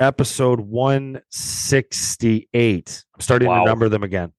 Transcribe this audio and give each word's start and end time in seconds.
episode 0.00 0.60
168. 0.60 3.04
I'm 3.14 3.20
starting 3.20 3.48
Wow. 3.48 3.64
to 3.64 3.66
number 3.66 3.88
them 3.88 4.02
again. 4.02 4.32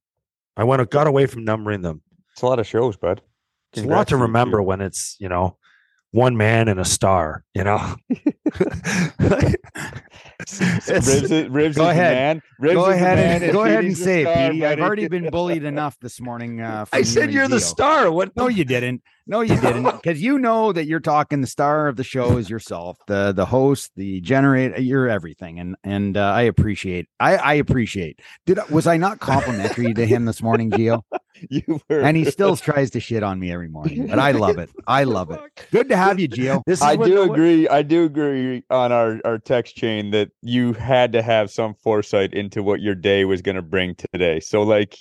I 0.58 0.64
went 0.64 0.88
got 0.90 1.08
away 1.08 1.26
from 1.26 1.44
numbering 1.44 1.82
them. 1.82 2.02
It's 2.34 2.42
a 2.42 2.46
lot 2.46 2.60
of 2.60 2.68
shows, 2.68 2.98
bud. 2.98 3.22
It's 3.74 3.84
a 3.84 3.88
lot 3.88 4.08
to 4.10 4.16
you, 4.16 4.22
remember 4.24 4.62
when 4.64 4.82
it's, 4.82 5.16
you 5.20 5.30
know, 5.30 5.58
one 6.12 6.38
man 6.38 6.68
and 6.68 6.80
a 6.80 6.86
star, 6.86 7.44
you 7.54 7.64
know. 7.64 7.96
Ribs, 10.50 10.62
is, 10.62 11.50
Ribs 11.50 11.52
Go 11.52 11.68
is 11.68 11.76
the 11.76 11.90
ahead. 11.90 12.16
man. 12.16 12.42
Ribs 12.60 12.76
go 12.76 12.82
is 12.82 12.88
the 12.88 12.94
ahead 12.96 13.18
man, 13.18 13.44
and 13.44 13.52
go 13.52 13.64
ahead 13.64 13.86
and 13.86 13.98
say 13.98 14.22
it, 14.22 14.26
star, 14.26 14.50
Petey. 14.50 14.66
I've 14.66 14.80
already 14.80 15.08
been 15.08 15.30
bullied 15.30 15.64
enough 15.64 15.98
this 16.02 16.20
morning. 16.20 16.62
Uh, 16.62 16.86
from 16.86 17.00
I 17.00 17.02
said 17.04 17.24
and 17.26 17.34
you're 17.34 17.48
the 17.48 17.58
Gio. 17.58 17.62
star. 17.62 18.12
What 18.12 18.36
No, 18.36 18.48
you 18.48 18.66
didn't. 18.66 19.04
No, 19.28 19.42
you 19.42 19.56
didn't. 19.60 19.84
Because 20.00 20.22
you 20.22 20.40
know 20.40 20.72
that 20.72 20.86
you're 20.86 21.00
talking 21.00 21.42
the 21.42 21.48
star 21.48 21.88
of 21.88 21.96
the 21.96 22.04
show 22.04 22.38
is 22.38 22.50
yourself, 22.50 22.98
the 23.08 23.32
the 23.32 23.46
host, 23.46 23.92
the 23.96 24.22
generator. 24.22 24.82
You're 24.82 25.08
everything, 25.10 25.60
and 25.60 25.76
and 25.84 26.18
uh, 26.18 26.22
I 26.32 26.44
appreciate. 26.44 27.08
I 27.20 27.36
I 27.38 27.54
appreciate. 27.56 28.20
Did 28.46 28.60
was 28.70 28.88
I 28.88 28.98
not 28.98 29.20
complimentary 29.20 29.94
to 29.94 30.06
him 30.06 30.26
this 30.26 30.42
morning, 30.42 30.72
Gio? 30.72 31.04
You 31.50 31.80
were. 31.90 32.02
And 32.02 32.16
he 32.18 32.26
still 32.26 32.56
tries 32.56 32.90
to 32.92 33.00
shit 33.00 33.24
on 33.24 33.40
me 33.40 33.52
every 33.52 33.68
morning, 33.70 34.08
but 34.08 34.20
I 34.20 34.32
love 34.32 34.58
it. 34.58 34.70
I 34.88 35.04
love 35.04 35.32
it. 35.32 35.40
Good 35.72 35.90
to 35.90 35.98
have 35.98 36.20
you, 36.20 36.28
Gio. 36.30 36.62
This 36.66 36.80
is 36.80 36.84
I 36.86 36.96
do 36.96 37.16
the- 37.16 37.22
agree. 37.32 37.68
I 37.68 37.82
do 37.82 38.06
agree 38.06 38.64
on 38.70 38.92
our, 38.92 39.20
our 39.26 39.38
text 39.38 39.76
chain 39.76 40.12
that 40.12 40.30
you 40.42 40.74
had 40.74 41.14
to 41.14 41.22
have 41.22 41.52
some 41.52 41.76
foresight 41.82 42.34
into 42.34 42.64
what 42.64 42.82
your 42.82 42.96
day 42.96 43.26
was 43.26 43.42
going 43.42 43.56
to 43.56 43.62
bring 43.62 43.96
today. 43.96 44.40
So, 44.40 44.64
like 44.64 44.98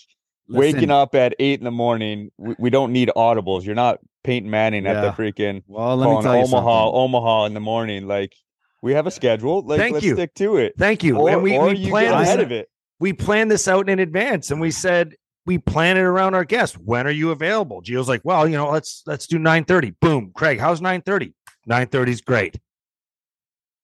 waking 0.49 0.91
up 0.91 1.15
at 1.15 1.35
eight 1.39 1.59
in 1.61 1.65
the 1.65 1.71
morning, 1.71 2.31
we, 2.39 2.55
we 2.59 2.71
don't 2.71 2.93
need 2.93 3.11
audibles. 3.17 3.65
You're 3.65 3.75
not 3.75 3.99
Peyton 4.25 4.51
Manning 4.51 4.87
at 4.87 5.01
the 5.03 5.11
freaking 5.23 5.63
Well, 5.67 5.97
let 5.97 6.09
me 6.11 6.23
tell 6.23 6.37
you 6.37 6.43
Omaha, 6.45 6.85
something. 6.87 7.01
Omaha 7.01 7.45
in 7.47 7.55
the 7.55 7.61
morning. 7.61 8.07
Like 8.07 8.35
we 8.83 8.93
have 8.95 9.07
a 9.07 9.11
schedule. 9.11 9.63
Like 9.63 9.79
Thank 9.79 9.95
let's 9.95 10.07
you. 10.07 10.15
stick 10.15 10.35
to 10.35 10.57
it. 10.57 10.75
Thank 10.79 11.03
you. 11.03 11.19
Or, 11.19 11.31
and 11.31 11.43
we, 11.43 11.57
or 11.57 11.69
we 11.69 11.77
you 11.79 11.91
planned 11.91 12.15
ahead 12.15 12.41
of 12.41 12.53
it. 12.53 12.69
we 13.01 13.13
planned 13.13 13.51
this 13.51 13.69
out 13.69 13.89
in 13.89 13.99
advance 13.99 14.51
and 14.51 14.61
we 14.61 14.71
said 14.71 15.15
we 15.49 15.57
plan 15.57 15.97
it 15.97 16.03
around 16.03 16.35
our 16.35 16.45
guests. 16.45 16.77
When 16.77 17.07
are 17.07 17.11
you 17.11 17.31
available? 17.31 17.81
Gio's 17.83 18.07
like, 18.07 18.21
well, 18.23 18.47
you 18.47 18.55
know, 18.55 18.69
let's 18.71 19.03
let's 19.07 19.27
do 19.27 19.39
9:30. 19.39 19.95
Boom. 19.99 20.31
Craig, 20.35 20.61
how's 20.61 20.81
9:30? 20.83 21.33
9:30 21.69 22.09
is 22.09 22.21
great. 22.21 22.61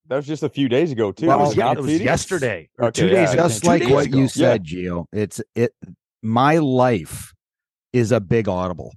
That 0.09 0.17
was 0.17 0.27
just 0.27 0.42
a 0.42 0.51
few 0.51 0.69
days 0.69 0.92
ago 0.92 1.11
too. 1.11 1.27
Well, 1.27 1.39
it 1.39 1.41
was 1.41 1.57
was, 1.57 1.79
it 1.79 1.81
was 1.81 2.01
yesterday 2.03 2.69
or 2.79 2.89
Okay, 2.89 3.01
two 3.01 3.07
yeah, 3.09 3.25
days 3.25 3.33
ago. 3.33 3.42
just 3.48 3.65
like 3.65 3.81
days 3.81 3.91
what 3.91 4.07
ago. 4.07 4.19
you 4.19 4.29
said, 4.29 4.62
Gio. 4.62 5.07
It's 5.11 5.41
it. 5.55 5.75
My 6.23 6.59
life 6.59 7.33
is 7.95 8.12
a 8.12 8.20
big 8.20 8.47
audible. 8.47 8.92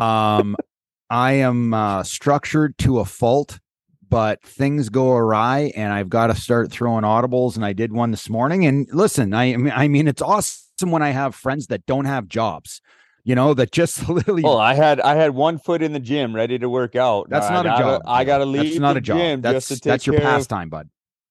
Um, 0.00 0.56
I 1.10 1.32
am 1.34 1.72
uh, 1.72 2.02
structured 2.02 2.76
to 2.78 2.98
a 2.98 3.04
fault, 3.04 3.60
but 4.08 4.42
things 4.42 4.88
go 4.88 5.12
awry, 5.12 5.72
and 5.76 5.92
I've 5.92 6.08
got 6.08 6.26
to 6.26 6.34
start 6.34 6.72
throwing 6.72 7.04
audibles. 7.04 7.54
And 7.54 7.64
I 7.64 7.72
did 7.72 7.92
one 7.92 8.10
this 8.10 8.28
morning. 8.28 8.66
And 8.66 8.88
listen, 8.92 9.32
I 9.32 9.54
I 9.54 9.56
mean, 9.58 9.72
I 9.76 9.86
mean, 9.86 10.08
it's 10.08 10.22
awesome 10.22 10.63
when 10.82 11.02
I 11.02 11.10
have 11.10 11.34
friends 11.34 11.66
that 11.68 11.84
don't 11.86 12.04
have 12.06 12.28
jobs. 12.28 12.80
You 13.26 13.34
know, 13.34 13.54
that 13.54 13.72
just 13.72 14.06
literally. 14.10 14.42
Well, 14.42 14.58
I 14.58 14.74
had 14.74 15.00
I 15.00 15.14
had 15.14 15.30
one 15.34 15.58
foot 15.58 15.82
in 15.82 15.92
the 15.92 16.00
gym, 16.00 16.34
ready 16.34 16.58
to 16.58 16.68
work 16.68 16.94
out. 16.94 17.28
that's 17.30 17.48
not 17.48 17.64
a 17.64 17.68
gotta- 17.70 17.82
job. 17.82 18.02
I 18.06 18.24
got 18.24 18.38
to 18.38 18.44
leave. 18.44 18.64
That's 18.64 18.78
not 18.78 18.92
the 18.94 18.98
a 18.98 19.02
job. 19.02 19.42
That's 19.42 19.68
just 19.68 19.68
to 19.68 19.74
take 19.76 19.90
that's 19.90 20.06
your 20.06 20.16
care 20.16 20.26
of- 20.26 20.32
pastime, 20.34 20.68
bud. 20.68 20.88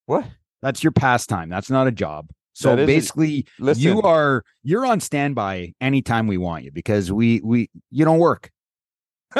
What? 0.07 0.25
That's 0.61 0.83
your 0.83 0.91
pastime. 0.91 1.49
That's 1.49 1.69
not 1.69 1.87
a 1.87 1.91
job. 1.91 2.29
So 2.53 2.73
a- 2.73 2.85
basically, 2.85 3.45
Listen, 3.59 3.83
you 3.83 4.01
are 4.01 4.43
you're 4.63 4.85
on 4.85 4.99
standby 4.99 5.73
anytime 5.81 6.27
we 6.27 6.37
want 6.37 6.63
you 6.63 6.71
because 6.71 7.11
we 7.11 7.41
we 7.43 7.69
you 7.91 8.05
don't 8.05 8.19
work. 8.19 8.49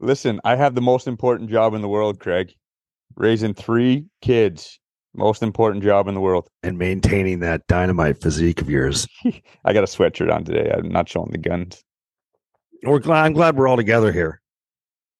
Listen, 0.00 0.40
I 0.44 0.56
have 0.56 0.74
the 0.74 0.80
most 0.80 1.06
important 1.06 1.50
job 1.50 1.74
in 1.74 1.82
the 1.82 1.88
world, 1.88 2.18
Craig. 2.20 2.54
Raising 3.16 3.54
three 3.54 4.06
kids. 4.22 4.79
Most 5.14 5.42
important 5.42 5.82
job 5.82 6.06
in 6.08 6.14
the 6.14 6.20
world. 6.20 6.48
and 6.62 6.78
maintaining 6.78 7.40
that 7.40 7.66
dynamite 7.66 8.20
physique 8.20 8.60
of 8.60 8.70
yours. 8.70 9.06
I 9.64 9.72
got 9.72 9.82
a 9.82 9.86
sweatshirt 9.86 10.32
on 10.32 10.44
today. 10.44 10.72
I'm 10.72 10.88
not 10.88 11.08
showing 11.08 11.30
the 11.30 11.38
guns. 11.38 11.82
We're 12.82 12.98
glad 13.00 13.24
I'm 13.24 13.32
glad 13.32 13.56
we're 13.56 13.68
all 13.68 13.76
together 13.76 14.12
here. 14.12 14.40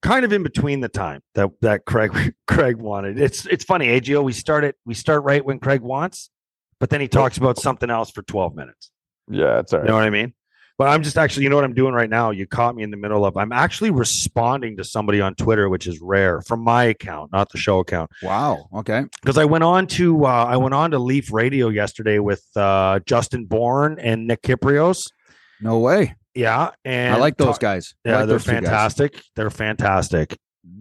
Kind 0.02 0.24
of 0.24 0.32
in 0.32 0.42
between 0.42 0.80
the 0.80 0.88
time 0.88 1.22
that 1.34 1.50
that 1.60 1.84
Craig 1.84 2.34
Craig 2.46 2.76
wanted. 2.76 3.20
It's 3.20 3.46
it's 3.46 3.64
funny, 3.64 3.88
AGO. 3.88 4.22
We 4.22 4.32
start 4.32 4.64
it 4.64 4.76
we 4.86 4.94
start 4.94 5.24
right 5.24 5.44
when 5.44 5.58
Craig 5.58 5.82
wants, 5.82 6.30
but 6.78 6.88
then 6.90 7.00
he 7.00 7.08
talks 7.08 7.36
about 7.36 7.58
something 7.58 7.90
else 7.90 8.10
for 8.10 8.22
12 8.22 8.54
minutes. 8.54 8.90
Yeah, 9.28 9.56
that's 9.56 9.72
all 9.72 9.80
You 9.80 9.88
know 9.88 9.94
what 9.94 10.04
I 10.04 10.10
mean? 10.10 10.32
But 10.80 10.88
I'm 10.88 11.02
just 11.02 11.18
actually, 11.18 11.42
you 11.42 11.50
know 11.50 11.56
what 11.56 11.66
I'm 11.66 11.74
doing 11.74 11.92
right 11.92 12.08
now? 12.08 12.30
You 12.30 12.46
caught 12.46 12.74
me 12.74 12.82
in 12.82 12.90
the 12.90 12.96
middle 12.96 13.26
of 13.26 13.36
I'm 13.36 13.52
actually 13.52 13.90
responding 13.90 14.78
to 14.78 14.84
somebody 14.84 15.20
on 15.20 15.34
Twitter, 15.34 15.68
which 15.68 15.86
is 15.86 16.00
rare 16.00 16.40
from 16.40 16.64
my 16.64 16.84
account, 16.84 17.32
not 17.32 17.50
the 17.50 17.58
show 17.58 17.80
account. 17.80 18.10
Wow. 18.22 18.66
Okay. 18.74 19.04
Because 19.20 19.36
I 19.36 19.44
went 19.44 19.62
on 19.62 19.86
to 19.88 20.24
uh, 20.24 20.46
I 20.48 20.56
went 20.56 20.72
on 20.72 20.92
to 20.92 20.98
Leaf 20.98 21.34
Radio 21.34 21.68
yesterday 21.68 22.18
with 22.18 22.42
uh, 22.56 23.00
Justin 23.04 23.44
Bourne 23.44 23.98
and 23.98 24.26
Nick 24.26 24.40
Kypreos. 24.40 25.02
No 25.60 25.80
way. 25.80 26.14
Yeah, 26.34 26.70
and 26.86 27.14
I 27.14 27.18
like 27.18 27.36
those 27.36 27.58
guys. 27.58 27.92
I 28.06 28.08
Yeah, 28.08 28.16
like 28.16 28.28
they're 28.28 28.38
those 28.38 28.44
two 28.46 28.52
guys. 28.52 28.60
fantastic. 28.62 29.22
They're 29.36 29.50
fantastic. 29.50 30.38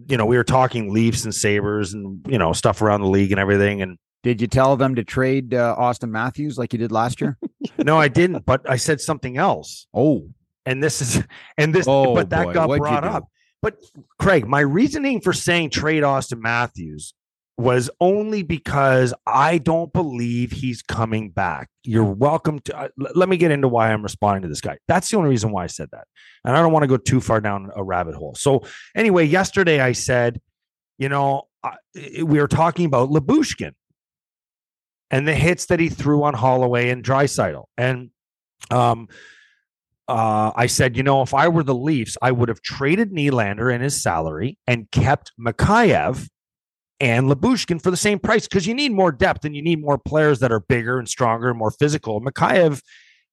You 0.08 0.16
know, 0.16 0.24
we 0.24 0.38
were 0.38 0.44
talking 0.44 0.94
Leafs 0.94 1.24
and 1.24 1.34
Sabres 1.34 1.92
and 1.92 2.24
you 2.26 2.38
know 2.38 2.54
stuff 2.54 2.80
around 2.80 3.02
the 3.02 3.08
league 3.10 3.32
and 3.32 3.38
everything. 3.38 3.82
And 3.82 3.98
Did 4.22 4.40
you 4.40 4.46
tell 4.46 4.76
them 4.76 4.94
to 4.96 5.04
trade 5.04 5.54
uh, 5.54 5.74
Austin 5.78 6.12
Matthews 6.12 6.58
like 6.58 6.72
you 6.72 6.78
did 6.78 6.92
last 6.92 7.20
year? 7.20 7.38
no, 7.78 7.98
I 7.98 8.08
didn't. 8.08 8.44
But 8.44 8.68
I 8.68 8.76
said 8.76 9.00
something 9.00 9.38
else. 9.38 9.86
oh, 9.94 10.28
And 10.66 10.82
this 10.82 11.00
is 11.00 11.22
and 11.56 11.74
this. 11.74 11.86
Oh, 11.88 12.14
but 12.14 12.30
that 12.30 12.46
boy. 12.46 12.52
got 12.52 12.68
What'd 12.68 12.82
brought 12.82 13.04
up. 13.04 13.28
But 13.62 13.76
Craig, 14.18 14.46
my 14.46 14.60
reasoning 14.60 15.20
for 15.20 15.32
saying 15.32 15.70
trade 15.70 16.02
Austin 16.02 16.40
Matthews 16.40 17.14
was 17.58 17.90
only 18.00 18.42
because 18.42 19.12
I 19.26 19.58
don't 19.58 19.92
believe 19.92 20.50
he's 20.50 20.80
coming 20.80 21.28
back. 21.30 21.68
You're 21.84 22.04
welcome 22.04 22.60
to. 22.60 22.76
Uh, 22.76 22.88
l- 22.98 23.12
let 23.14 23.28
me 23.28 23.36
get 23.36 23.50
into 23.50 23.68
why 23.68 23.92
I'm 23.92 24.02
responding 24.02 24.42
to 24.42 24.48
this 24.48 24.62
guy. 24.62 24.78
That's 24.88 25.10
the 25.10 25.18
only 25.18 25.28
reason 25.30 25.52
why 25.52 25.64
I 25.64 25.66
said 25.66 25.88
that, 25.92 26.06
and 26.44 26.56
I 26.56 26.62
don't 26.62 26.72
want 26.72 26.84
to 26.84 26.88
go 26.88 26.96
too 26.96 27.20
far 27.20 27.40
down 27.40 27.70
a 27.76 27.84
rabbit 27.84 28.14
hole. 28.14 28.34
So 28.34 28.64
anyway, 28.94 29.24
yesterday 29.26 29.80
I 29.80 29.92
said, 29.92 30.40
you 30.98 31.10
know, 31.10 31.48
I, 31.62 31.76
we 31.94 32.40
were 32.40 32.48
talking 32.48 32.86
about 32.86 33.10
Lyubushkin 33.10 33.72
and 35.10 35.26
the 35.26 35.34
hits 35.34 35.66
that 35.66 35.80
he 35.80 35.88
threw 35.88 36.22
on 36.22 36.34
Holloway 36.34 36.90
and 36.90 37.04
Draisaitl, 37.04 37.64
and 37.76 38.10
um, 38.70 39.08
uh, 40.10 40.50
I 40.56 40.66
said, 40.66 40.96
you 40.96 41.02
know, 41.02 41.22
if 41.22 41.34
I 41.34 41.48
were 41.48 41.62
the 41.62 41.74
Leafs, 41.74 42.16
I 42.20 42.32
would 42.32 42.48
have 42.48 42.62
traded 42.62 43.12
Nylander 43.12 43.72
and 43.72 43.82
his 43.82 44.00
salary 44.02 44.58
and 44.66 44.90
kept 44.90 45.32
Mikheyev 45.40 46.28
and 46.98 47.28
Lyubushkin 47.28 47.80
for 47.80 47.90
the 47.90 47.96
same 47.96 48.18
price 48.18 48.48
because 48.48 48.66
you 48.66 48.74
need 48.74 48.92
more 48.92 49.12
depth 49.12 49.44
and 49.44 49.54
you 49.54 49.62
need 49.62 49.80
more 49.80 49.98
players 49.98 50.40
that 50.40 50.50
are 50.50 50.60
bigger 50.60 50.98
and 50.98 51.08
stronger 51.08 51.48
and 51.48 51.58
more 51.58 51.70
physical. 51.70 52.20
Mikheyev 52.20 52.82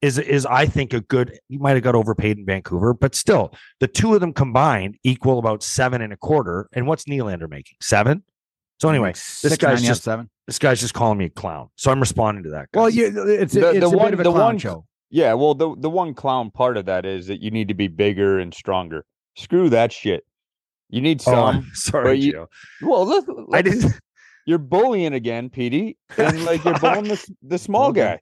is 0.02 0.20
is 0.20 0.46
I 0.46 0.68
think 0.68 0.94
a 0.94 1.02
good. 1.02 1.40
He 1.50 1.58
might 1.58 1.74
have 1.74 1.84
got 1.84 1.96
overpaid 1.96 2.38
in 2.38 2.46
Vancouver, 2.46 2.94
but 2.94 3.16
still, 3.16 3.54
the 3.80 3.88
two 3.88 4.14
of 4.14 4.22
them 4.22 4.32
combined 4.32 4.98
equal 5.04 5.40
about 5.40 5.64
seven 5.64 6.02
and 6.02 6.14
a 6.14 6.18
quarter. 6.18 6.70
And 6.74 6.86
what's 6.86 7.06
Nylander 7.06 7.50
making? 7.50 7.78
Seven. 7.82 8.24
So 8.80 8.90
anyway, 8.90 9.14
Six, 9.16 9.58
guy's 9.58 9.82
nine, 9.82 9.88
just- 9.88 10.04
seven. 10.04 10.30
this 10.46 10.60
guy's 10.60 10.80
just 10.80 10.94
calling 10.94 11.18
me 11.18 11.26
a 11.26 11.30
clown. 11.30 11.70
So 11.76 11.92
I'm 11.92 12.00
responding 12.00 12.44
to 12.44 12.50
that. 12.52 12.72
Guys. 12.72 12.80
Well, 12.80 12.90
you, 12.90 13.06
it's 13.08 13.54
The- 13.54 13.70
it's 13.72 13.80
the 13.80 13.86
a 13.88 13.90
one- 13.90 14.06
bit 14.12 14.14
of 14.14 14.20
a 14.20 14.24
the 14.24 14.32
clown 14.32 14.46
one- 14.46 14.58
show. 14.60 14.86
Yeah, 15.10 15.34
well, 15.36 15.56
the 15.56 15.74
the 15.80 15.90
one 15.90 16.14
clown 16.14 16.52
part 16.52 16.76
of 16.76 16.86
that 16.86 17.06
is 17.06 17.28
that 17.28 17.42
you 17.42 17.50
need 17.50 17.70
to 17.70 17.74
be 17.74 17.88
bigger 17.88 18.40
and 18.40 18.54
stronger. 18.54 19.06
Screw 19.38 19.70
that 19.70 19.94
shit. 19.94 20.26
You 20.90 21.00
need 21.02 21.22
oh, 21.22 21.32
some. 21.32 21.56
I'm 21.58 21.70
sorry, 21.74 22.04
but 22.04 22.20
you- 22.20 22.34
Gio. 22.34 22.48
well, 22.82 23.06
look, 23.06 23.26
I 23.54 23.62
didn't. 23.62 23.94
You're 24.46 24.58
bullying 24.60 25.14
again, 25.14 25.50
Petey, 25.50 25.98
and 26.18 26.44
like 26.46 26.64
you're 26.66 26.78
bullying 26.80 27.06
the, 27.06 27.36
the 27.42 27.58
small 27.58 27.90
Okay. 27.90 28.02
guy. 28.02 28.20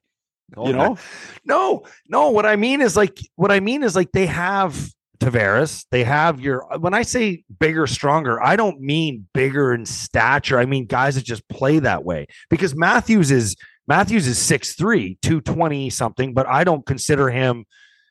You 0.64 0.72
know, 0.74 0.96
No, 1.44 1.82
no. 2.08 2.30
What 2.30 2.46
I 2.46 2.54
mean 2.54 2.80
is 2.80 2.96
like 2.96 3.18
what 3.34 3.50
I 3.50 3.58
mean 3.58 3.82
is 3.82 3.96
like 3.96 4.12
they 4.12 4.26
have 4.26 4.88
Tavares. 5.18 5.84
They 5.90 6.04
have 6.04 6.40
your 6.40 6.66
when 6.78 6.94
I 6.94 7.02
say 7.02 7.44
bigger, 7.58 7.86
stronger, 7.86 8.42
I 8.42 8.56
don't 8.56 8.80
mean 8.80 9.26
bigger 9.32 9.74
in 9.74 9.86
stature. 9.86 10.58
I 10.58 10.66
mean 10.66 10.86
guys 10.86 11.14
that 11.16 11.24
just 11.24 11.48
play 11.48 11.78
that 11.80 12.04
way. 12.04 12.26
Because 12.50 12.74
Matthews 12.74 13.30
is 13.30 13.56
Matthews 13.88 14.26
is 14.26 14.38
6'3, 14.38 15.16
220 15.22 15.90
something, 15.90 16.34
but 16.34 16.46
I 16.48 16.64
don't 16.64 16.84
consider 16.84 17.30
him 17.30 17.64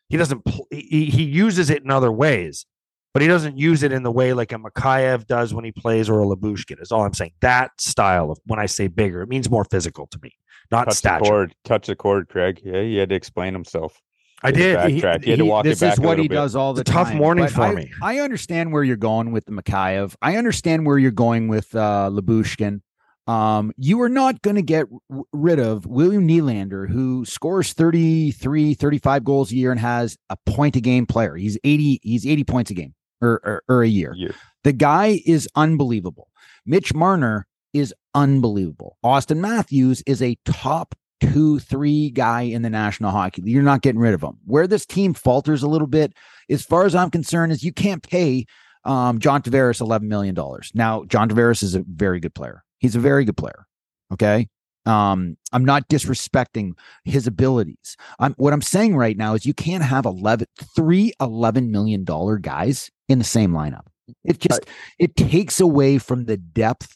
he 0.10 0.18
doesn't 0.18 0.46
pl- 0.46 0.68
he, 0.72 1.06
he 1.06 1.24
uses 1.24 1.70
it 1.70 1.84
in 1.84 1.92
other 1.92 2.12
ways. 2.12 2.66
But 3.14 3.22
he 3.22 3.30
doesn't 3.30 3.58
use 3.58 3.84
it 3.84 3.94
in 3.94 4.04
the 4.04 4.12
way 4.12 4.34
like 4.34 4.52
a 4.52 4.58
Mikheyev 4.58 5.26
does 5.26 5.54
when 5.54 5.64
he 5.64 5.72
plays 5.72 6.10
or 6.10 6.22
a 6.22 6.26
Lyubushkin 6.26 6.82
is 6.82 6.92
all 6.92 7.06
I'm 7.06 7.14
saying. 7.14 7.32
That 7.40 7.72
style 7.80 8.30
of 8.30 8.40
when 8.46 8.60
I 8.60 8.66
say 8.66 8.88
bigger, 8.88 9.22
it 9.22 9.30
means 9.30 9.50
more 9.50 9.64
physical 9.64 10.06
to 10.08 10.20
me, 10.22 10.34
not 10.70 10.90
touch 10.90 11.02
the 11.02 11.20
cord, 11.20 11.56
touch 11.64 11.88
the 11.88 11.96
cord, 11.96 12.28
Craig. 12.28 12.60
Yeah, 12.62 12.82
he 12.82 12.98
had 12.98 13.10
to 13.10 13.16
explain 13.16 13.54
himself. 13.54 14.02
I 14.44 14.52
did. 14.52 14.76
back- 14.76 14.90
He- 14.90 15.02
Backtrack. 15.02 15.26
You 15.26 15.32
had 15.32 15.40
to 15.40 15.44
he- 15.46 15.50
walk 15.50 15.66
it 15.66 15.70
this 15.70 15.80
back 15.80 15.94
is 15.94 16.00
what 16.00 16.10
little 16.10 16.24
he 16.24 16.28
bit. 16.28 16.36
does 16.36 16.56
all 16.56 16.74
the 16.74 16.82
It's 16.82 16.90
a 16.90 16.94
tough 16.94 17.14
morning 17.14 17.46
but 17.46 17.54
for 17.54 17.62
I, 17.64 17.74
me. 17.76 17.92
I 18.02 18.20
understand 18.20 18.72
where 18.74 18.84
you're 18.84 18.96
going 18.98 19.32
with 19.32 19.46
the 19.46 19.52
Mikheyev. 19.52 20.16
I 20.22 20.38
understand 20.38 20.86
where 20.86 20.98
you're 20.98 21.12
going 21.12 21.48
with 21.48 21.74
uh, 21.76 22.10
Lyubushkin. 22.12 22.82
Um, 23.28 23.72
you 23.78 24.00
are 24.02 24.10
not 24.10 24.44
going 24.44 24.56
to 24.56 24.62
get 24.62 24.86
r- 25.12 25.22
rid 25.34 25.58
of 25.60 25.88
William 25.88 26.28
Nylander, 26.28 26.88
who 26.88 27.26
scores 27.26 27.74
33, 27.74 28.76
35 28.76 29.24
goals 29.24 29.52
a 29.52 29.56
year 29.56 29.72
and 29.72 29.80
has 29.80 30.16
a 30.30 30.38
point 30.46 30.76
a 30.76 30.82
game 30.82 31.08
player. 31.08 31.36
He's 31.36 31.58
80, 31.64 32.02
he's 32.04 32.28
80 32.28 32.44
points 32.44 32.70
a 32.72 32.76
game 32.76 32.94
or, 33.22 33.42
or, 33.44 33.64
or 33.68 33.82
a 33.84 33.88
year. 33.88 34.14
You- 34.16 34.34
The 34.64 34.74
guy 34.74 35.22
is 35.26 35.48
unbelievable. 35.56 36.30
Mitch 36.68 36.94
Marner 36.94 37.48
is 37.74 37.94
unbelievable. 38.14 38.98
Austin 39.04 39.42
Matthews 39.42 40.04
is 40.06 40.22
a 40.22 40.38
top 40.46 40.94
two, 41.34 41.60
three 41.60 42.10
guy 42.10 42.42
in 42.42 42.62
the 42.62 42.70
National 42.70 43.12
Hockey 43.12 43.42
League. 43.42 43.54
You're 43.54 43.64
not 43.64 43.82
getting 43.82 44.02
rid 44.02 44.14
of 44.14 44.22
him. 44.22 44.38
Where 44.46 44.68
this 44.68 44.86
team 44.86 45.14
falters 45.14 45.64
a 45.64 45.68
little 45.68 45.88
bit, 45.88 46.14
as 46.50 46.64
far 46.64 46.86
as 46.86 46.96
I'm 46.96 47.10
concerned, 47.10 47.52
is 47.52 47.64
you 47.64 47.74
can't 47.74 48.08
pay 48.08 48.46
um, 48.84 49.20
John 49.20 49.42
Tavares 49.42 49.82
$11 49.82 50.04
million. 50.04 50.36
Now, 50.74 51.04
John 51.06 51.30
Tavares 51.30 51.64
is 51.64 51.76
a 51.76 51.84
very 51.88 52.20
good 52.20 52.36
player. 52.36 52.64
He's 52.80 52.96
a 52.96 53.00
very 53.00 53.26
good 53.26 53.38
player. 53.38 53.66
Okay. 54.14 54.48
Um, 54.86 55.36
I'm 55.52 55.66
not 55.66 55.90
disrespecting 55.90 56.74
his 57.04 57.26
abilities. 57.26 57.98
I'm 58.20 58.34
what 58.38 58.54
I'm 58.54 58.62
saying 58.62 58.96
right 58.96 59.18
now 59.18 59.34
is 59.34 59.44
you 59.46 59.54
can't 59.56 59.84
have 59.84 60.06
11, 60.06 60.46
three 60.76 61.12
$11 61.20 61.70
million 61.70 62.06
guys 62.42 62.92
in 63.10 63.18
the 63.18 63.26
same 63.26 63.52
lineup. 63.52 63.88
It 64.24 64.40
just 64.40 64.68
it 65.00 65.16
takes 65.16 65.60
away 65.60 65.98
from 65.98 66.26
the 66.26 66.38
depth 66.38 66.96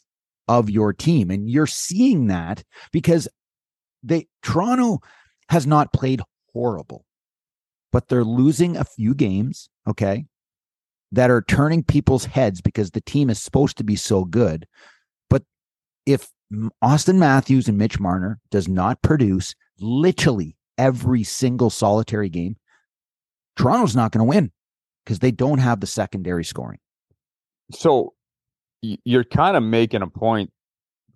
of 0.50 0.68
your 0.68 0.92
team. 0.92 1.30
And 1.30 1.48
you're 1.48 1.66
seeing 1.66 2.26
that 2.26 2.64
because 2.92 3.28
they 4.02 4.26
Toronto 4.42 5.00
has 5.48 5.66
not 5.66 5.92
played 5.92 6.20
horrible, 6.52 7.04
but 7.92 8.08
they're 8.08 8.24
losing 8.24 8.76
a 8.76 8.84
few 8.84 9.14
games, 9.14 9.68
okay, 9.88 10.26
that 11.12 11.30
are 11.30 11.42
turning 11.42 11.82
people's 11.82 12.24
heads 12.24 12.60
because 12.60 12.90
the 12.90 13.00
team 13.00 13.30
is 13.30 13.42
supposed 13.42 13.76
to 13.78 13.84
be 13.84 13.96
so 13.96 14.24
good. 14.24 14.66
But 15.28 15.42
if 16.06 16.28
Austin 16.82 17.18
Matthews 17.18 17.68
and 17.68 17.78
Mitch 17.78 17.98
Marner 17.98 18.38
does 18.50 18.68
not 18.68 19.02
produce 19.02 19.54
literally 19.80 20.56
every 20.78 21.24
single 21.24 21.70
solitary 21.70 22.28
game, 22.28 22.56
Toronto's 23.56 23.96
not 23.96 24.12
going 24.12 24.24
to 24.24 24.28
win 24.28 24.52
because 25.04 25.18
they 25.18 25.30
don't 25.30 25.58
have 25.58 25.80
the 25.80 25.86
secondary 25.86 26.44
scoring. 26.44 26.78
So 27.72 28.14
you're 28.82 29.24
kind 29.24 29.56
of 29.56 29.62
making 29.62 30.02
a 30.02 30.06
point 30.06 30.50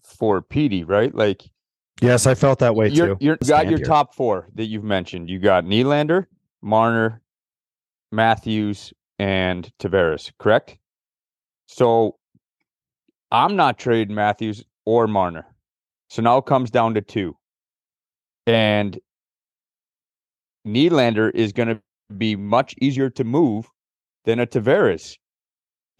for 0.04 0.42
Petey, 0.42 0.84
right? 0.84 1.14
Like, 1.14 1.42
yes, 2.00 2.26
I 2.26 2.34
felt 2.34 2.58
that 2.60 2.74
way 2.74 2.88
you're, 2.88 3.14
too. 3.14 3.16
You 3.20 3.36
got 3.46 3.68
your 3.68 3.78
here. 3.78 3.86
top 3.86 4.14
four 4.14 4.48
that 4.54 4.66
you've 4.66 4.84
mentioned. 4.84 5.30
You 5.30 5.38
got 5.38 5.64
Nylander, 5.64 6.26
Marner, 6.62 7.22
Matthews, 8.12 8.92
and 9.18 9.70
Tavares, 9.78 10.32
correct? 10.38 10.76
So 11.66 12.16
I'm 13.30 13.56
not 13.56 13.78
trading 13.78 14.14
Matthews 14.14 14.64
or 14.84 15.06
Marner. 15.06 15.46
So 16.10 16.22
now 16.22 16.38
it 16.38 16.46
comes 16.46 16.70
down 16.70 16.94
to 16.94 17.00
two. 17.00 17.36
And 18.46 18.98
Nylander 20.66 21.30
is 21.34 21.52
going 21.52 21.68
to 21.68 21.80
be 22.16 22.36
much 22.36 22.74
easier 22.80 23.10
to 23.10 23.24
move 23.24 23.68
than 24.24 24.38
a 24.38 24.46
Tavares. 24.46 25.16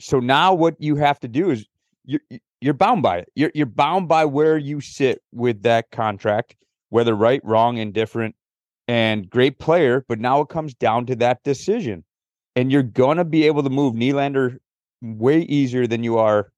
So 0.00 0.20
now 0.20 0.54
what 0.54 0.74
you 0.78 0.96
have 0.96 1.20
to 1.20 1.28
do 1.28 1.50
is 1.50 1.66
you're 2.04 2.20
you're 2.64 2.72
bound 2.72 3.02
by 3.02 3.18
it. 3.18 3.28
You're 3.34 3.50
you're 3.54 3.66
bound 3.66 4.08
by 4.08 4.24
where 4.24 4.56
you 4.56 4.80
sit 4.80 5.20
with 5.32 5.62
that 5.64 5.90
contract, 5.90 6.56
whether 6.88 7.14
right, 7.14 7.42
wrong, 7.44 7.76
indifferent, 7.76 8.34
and 8.88 9.28
great 9.28 9.58
player. 9.58 10.06
But 10.08 10.18
now 10.18 10.40
it 10.40 10.48
comes 10.48 10.72
down 10.72 11.04
to 11.06 11.16
that 11.16 11.42
decision, 11.44 12.04
and 12.56 12.72
you're 12.72 12.82
gonna 12.82 13.26
be 13.26 13.46
able 13.46 13.62
to 13.64 13.70
move 13.70 13.92
Nylander 13.92 14.56
way 15.02 15.40
easier 15.42 15.86
than 15.86 16.02
you 16.02 16.16
are 16.16 16.52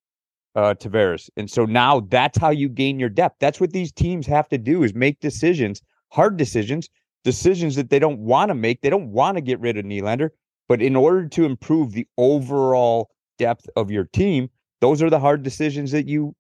uh, 0.55 0.75
Tavares. 0.75 1.29
And 1.37 1.51
so 1.51 1.65
now 1.65 1.99
that's 2.09 2.39
how 2.39 2.51
you 2.51 2.69
gain 2.69 3.01
your 3.01 3.09
depth. 3.09 3.39
That's 3.41 3.61
what 3.61 3.73
these 3.73 3.91
teams 3.91 4.29
have 4.29 4.49
to 4.51 4.59
do 4.59 4.85
is 4.85 4.95
make 4.95 5.19
decisions, 5.19 5.83
hard 6.13 6.37
decisions, 6.37 6.89
decisions 7.25 7.75
that 7.75 7.91
they 7.91 7.99
don't 7.99 8.21
want 8.21 8.51
to 8.51 8.55
make. 8.55 8.81
They 8.81 8.91
don't 8.91 9.11
want 9.11 9.39
to 9.39 9.41
get 9.41 9.59
rid 9.59 9.77
of 9.77 9.85
Nylander, 9.85 10.31
but 10.69 10.81
in 10.81 10.95
order 10.95 11.27
to 11.27 11.45
improve 11.45 11.95
the 11.95 12.07
overall 12.17 13.11
depth 13.39 13.69
of 13.75 13.91
your 13.91 14.05
team, 14.05 14.49
those 14.81 15.03
are 15.03 15.11
the 15.11 15.21
hard 15.21 15.43
decisions 15.43 15.93
that 15.93 16.07
you. 16.07 16.35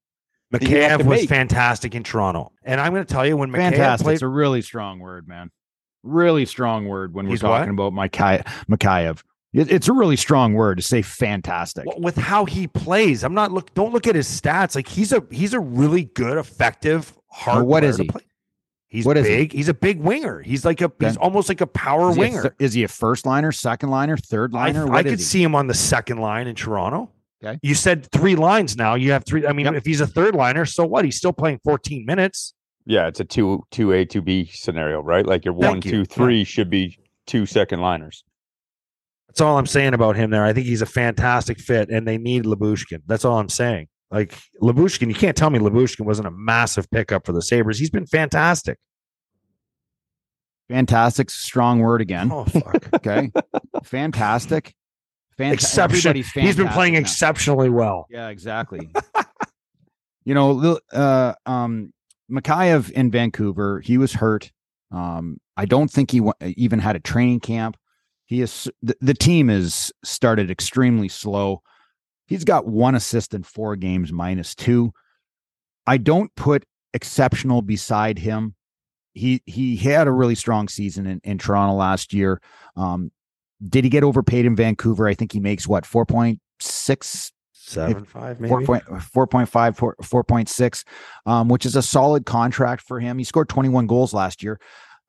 Mikheyev 0.55 0.99
was 0.99 1.23
make. 1.23 1.29
fantastic 1.29 1.94
in 1.94 2.05
Toronto, 2.05 2.53
and 2.62 2.81
I'm 2.81 2.93
going 2.93 3.05
to 3.05 3.12
tell 3.12 3.27
you 3.27 3.37
when 3.37 3.50
Mikheyev 3.50 3.71
fantastic. 3.71 4.05
played, 4.05 4.15
it's 4.15 4.23
a 4.23 4.29
really 4.29 4.62
strong 4.62 5.00
word, 5.00 5.27
man. 5.27 5.50
Really 6.05 6.47
strong 6.47 6.87
word 6.87 7.15
when 7.15 7.27
we're 7.27 7.37
talking 7.37 7.75
what? 7.75 7.88
about 7.88 8.12
Mikheyev. 8.12 8.47
Mikheyev. 8.71 9.23
It's 9.53 9.88
a 9.88 9.93
really 9.93 10.17
strong 10.17 10.53
word 10.53 10.77
to 10.77 10.83
say 10.83 11.03
fantastic. 11.03 11.87
With 11.97 12.17
how 12.17 12.44
he 12.44 12.69
plays, 12.69 13.25
I'm 13.25 13.35
not 13.35 13.53
look. 13.53 13.73
Don't 13.75 13.93
look 13.93 14.06
at 14.06 14.15
his 14.15 14.29
stats. 14.29 14.77
Like 14.77 14.87
he's 14.87 15.12
a 15.12 15.25
he's 15.31 15.55
a 15.55 15.61
really 15.61 16.05
good, 16.05 16.37
effective, 16.37 17.12
hard. 17.29 17.59
Well, 17.59 17.67
what 17.67 17.85
is 17.85 17.97
he? 17.97 18.09
He's 18.88 19.05
what 19.05 19.15
big. 19.15 19.53
He? 19.53 19.59
He's 19.59 19.69
a 19.69 19.75
big 19.75 20.00
winger. 20.00 20.43
He's 20.43 20.65
like 20.65 20.81
a 20.81 20.93
he's 21.00 21.17
almost 21.17 21.49
like 21.49 21.61
a 21.61 21.67
power 21.67 22.11
is 22.11 22.19
winger. 22.19 22.43
He 22.43 22.49
th- 22.49 22.55
is 22.59 22.73
he 22.75 22.85
a 22.85 22.88
first 22.88 23.27
liner, 23.27 23.50
second 23.50 23.91
liner, 23.91 24.17
third 24.17 24.53
liner? 24.53 24.93
I, 24.93 24.99
I 24.99 25.03
could 25.03 25.21
see 25.21 25.43
him 25.43 25.55
on 25.55 25.67
the 25.67 25.75
second 25.75 26.19
line 26.19 26.47
in 26.47 26.55
Toronto. 26.55 27.11
Okay. 27.46 27.58
You 27.62 27.75
said 27.75 28.10
three 28.10 28.34
lines 28.37 28.76
now. 28.76 28.94
You 28.94 29.12
have 29.12 29.25
three. 29.25 29.46
I 29.46 29.52
mean, 29.52 29.66
Yep. 29.66 29.75
if 29.76 29.84
he's 29.87 30.00
a 30.00 30.06
third 30.06 30.34
liner, 30.34 30.64
so 30.64 30.84
what? 30.84 31.04
He's 31.04 31.16
still 31.16 31.32
playing 31.32 31.60
14 31.64 32.04
minutes. 32.06 32.54
Yeah, 32.87 33.06
it's 33.08 33.20
a 33.20 33.25
two 33.25 33.64
two 33.70 33.93
A 33.93 34.04
two 34.04 34.22
B 34.22 34.46
scenario, 34.52 35.00
right? 35.02 35.26
Like 35.26 35.44
your 35.44 35.54
one, 35.54 35.76
you. 35.76 35.81
two, 35.82 36.04
three 36.04 36.44
should 36.44 36.70
be 36.70 36.98
two 37.26 37.44
second 37.46 37.81
liners. 37.81 38.25
That's 39.28 39.40
all 39.40 39.58
I'm 39.58 39.66
saying 39.66 39.93
about 39.94 40.16
him 40.16 40.31
there. 40.31 40.44
I 40.44 40.52
think 40.52 40.66
he's 40.66 40.82
a 40.82 40.87
fantastic 40.87 41.58
fit, 41.58 41.90
and 41.90 42.06
they 42.06 42.16
need 42.16 42.44
Lyubushkin. 42.44 43.02
That's 43.06 43.25
all 43.25 43.38
I'm 43.38 43.49
saying. 43.49 43.88
Like 44.10 44.38
Lyubushkin, 44.62 45.08
you 45.08 45.14
can't 45.14 45.37
tell 45.37 45.50
me 45.50 45.58
Lyubushkin 45.58 46.04
wasn't 46.06 46.28
a 46.28 46.31
massive 46.31 46.88
pickup 46.90 47.26
for 47.26 47.32
the 47.32 47.42
Sabres. 47.42 47.78
He's 47.78 47.90
been 47.90 48.06
fantastic. 48.06 48.78
Fantastic, 50.69 51.31
strong 51.31 51.81
word 51.81 52.00
again. 52.00 52.31
Oh 52.32 52.44
fuck. 52.44 52.88
Okay, 52.94 53.31
fantastic, 53.84 54.75
Fanta- 55.38 55.53
Exception. 55.53 56.17
He's 56.17 56.56
been 56.56 56.69
playing 56.69 56.94
now. 56.94 57.00
exceptionally 57.00 57.69
well. 57.69 58.06
Yeah, 58.11 58.29
exactly. 58.29 58.91
you 60.25 60.35
know, 60.35 60.79
uh, 60.93 61.35
um, 61.44 61.93
Mikheyev 62.31 62.91
in 62.91 63.11
Vancouver, 63.11 63.81
he 63.81 63.99
was 63.99 64.12
hurt. 64.15 64.50
Um, 64.91 65.38
I 65.56 65.67
don't 65.67 65.91
think 65.91 66.11
he 66.11 66.21
wa- 66.21 66.33
even 66.43 66.79
had 66.79 66.97
a 66.97 67.00
training 67.00 67.41
camp. 67.41 67.77
He 68.25 68.41
is 68.41 68.69
the, 68.83 68.97
the 69.00 69.15
team 69.15 69.50
is 69.50 69.93
started 70.05 70.50
extremely 70.50 71.09
slow. 71.09 71.62
He's 72.27 72.44
got 72.44 72.67
one 72.67 72.94
assist 72.94 73.35
in 73.35 73.43
four 73.44 73.77
games, 73.77 74.12
minus 74.12 74.55
two. 74.55 74.93
I 75.87 75.99
don't 75.99 76.35
put 76.35 76.65
exceptional 76.93 77.62
beside 77.62 78.19
him. 78.19 78.55
He 79.12 79.43
he 79.47 79.77
had 79.77 80.09
a 80.09 80.12
really 80.12 80.35
strong 80.35 80.69
season 80.69 81.06
in, 81.06 81.21
in 81.23 81.38
Toronto 81.38 81.75
last 81.75 82.12
year. 82.12 82.41
Um, 82.77 83.12
did 83.67 83.85
he 83.85 83.91
get 83.91 84.05
overpaid 84.05 84.47
in 84.47 84.56
Vancouver? 84.56 85.06
I 85.06 85.14
think 85.14 85.32
he 85.32 85.41
makes 85.41 85.67
what 85.67 85.87
four 85.87 86.05
point 86.06 86.40
six 86.61 87.33
Seven 87.66 88.04
five 88.04 88.38
maybe. 88.38 88.49
Four 88.49 88.62
point 88.62 88.85
four 89.02 89.26
point 89.26 89.49
five 89.49 89.76
four 89.76 89.97
four 90.00 90.23
point 90.23 90.49
six, 90.49 90.85
um, 91.26 91.49
which 91.49 91.66
is 91.66 91.75
a 91.75 91.83
solid 91.83 92.25
contract 92.25 92.80
for 92.83 93.00
him. 93.00 93.19
He 93.19 93.25
scored 93.25 93.49
21 93.49 93.88
goals 93.88 94.14
last 94.14 94.40
year. 94.40 94.61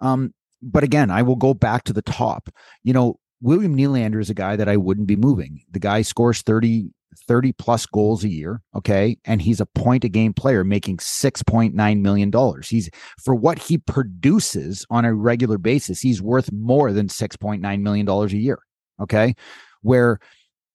Um, 0.02 0.34
but 0.64 0.84
again, 0.84 1.12
I 1.12 1.22
will 1.22 1.36
go 1.36 1.54
back 1.54 1.84
to 1.84 1.94
the 1.94 2.02
top. 2.02 2.50
You 2.84 2.94
know, 2.94 3.20
William 3.42 3.78
Nylander 3.78 4.20
is 4.20 4.32
a 4.32 4.34
guy 4.34 4.56
that 4.56 4.68
I 4.68 4.76
wouldn't 4.76 5.06
be 5.06 5.16
moving. 5.16 5.62
The 5.70 5.80
guy 5.80 6.02
scores 6.02 6.42
30, 6.42 6.90
30 7.28 7.54
plus 7.54 7.86
goals 7.86 8.24
a 8.24 8.30
year. 8.30 8.62
Okay. 8.76 9.18
And 9.26 9.42
he's 9.42 9.60
a 9.60 9.66
point 9.66 10.04
a 10.04 10.10
game 10.10 10.34
player 10.34 10.64
making 10.64 10.98
$6.9 10.98 12.02
million. 12.02 12.32
He's 12.64 12.90
for 13.24 13.36
what 13.36 13.60
he 13.60 13.78
produces 13.78 14.86
on 14.90 15.06
a 15.06 15.14
regular 15.14 15.58
basis, 15.58 16.02
he's 16.02 16.22
worth 16.22 16.52
more 16.52 16.92
than 16.92 17.08
$6.9 17.08 17.82
million 17.82 18.08
a 18.08 18.28
year. 18.28 18.60
Okay. 19.00 19.36
Where 19.82 20.20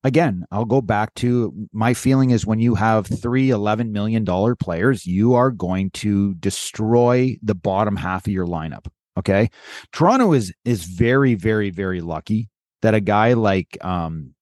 again, 0.03 0.45
I'll 0.51 0.65
go 0.65 0.81
back 0.81 1.13
to 1.15 1.53
my 1.71 1.93
feeling 1.93 2.31
is 2.31 2.45
when 2.45 2.59
you 2.59 2.75
have 2.75 3.07
three 3.07 3.49
$11 3.49 3.91
million 3.91 4.25
players, 4.55 5.05
you 5.05 5.33
are 5.33 5.51
going 5.51 5.91
to 5.91 6.33
destroy 6.35 7.37
the 7.41 7.55
bottom 7.55 7.95
half 7.95 8.27
of 8.27 8.33
your 8.33 8.47
lineup. 8.47 8.87
Okay. 9.17 9.49
Toronto 9.91 10.33
is 10.33 10.53
is 10.65 10.85
very, 10.85 11.35
very, 11.35 11.69
very 11.69 12.01
lucky 12.01 12.49
that 12.81 12.93
a 12.93 12.99
guy 12.99 13.33
like 13.33 13.77
um 13.83 14.33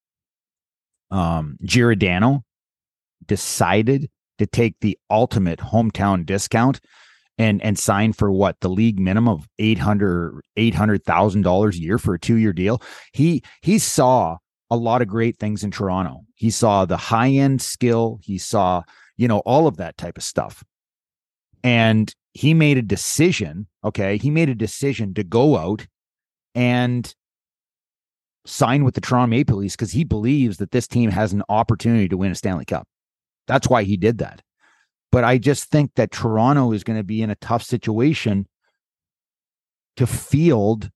um 1.12 1.58
Giordano 1.63 2.44
decided 3.25 4.10
to 4.39 4.46
take 4.46 4.75
the 4.82 4.98
ultimate 5.10 5.60
hometown 5.60 6.25
discount 6.25 6.80
and 7.38 7.62
and 7.62 7.77
sign 7.77 8.13
for 8.13 8.32
what 8.32 8.60
the 8.62 8.70
league 8.70 9.00
minimum 9.00 9.39
of 9.39 9.48
800 9.60 10.41
800000 10.58 11.41
dollars 11.41 11.77
a 11.77 11.82
year 11.82 11.98
for 11.98 12.15
a 12.15 12.20
two-year 12.20 12.53
deal? 12.53 12.82
He 13.13 13.44
he 13.62 13.80
saw 13.80 14.38
a 14.70 14.75
lot 14.75 15.01
of 15.01 15.08
great 15.08 15.38
things 15.38 15.63
in 15.63 15.72
Toronto. 15.72 16.22
He 16.36 16.50
saw 16.50 16.86
the 16.86 16.98
high-end 16.98 17.62
skill. 17.62 18.20
He 18.24 18.38
saw 18.38 18.84
you 19.18 19.27
know 19.27 19.39
all 19.39 19.68
of 19.68 19.77
that 19.77 19.98
type 19.98 20.18
of 20.18 20.24
stuff. 20.24 20.63
And 21.63 22.13
he 22.34 22.53
made 22.53 22.77
a 22.77 22.82
decision 22.82 23.68
okay? 23.84 24.18
He 24.18 24.30
made 24.30 24.50
a 24.50 24.56
decision 24.56 25.13
to 25.15 25.24
go 25.24 25.58
out 25.58 25.88
and 26.56 27.13
sign 28.45 28.83
with 28.83 28.95
the 28.95 29.01
Toronto 29.01 29.27
Maple 29.27 29.57
Leafs 29.57 29.75
because 29.75 29.91
he 29.91 30.03
believes 30.03 30.57
that 30.57 30.71
this 30.71 30.88
team 30.88 31.12
has 31.12 31.33
an 31.33 31.43
opportunity 31.50 32.10
to 32.10 32.17
win 32.17 32.31
a 32.31 32.36
Stanley 32.36 32.65
Cup. 32.65 32.88
That's 33.48 33.67
why 33.67 33.83
he 33.83 33.98
did 33.98 34.17
that. 34.19 34.41
But 35.12 35.24
I 35.24 35.38
just 35.38 35.65
think 35.65 35.91
that 35.95 36.12
Toronto 36.12 36.71
is 36.71 36.83
going 36.83 36.98
to 36.98 37.03
be 37.03 37.21
in 37.21 37.29
a 37.29 37.36
tough 37.36 37.63
situation 37.63 38.48
to 39.98 40.07
field 40.07 40.89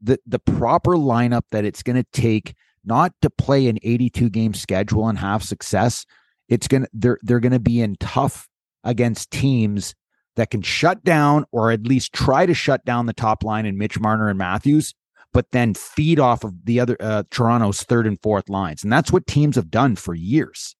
the 0.00 0.18
the 0.26 0.38
proper 0.38 0.92
lineup 0.92 1.44
that 1.50 1.64
it's 1.64 1.82
going 1.82 1.96
to 1.96 2.06
take 2.12 2.54
not 2.84 3.12
to 3.22 3.30
play 3.30 3.68
an 3.68 3.78
82 3.82 4.28
game 4.30 4.54
schedule 4.54 5.08
and 5.08 5.18
have 5.18 5.42
success. 5.42 6.04
It's 6.48 6.68
going 6.68 6.82
to 6.82 6.88
they're 6.92 7.18
they're 7.22 7.40
going 7.40 7.52
to 7.52 7.60
be 7.60 7.80
in 7.80 7.96
tough 8.00 8.48
against 8.84 9.30
teams 9.30 9.94
that 10.36 10.50
can 10.50 10.62
shut 10.62 11.04
down 11.04 11.44
or 11.52 11.70
at 11.70 11.86
least 11.86 12.12
try 12.12 12.46
to 12.46 12.54
shut 12.54 12.84
down 12.84 13.06
the 13.06 13.12
top 13.12 13.44
line 13.44 13.66
in 13.66 13.78
Mitch 13.78 14.00
Marner 14.00 14.28
and 14.28 14.38
Matthews, 14.38 14.94
but 15.32 15.50
then 15.52 15.74
feed 15.74 16.20
off 16.20 16.44
of 16.44 16.64
the 16.64 16.78
other 16.80 16.96
uh, 17.00 17.22
Toronto's 17.30 17.82
third 17.82 18.06
and 18.06 18.20
fourth 18.20 18.48
lines. 18.48 18.82
And 18.84 18.92
that's 18.92 19.10
what 19.12 19.26
teams 19.26 19.56
have 19.56 19.70
done 19.70 19.96
for 19.96 20.14
years. 20.14 20.76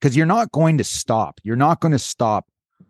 Because 0.00 0.16
you're 0.16 0.26
not 0.26 0.52
going 0.52 0.76
to 0.78 0.84
stop. 0.84 1.40
You're 1.44 1.56
not 1.56 1.80
going 1.80 1.92
to 1.92 1.98
stop 1.98 2.46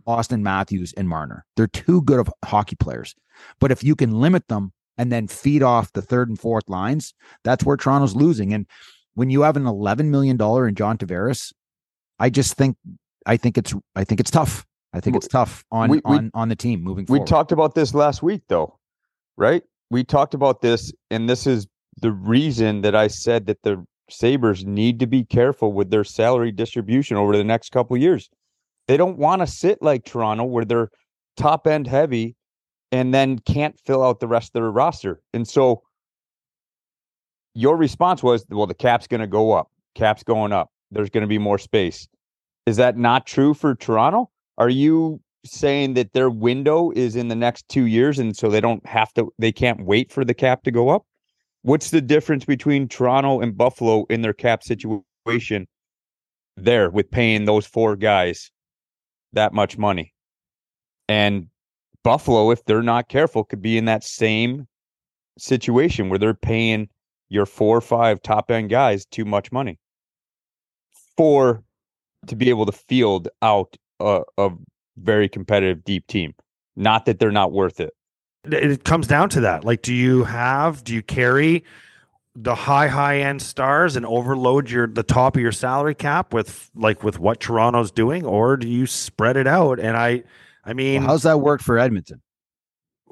Austin 0.06 0.42
Matthews 0.42 0.92
and 0.96 1.08
Marner. 1.08 1.44
They're 1.56 1.66
too 1.68 2.02
good 2.02 2.18
of 2.18 2.28
hockey 2.44 2.76
players. 2.76 3.14
But 3.60 3.70
if 3.70 3.84
you 3.84 3.94
can 3.94 4.10
limit 4.20 4.48
them 4.48 4.72
and 4.98 5.12
then 5.12 5.28
feed 5.28 5.62
off 5.62 5.92
the 5.92 6.02
third 6.02 6.28
and 6.28 6.38
fourth 6.38 6.68
lines, 6.68 7.14
that's 7.44 7.64
where 7.64 7.76
Toronto's 7.76 8.16
losing. 8.16 8.52
And 8.52 8.66
when 9.14 9.30
you 9.30 9.42
have 9.42 9.56
an 9.56 9.64
$11 9.64 10.06
million 10.06 10.34
in 10.40 10.74
John 10.74 10.98
Tavares, 10.98 11.52
I 12.18 12.30
just 12.30 12.54
think 12.54 12.76
I 13.26 13.36
think 13.36 13.58
it's 13.58 13.74
I 13.94 14.04
think 14.04 14.20
it's 14.20 14.30
tough. 14.30 14.66
I 14.92 15.00
think 15.00 15.16
it's 15.16 15.26
tough 15.28 15.64
on 15.72 15.90
We- 15.90 15.96
we- 16.04 16.16
on 16.16 16.30
on 16.34 16.48
the 16.48 16.56
team 16.56 16.82
moving 16.82 17.06
forward. 17.06 17.22
We 17.22 17.26
talked 17.26 17.52
about 17.52 17.74
this 17.74 17.94
last 17.94 18.22
week, 18.22 18.42
though, 18.48 18.78
right? 19.36 19.62
We 19.90 20.04
talked 20.04 20.34
about 20.34 20.60
this, 20.60 20.92
and 21.10 21.28
this 21.28 21.46
is 21.46 21.66
the 22.00 22.12
reason 22.12 22.80
that 22.82 22.94
I 22.94 23.08
said 23.08 23.46
that 23.46 23.62
the 23.62 23.84
Sabres 24.10 24.64
need 24.64 24.98
to 25.00 25.06
be 25.06 25.24
careful 25.24 25.72
with 25.72 25.90
their 25.90 26.04
salary 26.04 26.52
distribution 26.52 27.16
over 27.16 27.36
the 27.36 27.44
next 27.44 27.70
couple 27.70 27.96
years. 27.96 28.28
They 28.88 28.96
don't 28.96 29.18
want 29.18 29.40
to 29.40 29.46
sit 29.46 29.80
like 29.82 30.04
Toronto, 30.04 30.44
where 30.44 30.64
they're 30.64 30.90
top 31.36 31.66
end 31.66 31.86
heavy 31.86 32.36
and 32.92 33.14
then 33.14 33.38
can't 33.38 33.78
fill 33.86 34.04
out 34.04 34.20
the 34.20 34.28
rest 34.28 34.48
of 34.54 34.62
their 34.62 34.70
roster. 34.70 35.20
And 35.32 35.48
so 35.48 35.82
your 37.54 37.76
response 37.76 38.22
was, 38.22 38.44
well, 38.50 38.66
the 38.66 38.74
cap's 38.74 39.06
going 39.06 39.20
to 39.20 39.26
go 39.26 39.52
up. 39.52 39.70
Cap's 39.94 40.22
going 40.22 40.52
up. 40.52 40.70
There's 40.90 41.10
going 41.10 41.22
to 41.22 41.28
be 41.28 41.38
more 41.38 41.58
space. 41.58 42.06
Is 42.66 42.76
that 42.76 42.96
not 42.96 43.26
true 43.26 43.54
for 43.54 43.74
Toronto? 43.74 44.30
Are 44.58 44.68
you 44.68 45.20
saying 45.44 45.94
that 45.94 46.12
their 46.12 46.30
window 46.30 46.90
is 46.92 47.16
in 47.16 47.28
the 47.28 47.34
next 47.34 47.68
two 47.68 47.84
years 47.84 48.18
and 48.18 48.36
so 48.36 48.48
they 48.48 48.60
don't 48.60 48.84
have 48.86 49.12
to 49.14 49.32
they 49.38 49.52
can't 49.52 49.84
wait 49.84 50.10
for 50.10 50.24
the 50.24 50.34
cap 50.34 50.62
to 50.64 50.70
go 50.70 50.88
up? 50.88 51.04
What's 51.62 51.90
the 51.90 52.00
difference 52.00 52.44
between 52.44 52.88
toronto 52.88 53.40
and 53.40 53.56
buffalo 53.56 54.04
in 54.10 54.22
their 54.22 54.32
cap 54.32 54.62
situation 54.62 55.66
there 56.56 56.90
with 56.90 57.10
paying 57.10 57.44
those 57.44 57.66
four 57.66 57.96
guys 57.96 58.50
that 59.32 59.52
much 59.52 59.78
money? 59.78 60.12
And 61.08 61.48
buffalo 62.02 62.50
if 62.50 62.64
they're 62.64 62.82
not 62.82 63.08
careful 63.08 63.44
could 63.44 63.62
be 63.62 63.78
in 63.78 63.86
that 63.86 64.04
same 64.04 64.68
situation 65.38 66.08
where 66.08 66.18
they're 66.18 66.34
paying 66.34 66.88
your 67.28 67.46
four 67.46 67.76
or 67.76 67.80
five 67.80 68.22
top 68.22 68.50
end 68.50 68.70
guys 68.70 69.06
too 69.06 69.24
much 69.24 69.50
money 69.50 69.78
for 71.16 71.64
to 72.26 72.36
be 72.36 72.50
able 72.50 72.66
to 72.66 72.72
field 72.72 73.28
out 73.42 73.76
uh, 74.00 74.20
a, 74.38 74.46
a 74.46 74.50
very 74.96 75.28
competitive 75.28 75.84
deep 75.84 76.06
team. 76.06 76.34
Not 76.76 77.06
that 77.06 77.18
they're 77.18 77.30
not 77.32 77.52
worth 77.52 77.80
it. 77.80 77.92
it 78.44 78.52
it 78.54 78.84
comes 78.84 79.06
down 79.06 79.28
to 79.30 79.40
that. 79.42 79.64
Like, 79.64 79.82
do 79.82 79.94
you 79.94 80.24
have, 80.24 80.82
do 80.84 80.94
you 80.94 81.02
carry 81.02 81.64
the 82.36 82.54
high, 82.54 82.88
high 82.88 83.20
end 83.20 83.40
stars 83.40 83.94
and 83.94 84.04
overload 84.04 84.68
your 84.68 84.88
the 84.88 85.04
top 85.04 85.36
of 85.36 85.42
your 85.42 85.52
salary 85.52 85.94
cap 85.94 86.34
with 86.34 86.68
like 86.74 87.04
with 87.04 87.18
what 87.20 87.38
Toronto's 87.40 87.92
doing, 87.92 88.24
or 88.24 88.56
do 88.56 88.68
you 88.68 88.86
spread 88.86 89.36
it 89.36 89.46
out? 89.46 89.78
And 89.78 89.96
I, 89.96 90.24
I 90.64 90.72
Well, 90.72 90.74
mean, 90.74 91.02
how's 91.02 91.22
that 91.22 91.40
work 91.40 91.60
for 91.62 91.78
Edmonton? 91.78 92.20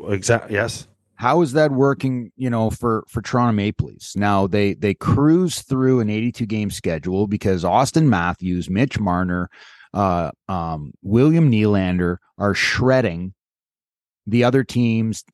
exactly. 0.08 0.54
Yes. 0.54 0.88
How 1.16 1.40
is 1.42 1.52
that 1.52 1.70
working, 1.70 2.32
you 2.36 2.50
know, 2.50 2.70
for 2.70 3.04
for 3.06 3.22
Toronto 3.22 3.52
Maple 3.52 3.86
Leafs? 3.88 4.16
Now 4.16 4.48
they 4.48 4.74
they 4.74 4.92
cruise 4.94 5.62
through 5.62 6.00
an 6.00 6.10
82 6.10 6.46
game 6.46 6.70
schedule 6.70 7.28
because 7.28 7.64
Austin 7.64 8.10
Matthews, 8.10 8.68
Mitch 8.68 8.98
Marner, 8.98 9.48
uh, 9.94 10.30
um, 10.48 10.92
William 11.02 11.50
Nylander 11.50 12.16
are 12.38 12.54
shredding 12.54 13.34
the 14.26 14.44
other 14.44 14.64
teams 14.64 15.24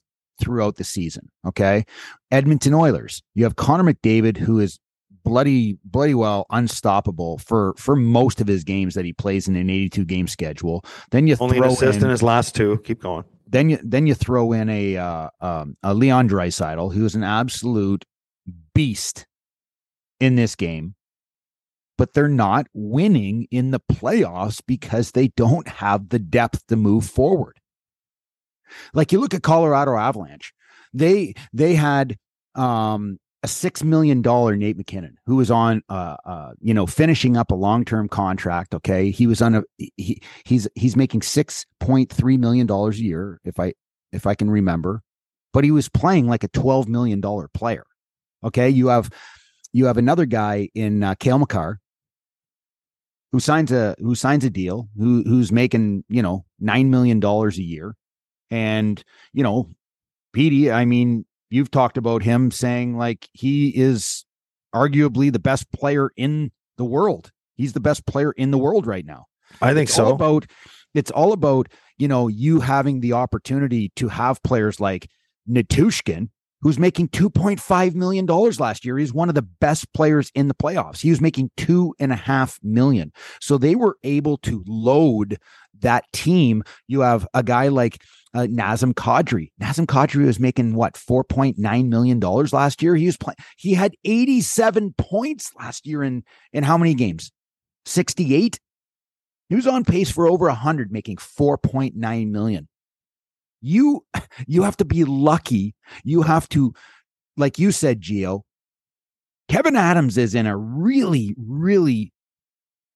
throughout 0.41 0.77
the 0.77 0.85
season. 0.85 1.29
Okay, 1.47 1.85
Edmonton 2.31 2.75
Oilers, 2.75 3.23
you 3.35 3.45
have 3.45 3.57
Connor 3.57 3.93
McDavid, 3.93 4.37
who 4.37 4.59
is 4.59 4.79
bloody 5.25 5.77
bloody 5.85 6.15
well 6.15 6.47
unstoppable 6.51 7.39
for 7.39 7.75
for 7.77 7.97
most 7.97 8.41
of 8.41 8.47
his 8.47 8.65
games 8.65 8.95
that 8.95 9.05
he 9.05 9.13
plays 9.13 9.49
in 9.49 9.57
an 9.57 9.71
82 9.71 10.05
game 10.05 10.27
schedule. 10.27 10.85
Then 11.11 11.27
you 11.27 11.37
Only 11.39 11.59
an 11.59 11.65
throw 11.65 11.73
assist 11.73 11.99
in, 11.99 12.05
in 12.05 12.11
his 12.11 12.23
last 12.23 12.55
two. 12.55 12.79
Keep 12.85 13.03
going. 13.03 13.25
then 13.47 13.71
you 13.71 13.79
then 13.83 14.07
you 14.07 14.15
throw 14.15 14.53
in 14.53 14.69
a 14.69 14.97
uh, 14.97 15.29
um, 15.41 15.77
a 15.83 15.95
Leon 15.95 16.29
Draisaitl, 16.29 16.93
who 16.93 17.05
is 17.05 17.15
an 17.15 17.25
absolute 17.25 18.05
beast 18.75 19.27
in 20.21 20.35
this 20.37 20.57
game, 20.57 20.95
but 21.99 22.15
they're 22.15 22.29
not 22.29 22.67
winning 22.73 23.47
in 23.51 23.73
the 23.73 23.81
playoffs 23.81 24.63
because 24.67 25.11
they 25.11 25.29
don't 25.29 25.69
have 25.69 26.09
the 26.09 26.19
depth 26.19 26.67
to 26.69 26.77
move 26.77 27.05
forward. 27.05 27.61
Like 28.95 29.13
you 29.13 29.21
look 29.21 29.35
at 29.35 29.43
Colorado 29.43 29.97
Avalanche, 29.97 30.55
they 30.95 31.35
they 31.53 31.75
had 31.75 32.17
um, 32.55 33.19
a 33.43 33.49
six 33.49 33.83
million 33.83 34.23
dollar 34.23 34.57
Nate 34.57 34.77
MacKinnon 34.77 35.17
who 35.27 35.37
was 35.37 35.51
on 35.51 35.83
uh, 35.89 36.17
uh 36.25 36.53
you 36.61 36.73
know 36.73 36.87
finishing 36.87 37.37
up 37.37 37.51
a 37.51 37.57
long 37.57 37.85
term 37.85 38.09
contract. 38.09 38.75
Okay, 38.75 39.11
he 39.11 39.27
was 39.27 39.43
on 39.43 39.57
a 39.57 39.63
he 39.97 40.23
he's 40.45 40.69
he's 40.75 40.97
making 40.97 41.23
six 41.23 41.67
point 41.81 42.13
three 42.13 42.37
million 42.37 42.67
dollars 42.67 42.99
a 42.99 43.03
year 43.03 43.41
if 43.45 43.59
I 43.59 43.75
if 44.13 44.27
I 44.27 44.35
can 44.35 44.51
remember, 44.51 45.03
but 45.53 45.65
he 45.65 45.71
was 45.71 45.89
playing 45.89 46.27
like 46.29 46.45
a 46.45 46.49
twelve 46.49 46.89
million 46.89 47.21
dollar 47.21 47.49
player. 47.49 47.85
Okay, 48.45 48.69
you 48.69 48.89
have 48.89 49.11
you 49.73 49.87
have 49.87 49.97
another 49.97 50.27
guy 50.27 50.69
in 50.75 51.03
uh, 51.03 51.15
Cale 51.15 51.39
Makar 51.39 51.81
who 53.33 53.41
signs 53.41 53.71
a 53.73 53.95
who 53.99 54.15
signs 54.15 54.45
a 54.45 54.51
deal 54.51 54.89
who 54.97 55.23
who's 55.25 55.53
making 55.53 56.05
you 56.09 56.23
know 56.23 56.45
nine 56.59 56.91
million 56.91 57.21
dollars 57.21 57.59
a 57.59 57.63
year, 57.63 57.95
and 58.51 59.03
you 59.33 59.43
know, 59.43 59.71
Petey. 60.33 60.71
I 60.71 60.85
mean, 60.85 61.25
you've 61.51 61.71
talked 61.71 61.97
about 61.97 62.23
him 62.23 62.51
saying 62.51 62.97
like 62.97 63.29
he 63.33 63.69
is 63.69 64.25
arguably 64.75 65.33
the 65.33 65.39
best 65.39 65.71
player 65.73 66.11
in 66.17 66.53
the 66.77 66.85
world. 66.85 67.33
He's 67.57 67.73
the 67.73 67.81
best 67.81 68.07
player 68.07 68.33
in 68.33 68.51
the 68.51 68.59
world 68.59 68.87
right 68.87 69.05
now. 69.05 69.27
I 69.61 69.75
think 69.75 69.89
It's 69.89 69.99
all 69.99 70.11
so. 70.11 70.15
about 70.15 70.47
it's 70.95 71.11
all 71.11 71.33
about 71.33 71.69
you 71.99 72.09
know 72.09 72.29
you 72.29 72.61
having 72.61 73.01
the 73.01 73.13
opportunity 73.15 73.91
to 73.97 74.09
have 74.09 74.43
players 74.43 74.81
like 74.81 75.09
Nichushkin, 75.49 76.29
who's 76.61 76.79
making 76.79 77.09
two 77.09 77.31
point 77.31 77.61
five 77.61 77.95
million 77.95 78.27
dollars 78.27 78.61
last 78.61 78.85
year. 78.85 78.99
He's 78.99 79.13
one 79.13 79.29
of 79.29 79.35
the 79.35 79.43
best 79.43 79.93
players 79.93 80.31
in 80.35 80.49
the 80.49 80.55
playoffs. 80.55 81.01
He 81.01 81.11
was 81.11 81.21
making 81.21 81.51
two 81.57 81.95
and 81.99 82.13
a 82.13 82.17
half 82.17 82.59
million. 82.63 83.13
So 83.41 83.59
they 83.59 83.75
were 83.75 83.97
able 84.03 84.39
to 84.39 84.65
load 84.67 85.39
that 85.81 86.05
team. 86.13 86.65
You 86.87 87.01
have 87.01 87.27
a 87.35 87.43
guy 87.43 87.69
like 87.69 88.03
uh, 88.35 88.41
Nazem 88.41 88.93
Kadri. 88.95 89.51
Nazem 89.61 89.87
Kadri 89.87 90.27
was 90.27 90.41
making 90.41 90.75
what 90.75 90.97
four 90.97 91.25
point 91.25 91.59
nine 91.59 91.89
million 91.89 92.19
dollars 92.21 92.53
last 92.53 92.83
year. 92.83 92.97
He 92.97 93.07
was 93.07 93.17
playing. 93.17 93.37
He 93.57 93.75
had 93.75 93.95
eighty 94.05 94.41
seven 94.41 94.95
points 94.99 95.53
last 95.59 95.87
year 95.87 96.03
in 96.03 96.25
in 96.53 96.65
how 96.65 96.79
many 96.79 96.95
games? 96.95 97.31
Sixty 97.87 98.35
eight. 98.35 98.59
He 99.49 99.55
was 99.55 99.67
on 99.67 99.85
pace 99.85 100.11
for 100.11 100.29
over 100.29 100.47
100 100.47 100.93
making 100.93 101.17
4.9 101.17 102.31
million. 102.31 102.69
You 103.61 104.05
you 104.47 104.63
have 104.63 104.77
to 104.79 104.85
be 104.85 105.05
lucky. 105.05 105.75
You 106.05 106.23
have 106.23 106.49
to 106.51 106.73
like 107.37 107.59
you 107.59 107.73
said 107.73 108.01
Geo. 108.01 108.45
Kevyn 109.51 109.79
Adams 109.79 110.19
is 110.19 110.35
in 110.35 110.47
a 110.47 110.57
really 110.57 111.35
really 111.39 112.13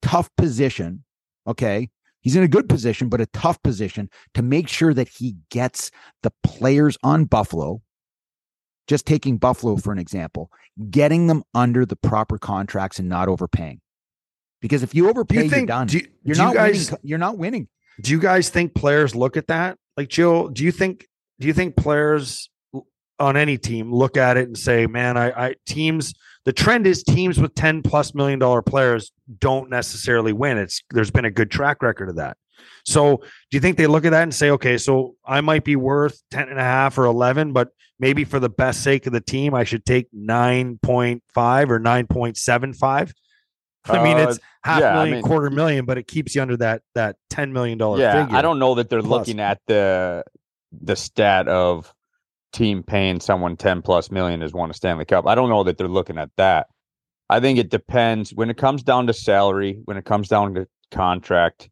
tough 0.03 0.31
position, 0.37 1.05
okay? 1.47 1.89
He's 2.21 2.37
in 2.37 2.43
a 2.43 2.49
good 2.49 2.69
position 2.69 3.09
but 3.09 3.21
a 3.21 3.27
tough 3.27 3.63
position 3.63 4.09
to 4.35 4.43
make 4.43 4.69
sure 4.69 4.95
that 4.95 5.09
he 5.09 5.37
gets 5.51 5.91
the 6.23 6.33
players 6.43 6.97
on 7.03 7.25
Buffalo 7.25 7.81
just 8.89 9.07
taking 9.07 9.39
Buffalo 9.39 9.77
for 9.77 9.93
an 9.93 9.99
example, 9.99 10.51
getting 10.91 11.27
them 11.27 11.43
under 11.55 11.87
the 11.87 11.97
proper 11.97 12.39
contracts 12.39 12.99
and 12.99 13.09
not 13.09 13.29
overpaying. 13.29 13.81
Because 14.61 14.83
if 14.83 14.95
you 14.95 15.09
overpay, 15.09 15.45
you 15.45 15.51
you're 15.51 15.67
done. 15.67 15.87
Do 15.87 15.99
you, 15.99 16.07
You're 16.23 16.35
do 16.35 16.43
not 16.43 16.51
you 16.51 16.59
guys? 16.59 16.91
winning. 16.91 17.01
You're 17.03 17.19
not 17.19 17.39
winning. 17.39 17.69
Do 18.01 18.11
you 18.11 18.19
guys 18.19 18.49
think 18.49 18.75
players 18.75 19.15
look 19.15 19.37
at 19.37 19.49
that? 19.49 19.79
Like 19.97 20.09
Jill, 20.09 20.49
do 20.49 20.65
you 20.65 20.73
think? 20.73 21.07
Do 21.41 21.47
you 21.47 21.53
think 21.53 21.77
players 21.77 22.51
on 23.19 23.37
any 23.37 23.59
team 23.59 23.93
look 23.93 24.17
at 24.17 24.37
it 24.37 24.47
and 24.47 24.57
say, 24.57 24.87
"Man, 24.87 25.17
I, 25.17 25.49
I 25.49 25.55
teams." 25.67 26.15
The 26.45 26.53
trend 26.53 26.89
is 26.89 27.05
teams 27.05 27.39
with 27.39 27.55
ten 27.55 27.83
plus 27.83 28.15
million 28.15 28.39
dollar 28.39 28.63
players 28.63 29.13
don't 29.39 29.71
necessarily 29.71 30.33
win. 30.33 30.59
It's 30.59 30.83
there's 30.91 31.11
been 31.11 31.25
a 31.25 31.31
good 31.31 31.51
track 31.51 31.83
record 31.83 32.09
of 32.09 32.17
that. 32.17 32.37
So, 32.85 33.19
do 33.19 33.57
you 33.57 33.61
think 33.61 33.77
they 33.77 33.87
look 33.87 34.05
at 34.05 34.11
that 34.11 34.23
and 34.23 34.35
say, 34.35 34.51
"Okay, 34.51 34.79
so 34.79 35.15
I 35.25 35.41
might 35.41 35.65
be 35.65 35.77
worth 35.77 36.21
10 36.31 36.49
and 36.49 36.59
a 36.59 36.65
half 36.65 36.99
or 36.99 37.05
11, 37.05 37.53
but 37.53 37.69
maybe 38.01 38.25
for 38.25 38.41
the 38.41 38.49
best 38.49 38.83
sake 38.83 39.07
of 39.07 39.13
the 39.13 39.21
team, 39.21 39.55
I 39.55 39.65
should 39.65 39.85
take 39.85 40.09
9.5 40.13 41.71
or 41.71 41.79
9.75?" 41.79 43.13
I 43.87 44.03
mean, 44.03 44.17
Uh, 44.17 44.31
it's 44.31 44.39
half 44.65 44.81
yeah, 44.81 44.91
I 44.91 44.95
million, 44.95 45.15
mean- 45.15 45.23
quarter 45.23 45.51
million, 45.51 45.85
but 45.85 45.99
it 45.99 46.07
keeps 46.07 46.35
you 46.35 46.43
under 46.43 46.57
that 46.59 46.83
that 46.95 47.17
ten 47.31 47.53
million 47.53 47.79
dollar 47.79 47.99
yeah, 47.99 48.25
figure. 48.25 48.37
I 48.39 48.43
don't 48.43 48.59
know 48.59 48.75
that 48.77 48.89
they're 48.91 49.01
plus. 49.03 49.11
looking 49.27 49.41
at 49.41 49.61
the 49.67 50.25
the 50.73 50.97
stat 50.97 51.49
of 51.49 51.93
team 52.53 52.83
paying 52.83 53.19
someone 53.19 53.57
10 53.57 53.81
plus 53.83 54.11
million 54.11 54.43
has 54.43 54.53
won 54.53 54.71
a 54.71 54.75
Stanley 54.75 55.05
Cup. 55.07 55.27
I 55.27 55.35
don't 55.35 55.49
know 55.49 55.65
that 55.65 55.79
they're 55.79 55.89
looking 55.89 56.19
at 56.19 56.31
that. 56.37 56.67
I 57.31 57.41
think 57.41 57.59
it 57.59 57.71
depends 57.71 58.33
when 58.35 58.51
it 58.51 58.59
comes 58.59 58.83
down 58.83 59.07
to 59.07 59.13
salary, 59.15 59.81
when 59.87 59.97
it 59.97 60.05
comes 60.05 60.29
down 60.29 60.55
to 60.55 60.67
contract. 60.91 61.71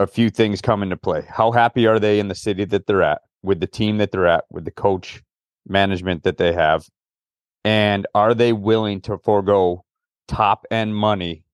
a 0.00 0.06
few 0.08 0.30
things 0.30 0.60
come 0.60 0.82
into 0.82 0.96
play. 0.96 1.24
How 1.28 1.52
happy 1.52 1.86
are 1.86 2.00
they 2.00 2.18
in 2.18 2.26
the 2.26 2.34
city 2.34 2.64
that 2.66 2.86
they're 2.88 3.02
at, 3.04 3.22
with 3.44 3.60
the 3.60 3.68
team 3.68 3.98
that 3.98 4.10
they're 4.10 4.26
at, 4.26 4.44
with 4.50 4.64
the 4.64 4.72
coach 4.72 5.22
management 5.68 6.24
that 6.24 6.36
they 6.38 6.52
have? 6.52 6.84
And 7.64 8.04
are 8.14 8.34
they 8.34 8.52
willing 8.52 9.00
to 9.02 9.18
forego 9.18 9.84
top 10.28 10.66
end 10.70 10.94
money 10.94 11.44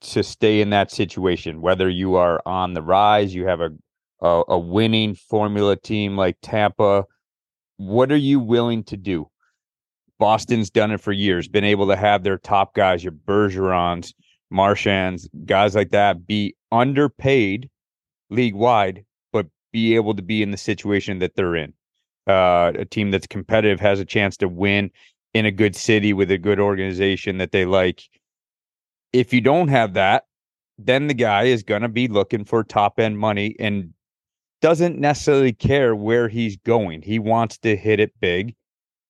to 0.00 0.22
stay 0.22 0.60
in 0.60 0.70
that 0.70 0.90
situation? 0.90 1.60
Whether 1.60 1.88
you 1.88 2.16
are 2.16 2.40
on 2.46 2.74
the 2.74 2.82
rise, 2.82 3.34
you 3.34 3.46
have 3.46 3.60
a, 3.60 3.70
a, 4.20 4.42
a 4.48 4.58
winning 4.58 5.14
formula 5.14 5.76
team 5.76 6.16
like 6.16 6.36
Tampa, 6.42 7.04
what 7.76 8.12
are 8.12 8.16
you 8.16 8.40
willing 8.40 8.84
to 8.84 8.96
do? 8.96 9.28
Boston's 10.18 10.68
done 10.68 10.90
it 10.90 11.00
for 11.00 11.12
years, 11.12 11.48
been 11.48 11.64
able 11.64 11.88
to 11.88 11.96
have 11.96 12.22
their 12.22 12.36
top 12.36 12.74
guys, 12.74 13.02
your 13.02 13.12
Bergerons, 13.12 14.12
Marchands, 14.50 15.28
guys 15.46 15.74
like 15.74 15.90
that, 15.90 16.26
be 16.26 16.54
underpaid 16.70 17.70
league 18.28 18.54
wide, 18.54 19.04
but 19.32 19.46
be 19.72 19.94
able 19.94 20.14
to 20.14 20.22
be 20.22 20.42
in 20.42 20.50
the 20.50 20.56
situation 20.56 21.20
that 21.20 21.36
they're 21.36 21.56
in. 21.56 21.72
Uh, 22.26 22.72
a 22.78 22.84
team 22.84 23.10
that's 23.10 23.26
competitive 23.26 23.80
has 23.80 23.98
a 23.98 24.04
chance 24.04 24.36
to 24.36 24.46
win 24.46 24.90
in 25.34 25.46
a 25.46 25.50
good 25.50 25.76
city 25.76 26.12
with 26.12 26.30
a 26.30 26.38
good 26.38 26.60
organization 26.60 27.38
that 27.38 27.52
they 27.52 27.64
like. 27.64 28.02
If 29.12 29.32
you 29.32 29.40
don't 29.40 29.68
have 29.68 29.94
that, 29.94 30.24
then 30.78 31.06
the 31.06 31.14
guy 31.14 31.44
is 31.44 31.62
going 31.62 31.82
to 31.82 31.88
be 31.88 32.08
looking 32.08 32.44
for 32.44 32.64
top 32.64 32.98
end 32.98 33.18
money 33.18 33.54
and 33.58 33.92
doesn't 34.60 34.98
necessarily 34.98 35.52
care 35.52 35.94
where 35.94 36.28
he's 36.28 36.56
going. 36.56 37.02
He 37.02 37.18
wants 37.18 37.58
to 37.58 37.76
hit 37.76 38.00
it 38.00 38.12
big, 38.20 38.54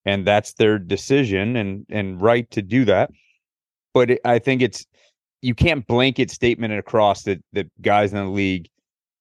and 0.05 0.27
that's 0.27 0.55
their 0.55 0.79
decision 0.79 1.57
and 1.57 1.87
and 1.91 2.21
right 2.21 2.51
to 2.53 2.63
do 2.63 2.85
that. 2.87 3.11
But 3.95 4.13
it, 4.13 4.21
I 4.25 4.39
think 4.39 4.63
it's 4.63 4.87
you 5.43 5.55
can't 5.55 5.87
blanket 5.87 6.31
statement 6.31 6.75
across 6.75 7.23
that 7.25 7.43
that 7.53 7.67
guys 7.83 8.13
in 8.13 8.19
the 8.19 8.31
league, 8.31 8.69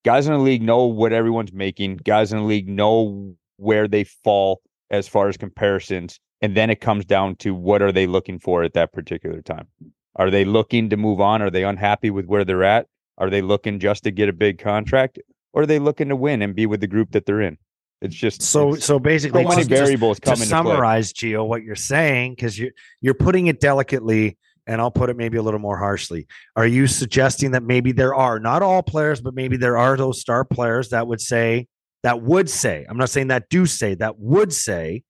guys 0.06 0.28
in 0.28 0.34
the 0.34 0.40
league 0.40 0.62
know 0.62 0.86
what 0.86 1.14
everyone's 1.14 1.54
making. 1.54 1.98
Guys 1.98 2.32
in 2.32 2.40
the 2.40 2.46
league 2.46 2.70
know 2.70 3.36
where 3.58 3.88
they 3.88 4.04
fall 4.04 4.62
as 4.92 5.08
far 5.08 5.30
as 5.30 5.38
comparisons, 5.38 6.20
and 6.42 6.56
then 6.56 6.70
it 6.70 6.82
comes 6.82 7.06
down 7.06 7.36
to 7.38 7.54
what 7.54 7.82
are 7.82 7.92
they 7.92 8.08
looking 8.08 8.40
for 8.40 8.64
at 8.64 8.74
that 8.74 8.94
particular 8.94 9.42
time. 9.42 9.68
Are 10.16 10.30
they 10.30 10.46
looking 10.46 10.90
to 10.90 10.98
move 10.98 11.22
on? 11.22 11.42
Are 11.42 11.50
they 11.50 11.64
unhappy 11.64 12.10
with 12.10 12.26
where 12.26 12.44
they're 12.44 12.64
at? 12.64 12.88
Are 13.18 13.30
they 13.30 13.42
looking 13.42 13.80
just 13.80 14.04
to 14.06 14.12
get 14.12 14.30
a 14.30 14.34
big 14.34 14.60
contract? 14.60 15.20
or 15.54 15.64
are 15.64 15.66
they 15.66 15.80
looking 15.80 16.10
to 16.10 16.16
win 16.16 16.42
and 16.42 16.56
be 16.56 16.66
with 16.66 16.82
the 16.82 16.88
group 16.88 17.12
that 17.12 17.26
they're 17.26 17.42
in? 17.42 17.58
It's 18.02 18.16
just 18.16 18.42
so 18.42 18.76
it's, 18.76 18.86
so 18.86 18.98
basically 18.98 19.44
so 19.44 19.50
many 19.50 19.64
variables 19.64 20.20
come 20.20 20.36
to 20.36 20.46
summarize, 20.46 21.12
Gio, 21.12 21.46
what 21.46 21.64
you're 21.64 21.76
saying, 21.76 22.36
because 22.36 22.58
you 22.58 22.72
you're 23.02 23.14
putting 23.14 23.48
it 23.48 23.60
delicately, 23.60 24.38
and 24.68 24.80
I'll 24.80 24.92
put 24.92 25.10
it 25.10 25.18
maybe 25.18 25.38
a 25.38 25.42
little 25.42 25.60
more 25.60 25.78
harshly. 25.78 26.28
Are 26.56 26.68
you 26.68 26.88
suggesting 26.88 27.52
that 27.52 27.64
maybe 27.64 27.92
there 27.92 28.16
are 28.16 28.40
not 28.40 28.62
all 28.62 28.82
players, 28.84 29.20
but 29.20 29.34
maybe 29.34 29.58
there 29.58 29.78
are 29.78 29.98
those 29.98 30.22
star 30.22 30.46
players 30.46 30.90
that 30.90 31.08
would 31.08 31.20
say 31.20 31.68
that 32.04 32.22
would 32.22 32.50
say, 32.50 32.86
I'm 32.88 32.96
not 32.96 33.10
saying 33.10 33.28
that 33.28 33.50
do 33.50 33.66
say 33.66 33.96
that 33.96 34.18
would 34.18 34.54
say, 34.54 35.04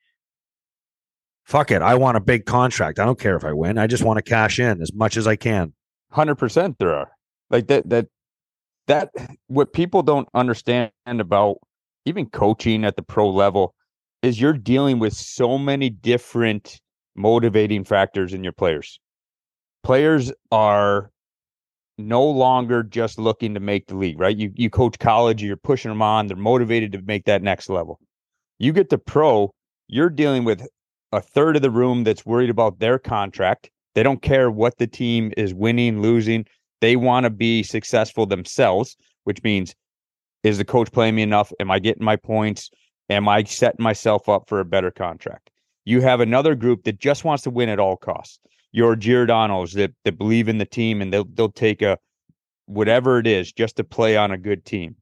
fuck 1.50 1.72
it, 1.72 1.82
I 1.82 1.96
want 1.96 2.16
a 2.16 2.20
big 2.22 2.46
contract. 2.46 3.00
I 3.00 3.06
don't 3.06 3.20
care 3.20 3.36
if 3.36 3.44
I 3.44 3.54
win. 3.54 3.80
I 3.80 3.88
just 3.88 4.04
want 4.04 4.18
to 4.18 4.22
cash 4.22 4.60
in 4.60 4.82
as 4.82 4.94
much 4.94 5.18
as 5.18 5.26
I 5.26 5.36
can. 5.36 5.74
Hundred 6.12 6.36
percent, 6.36 6.78
there 6.80 6.94
are 6.94 7.12
like 7.50 7.68
that. 7.68 7.90
That 7.90 8.08
that 8.88 9.10
what 9.48 9.74
people 9.74 10.04
don't 10.04 10.30
understand 10.34 10.92
about 11.06 11.58
even 12.06 12.30
coaching 12.30 12.86
at 12.86 12.96
the 12.96 13.02
pro 13.02 13.30
level 13.30 13.74
is 14.22 14.40
you're 14.40 14.54
dealing 14.54 15.00
with 15.00 15.14
so 15.14 15.58
many 15.58 15.90
different 15.90 16.80
motivating 17.16 17.84
factors 17.84 18.34
in 18.34 18.44
your 18.44 18.54
players. 18.54 19.00
Players 19.84 20.32
are 20.52 21.12
no 21.98 22.24
longer 22.24 22.84
just 22.84 23.20
looking 23.20 23.54
to 23.54 23.60
make 23.60 23.88
the 23.88 23.96
league, 23.96 24.20
right? 24.20 24.38
You 24.38 24.52
you 24.56 24.70
coach 24.70 25.00
college, 25.00 25.44
you're 25.44 25.58
pushing 25.58 25.90
them 25.90 26.02
on, 26.02 26.28
they're 26.28 26.38
motivated 26.38 26.92
to 26.92 27.02
make 27.02 27.26
that 27.26 27.42
next 27.42 27.70
level. 27.70 28.00
You 28.60 28.72
get 28.72 28.90
to 28.92 28.98
pro, 28.98 29.52
you're 29.88 30.10
dealing 30.10 30.44
with 30.44 30.68
a 31.12 31.22
third 31.22 31.56
of 31.56 31.62
the 31.62 31.72
room 31.72 32.04
that's 32.04 32.26
worried 32.26 32.50
about 32.50 32.80
their 32.80 33.00
contract. 33.00 33.70
They 33.96 34.04
don't 34.04 34.22
care 34.22 34.52
what 34.52 34.78
the 34.78 34.88
team 34.88 35.34
is 35.38 35.54
winning, 35.54 36.02
losing. 36.02 36.46
They 36.82 36.96
want 36.96 37.26
to 37.26 37.30
be 37.30 37.64
successful 37.64 38.26
themselves, 38.26 38.96
which 39.24 39.44
means 39.44 39.76
is 40.44 40.58
the 40.58 40.66
coach 40.66 40.92
playing 40.92 41.16
me 41.16 41.22
enough? 41.24 41.52
Am 41.60 41.70
I 41.72 41.80
getting 41.80 42.06
my 42.06 42.16
points? 42.16 42.70
Am 43.10 43.28
I 43.28 43.44
setting 43.44 43.84
myself 43.84 44.30
up 44.30 44.48
for 44.48 44.60
a 44.60 44.66
better 44.66 44.92
contract? 44.92 45.50
You 45.86 46.02
have 46.02 46.22
another 46.22 46.56
group 46.56 46.84
that 46.84 47.00
just 47.00 47.24
wants 47.24 47.44
to 47.44 47.50
win 47.50 47.70
at 47.70 47.80
all 47.80 47.98
costs. 47.98 48.40
Your 48.72 48.96
Giordano's 48.96 49.74
that 49.74 49.92
that 50.06 50.18
believe 50.18 50.48
in 50.48 50.60
the 50.60 50.66
team 50.66 51.02
and 51.02 51.12
they'll 51.12 51.26
they'll 51.34 51.52
take 51.52 51.82
a 51.82 51.98
whatever 52.68 53.18
it 53.18 53.26
is 53.26 53.52
just 53.52 53.76
to 53.78 53.84
play 53.84 54.16
on 54.16 54.30
a 54.32 54.38
good 54.38 54.64
team. 54.64 54.96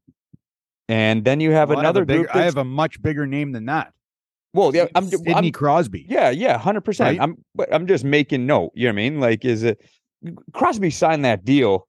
And 0.88 1.26
then 1.26 1.42
you 1.42 1.52
have 1.52 1.68
Well, 1.70 1.80
I 1.80 1.82
another 1.82 2.04
a 2.04 2.06
bigger- 2.06 2.20
group. 2.24 2.36
I 2.36 2.44
have 2.46 2.56
a 2.56 2.64
much 2.64 3.02
bigger 3.02 3.28
name 3.28 3.52
than 3.52 3.66
that. 3.66 3.92
Well, 4.58 4.76
yeah, 4.76 4.88
I'm, 4.96 5.08
Sidney 5.08 5.34
I'm 5.34 5.52
Crosby. 5.52 6.06
yeah, 6.10 6.30
yeah, 6.32 6.58
hundred 6.58 6.82
percent. 6.82 7.20
Right? 7.20 7.22
I'm, 7.22 7.38
but 7.56 7.74
I'm 7.74 7.88
just 7.88 8.04
making 8.04 8.46
note. 8.46 8.72
You 8.74 8.88
know 8.88 8.90
what 8.90 8.94
I 8.94 9.10
mean? 9.10 9.20
Like, 9.20 9.46
is 9.46 9.64
it 9.64 9.80
Crosby 10.54 10.90
signed 10.90 11.24
that 11.26 11.46
deal? 11.46 11.88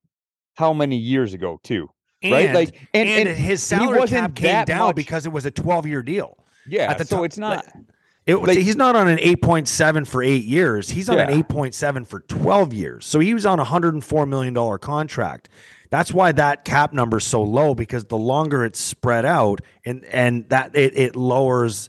How 0.55 0.73
many 0.73 0.97
years 0.97 1.35
ago, 1.35 1.61
too? 1.63 1.89
right? 2.25 2.53
Like, 2.53 2.89
and, 2.93 3.09
and, 3.09 3.29
and, 3.29 3.39
his 3.39 3.63
salary 3.63 3.99
wasn't 3.99 4.35
cap 4.35 4.35
came 4.35 4.65
down 4.65 4.89
much- 4.89 4.97
because 4.97 5.25
it 5.25 5.31
was 5.31 5.47
a 5.47 5.51
12 5.51 5.87
year 5.87 6.03
deal. 6.03 6.37
yeah. 6.67 6.91
at 6.91 6.99
the 6.99 7.05
so 7.05 7.17
top- 7.17 7.25
it's 7.27 7.39
not. 7.39 7.65
It, 8.27 8.37
Like- 8.37 8.59
he's 8.59 8.77
not 8.77 8.97
on 8.97 9.09
an 9.09 9.19
8.7 9.19 10.07
for 10.07 10.23
eight 10.23 10.45
years. 10.45 10.91
He's 10.91 11.09
on 11.09 11.19
an 11.19 11.31
8.7 11.31 12.07
for 12.07 12.21
12 12.21 12.75
years. 12.75 13.07
So 13.07 13.21
he 13.21 13.33
was 13.33 13.47
on 13.47 13.59
a 13.59 13.65
$104 13.65 14.29
million 14.29 14.79
contract. 14.79 15.49
That's 15.91 16.13
why 16.13 16.33
that 16.33 16.65
cap 16.65 16.93
number 16.93 17.17
is 17.17 17.25
so 17.25 17.43
low 17.43 17.75
because 17.75 18.05
the 18.05 18.19
longer 18.19 18.65
it's 18.65 18.81
spread 18.81 19.25
out 19.25 19.61
and 19.87 20.05
and 20.07 20.47
that 20.51 20.77
it, 20.77 20.99
it 20.99 21.17
lowers 21.17 21.89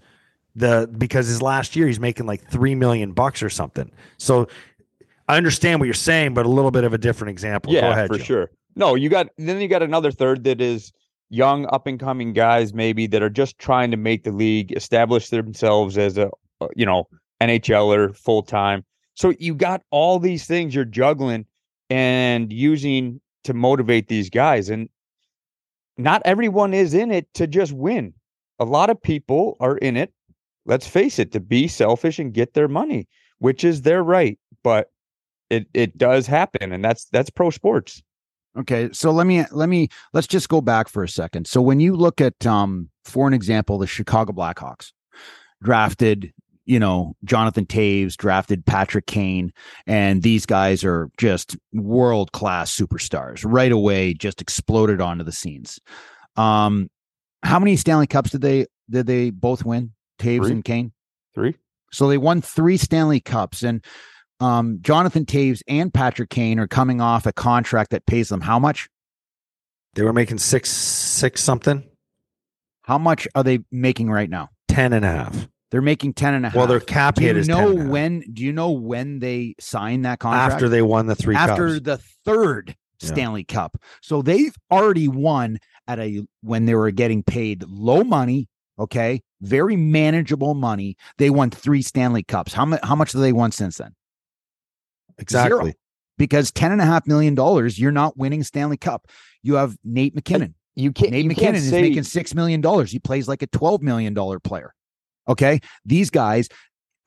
the 0.59 0.89
because 0.97 1.27
his 1.27 1.41
last 1.41 1.75
year 1.75 1.87
he's 1.87 1.99
making 1.99 2.25
like 2.25 2.47
three 2.49 2.75
million 2.75 3.11
bucks 3.13 3.41
or 3.41 3.49
something. 3.49 3.91
So 4.17 4.47
I 5.27 5.37
understand 5.37 5.79
what 5.79 5.85
you're 5.85 5.93
saying, 5.93 6.33
but 6.33 6.45
a 6.45 6.49
little 6.49 6.71
bit 6.71 6.83
of 6.83 6.93
a 6.93 6.97
different 6.97 7.31
example. 7.31 7.73
yeah, 7.73 7.81
Go 7.81 7.91
ahead, 7.91 8.07
for 8.07 8.17
Joe. 8.17 8.23
sure. 8.23 8.51
No, 8.75 8.95
you 8.95 9.09
got 9.09 9.27
then 9.37 9.59
you 9.61 9.67
got 9.67 9.83
another 9.83 10.11
third 10.11 10.43
that 10.43 10.61
is 10.61 10.91
young 11.29 11.65
up 11.67 11.85
and 11.85 11.99
coming 11.99 12.33
guys 12.33 12.73
maybe 12.73 13.05
that 13.07 13.21
are 13.21 13.29
just 13.29 13.59
trying 13.59 13.91
to 13.91 13.97
make 13.97 14.23
the 14.23 14.31
league 14.31 14.71
establish 14.75 15.29
themselves 15.29 15.97
as 15.97 16.17
a 16.17 16.29
uh, 16.61 16.67
you 16.75 16.85
know 16.85 17.07
NHLer 17.41 18.15
full 18.15 18.43
time. 18.43 18.83
So 19.13 19.33
you 19.39 19.53
got 19.55 19.83
all 19.91 20.19
these 20.19 20.45
things 20.45 20.73
you're 20.73 20.85
juggling 20.85 21.45
and 21.89 22.51
using 22.51 23.19
to 23.43 23.53
motivate 23.53 24.07
these 24.07 24.29
guys 24.29 24.69
and 24.69 24.89
not 25.97 26.21
everyone 26.25 26.73
is 26.73 26.93
in 26.93 27.11
it 27.11 27.31
to 27.33 27.45
just 27.45 27.73
win. 27.73 28.13
A 28.59 28.65
lot 28.65 28.89
of 28.89 29.01
people 29.01 29.57
are 29.59 29.77
in 29.77 29.97
it, 29.97 30.13
let's 30.69 30.87
face 30.87 31.19
it, 31.19 31.31
to 31.33 31.39
be 31.39 31.67
selfish 31.67 32.19
and 32.19 32.33
get 32.33 32.53
their 32.53 32.67
money, 32.69 33.07
which 33.39 33.63
is 33.65 33.81
their 33.81 34.03
right, 34.03 34.39
but 34.63 34.91
it 35.49 35.67
it 35.73 35.97
does 35.97 36.27
happen 36.27 36.71
and 36.71 36.85
that's 36.85 37.05
that's 37.05 37.29
pro 37.29 37.49
sports. 37.49 38.01
Okay, 38.57 38.89
so 38.93 39.11
let 39.11 39.27
me 39.27 39.45
let 39.51 39.67
me 39.67 39.89
let's 40.13 40.27
just 40.27 40.47
go 40.47 40.61
back 40.61 40.87
for 40.87 41.03
a 41.03 41.09
second. 41.09 41.47
So 41.47 41.61
when 41.61 41.79
you 41.79 41.95
look 41.95 42.21
at 42.21 42.45
um 42.45 42.89
for 43.03 43.27
an 43.27 43.33
example 43.33 43.77
the 43.77 43.87
Chicago 43.87 44.31
Blackhawks 44.31 44.91
drafted, 45.61 46.31
you 46.65 46.79
know, 46.79 47.15
Jonathan 47.25 47.65
Toews, 47.65 48.15
drafted 48.15 48.65
Patrick 48.65 49.07
Kane, 49.07 49.51
and 49.87 50.21
these 50.21 50.45
guys 50.45 50.83
are 50.83 51.09
just 51.17 51.57
world-class 51.73 52.75
superstars. 52.75 53.43
Right 53.45 53.71
away 53.71 54.13
just 54.13 54.41
exploded 54.41 55.01
onto 55.01 55.23
the 55.23 55.31
scenes. 55.31 55.79
Um 56.35 56.89
how 57.41 57.57
many 57.57 57.75
Stanley 57.75 58.07
Cups 58.07 58.31
did 58.31 58.41
they 58.41 58.67
did 58.89 59.07
they 59.07 59.31
both 59.31 59.65
win? 59.65 59.93
Toews 60.19 60.43
Three. 60.43 60.51
and 60.51 60.63
Kane? 60.63 60.91
Three? 61.33 61.55
So 61.91 62.07
they 62.07 62.17
won 62.19 62.41
three 62.41 62.77
Stanley 62.77 63.19
Cups, 63.19 63.63
and 63.63 63.83
um, 64.39 64.77
Jonathan 64.81 65.25
Toews 65.25 65.61
and 65.67 65.93
Patrick 65.93 66.29
Kane 66.29 66.59
are 66.59 66.67
coming 66.67 67.01
off 67.01 67.25
a 67.25 67.33
contract 67.33 67.89
that 67.91 68.05
pays 68.05 68.29
them 68.29 68.41
how 68.41 68.59
much? 68.59 68.87
They 69.95 70.03
were 70.03 70.13
making 70.13 70.37
six 70.37 70.69
six 70.69 71.41
something, 71.41 71.83
How 72.83 72.97
much 72.99 73.27
are 73.35 73.43
they 73.43 73.59
making 73.71 74.09
right 74.11 74.29
now? 74.29 74.49
10 74.67 74.93
and 74.93 75.03
a 75.03 75.09
half. 75.09 75.47
They're 75.71 75.81
making 75.81 76.13
10 76.13 76.35
and 76.35 76.45
a 76.45 76.49
half. 76.49 76.55
Well, 76.55 76.67
their 76.67 76.79
cap 76.79 77.15
do 77.15 77.21
hit 77.23 77.35
you 77.35 77.41
is 77.41 77.47
know 77.47 77.57
10 77.57 77.67
and 77.69 77.79
a 77.79 77.81
half. 77.83 77.91
when 77.91 78.23
do 78.33 78.43
you 78.43 78.53
know 78.53 78.71
when 78.71 79.19
they 79.19 79.55
signed 79.59 80.05
that 80.05 80.19
contract? 80.19 80.53
after 80.53 80.69
they 80.69 80.81
won 80.83 81.07
the 81.07 81.15
three 81.15 81.35
after 81.35 81.69
cups. 81.73 81.81
the 81.83 81.97
third 82.23 82.75
Yeah. 83.01 83.07
Stanley 83.09 83.43
Cup. 83.43 83.77
So 84.01 84.21
they've 84.21 84.55
already 84.71 85.07
won 85.07 85.57
at 85.87 85.99
a 85.99 86.23
when 86.41 86.65
they 86.65 86.75
were 86.75 86.91
getting 86.91 87.23
paid 87.23 87.63
low 87.67 88.03
money, 88.03 88.47
okay? 88.79 89.21
Very 89.41 89.75
manageable 89.75 90.53
money. 90.55 90.97
They 91.17 91.29
won 91.29 91.51
3 91.51 91.81
Stanley 91.81 92.23
Cups. 92.23 92.53
How 92.53 92.65
much 92.65 92.79
how 92.83 92.95
much 92.95 93.11
have 93.11 93.21
they 93.21 93.33
won 93.33 93.51
since 93.51 93.77
then? 93.77 93.93
exactly. 95.19 95.57
Zero. 95.57 95.73
Because 96.17 96.51
ten 96.51 96.71
and 96.71 96.81
a 96.81 96.85
half 96.85 97.07
million 97.07 97.33
dollars, 97.33 97.79
you're 97.79 97.91
not 97.91 98.17
winning 98.17 98.43
Stanley 98.43 98.77
Cup. 98.77 99.07
You 99.41 99.55
have 99.55 99.77
Nate 99.85 100.15
MacKinnon. 100.15 100.53
You 100.75 100.91
can't. 100.91 101.11
Nate 101.11 101.23
you 101.23 101.29
MacKinnon 101.29 101.53
can't 101.53 101.63
is 101.63 101.69
say, 101.69 101.81
making 101.81 102.03
six 102.03 102.35
million 102.35 102.59
dollars. 102.59 102.91
He 102.91 102.99
plays 102.99 103.27
like 103.27 103.41
a 103.41 103.47
twelve 103.47 103.81
million 103.81 104.13
dollar 104.13 104.39
player. 104.39 104.73
Okay, 105.29 105.61
these 105.85 106.09
guys, 106.09 106.49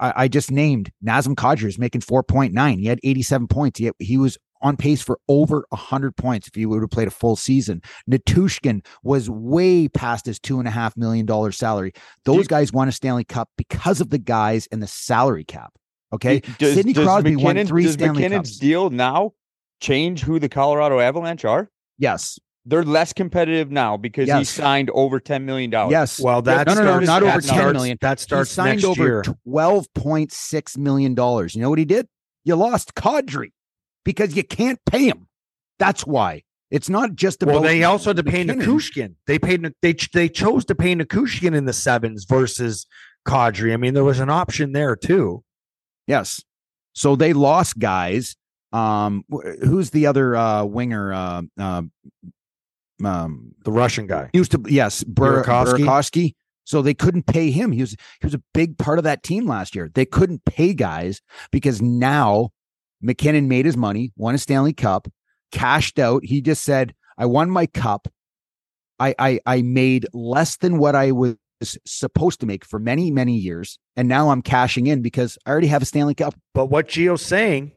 I, 0.01 0.13
I 0.17 0.29
just 0.29 0.51
named 0.51 0.93
Nazem 1.05 1.35
Kadri 1.35 1.69
is 1.69 1.79
making 1.79 2.01
four 2.01 2.23
point 2.23 2.55
nine. 2.55 2.79
He 2.79 2.87
had 2.87 3.01
eighty 3.03 3.23
seven 3.23 3.49
points. 3.49 3.79
He 3.79 3.91
he 3.99 4.17
was 4.17 4.39
on 4.62 4.77
pace 4.77 5.03
for 5.03 5.18
over 5.29 5.66
100 5.70 6.16
points 6.16 6.48
if 6.48 6.55
he 6.55 6.64
would 6.66 6.81
have 6.83 6.90
played 6.90 7.09
a 7.09 7.12
full 7.12 7.37
season. 7.37 7.83
Nichushkin 8.11 8.85
was 9.03 9.29
way 9.29 9.88
past 9.88 10.27
his 10.27 10.38
$2.5 10.38 10.96
million 10.96 11.53
salary. 11.53 11.92
Those 12.25 12.46
guys 12.46 12.72
won 12.72 12.88
a 12.88 12.92
Stanley 12.92 13.25
Cup 13.25 13.48
because 13.57 14.01
of 14.01 14.11
the 14.11 14.18
guys 14.18 14.68
and 14.72 14.83
the 14.83 14.87
salary 14.87 15.44
cap. 15.44 15.72
Okay. 16.12 16.40
Does, 16.59 16.75
Sidney 16.75 16.92
does 16.92 17.05
Crosby 17.05 17.37
won 17.37 17.44
MacKinnon- 17.55 17.66
three 17.66 17.85
does 17.85 17.94
Stanley 17.94 18.22
MacKinnon's 18.22 18.51
Cups. 18.51 18.59
deal 18.59 18.90
now 18.90 19.33
change 19.81 20.22
who 20.22 20.38
the 20.38 20.48
Colorado 20.48 21.01
Avalanche 21.01 21.44
are? 21.44 21.70
Yes. 21.98 22.38
They're 22.64 22.85
less 22.85 23.12
competitive 23.12 23.72
now 23.72 23.96
because 23.96 24.31
he 24.31 24.44
signed 24.44 24.88
over 24.90 25.18
ten 25.18 25.44
million 25.44 25.70
dollars. 25.70 25.90
Yes. 25.90 26.20
Well, 26.20 26.42
that 26.42 26.68
no, 26.68 26.75
no, 26.75 26.85
no, 26.85 26.98
not 27.01 27.22
over 27.25 27.33
10 27.33 27.42
starts- 27.42 27.72
million. 27.72 27.98
That 28.01 28.20
he 28.20 28.22
starts 28.22 28.51
signed 28.53 28.77
next 28.77 28.85
over 28.85 29.03
year. 29.03 29.22
$12.6 29.48 30.79
million. 30.79 31.12
You 31.16 31.61
know 31.61 31.70
what 31.70 31.79
he 31.79 31.85
did? 31.85 32.07
You 32.44 32.55
lost 32.57 32.94
Kadri 32.94 33.51
because 34.05 34.37
you 34.37 34.45
can't 34.45 34.79
pay 34.87 35.07
him. 35.07 35.29
That's 35.79 36.07
why. 36.07 36.43
It's 36.71 36.88
not 36.88 37.15
just 37.15 37.43
about 37.43 37.53
Well, 37.53 37.62
they 37.62 37.85
also 37.85 38.11
had 38.11 38.17
to 38.17 38.25
pay 38.25 38.45
Nichushkin. 38.45 39.17
They 39.27 39.38
paid 39.38 39.71
they 39.83 39.95
they 40.15 40.29
chose 40.29 40.65
to 40.67 40.75
pay 40.75 40.95
Nichushkin 40.95 41.55
in 41.55 41.67
the 41.67 41.73
sevens 41.73 42.25
versus 42.25 42.87
Kadri. 43.27 43.75
I 43.75 43.77
mean, 43.77 43.93
there 43.93 44.05
was 44.05 44.21
an 44.21 44.31
option 44.31 44.73
there 44.73 44.97
too. 44.97 45.45
Yes. 46.07 46.43
So 46.95 47.15
they 47.15 47.33
lost 47.35 47.79
guys. 47.79 48.37
Um, 48.73 49.25
who's 49.62 49.91
the 49.91 50.07
other 50.07 50.35
uh, 50.35 50.65
winger? 50.65 51.12
Uh, 51.12 51.43
uh, 51.59 51.83
um, 53.05 53.53
The 53.65 53.73
Russian 53.73 54.07
guy. 54.07 54.31
used 54.33 54.53
to 54.53 54.62
yes, 54.67 55.05
Bur- 55.05 55.43
Burakovsky? 55.43 55.85
Burakovsky. 55.85 56.35
So 56.65 56.81
they 56.81 56.95
couldn't 56.95 57.27
pay 57.27 57.51
him. 57.51 57.73
He 57.73 57.81
was 57.81 57.91
he 57.91 58.27
was 58.27 58.35
a 58.35 58.43
big 58.55 58.79
part 58.79 58.99
of 58.99 59.05
that 59.05 59.23
team 59.23 59.47
last 59.47 59.75
year. 59.75 59.91
They 59.93 60.07
couldn't 60.07 60.45
pay 60.45 60.73
guys 60.73 61.21
because 61.51 61.83
now 61.83 62.51
MacKinnon 63.03 63.49
made 63.49 63.67
his 63.67 63.77
money, 63.77 64.12
won 64.17 64.35
a 64.35 64.38
Stanley 64.38 64.73
Cup, 64.73 65.09
cashed 65.51 65.99
out. 65.99 66.25
He 66.25 66.41
just 66.41 66.65
said, 66.65 66.95
"I 67.19 67.27
won 67.27 67.51
my 67.51 67.67
cup. 67.67 68.09
I 68.99 69.15
I, 69.19 69.41
I 69.45 69.62
made 69.62 70.07
less 70.12 70.57
than 70.57 70.79
what 70.79 70.95
I 70.95 71.12
was." 71.12 71.37
supposed 71.87 72.41
to 72.41 72.47
make 72.47 72.65
for 72.65 72.81
many 72.81 73.12
many 73.12 73.37
years 73.37 73.79
and 73.95 74.09
now 74.09 74.31
i'm 74.31 74.43
cashing 74.43 74.88
in 74.88 75.01
because 75.01 75.38
i 75.47 75.51
already 75.53 75.69
have 75.69 75.81
a 75.81 75.85
stanley 75.85 76.12
cup 76.12 76.35
But 76.55 76.67
what 76.67 76.88
Gio's 76.88 77.23
saying 77.23 77.71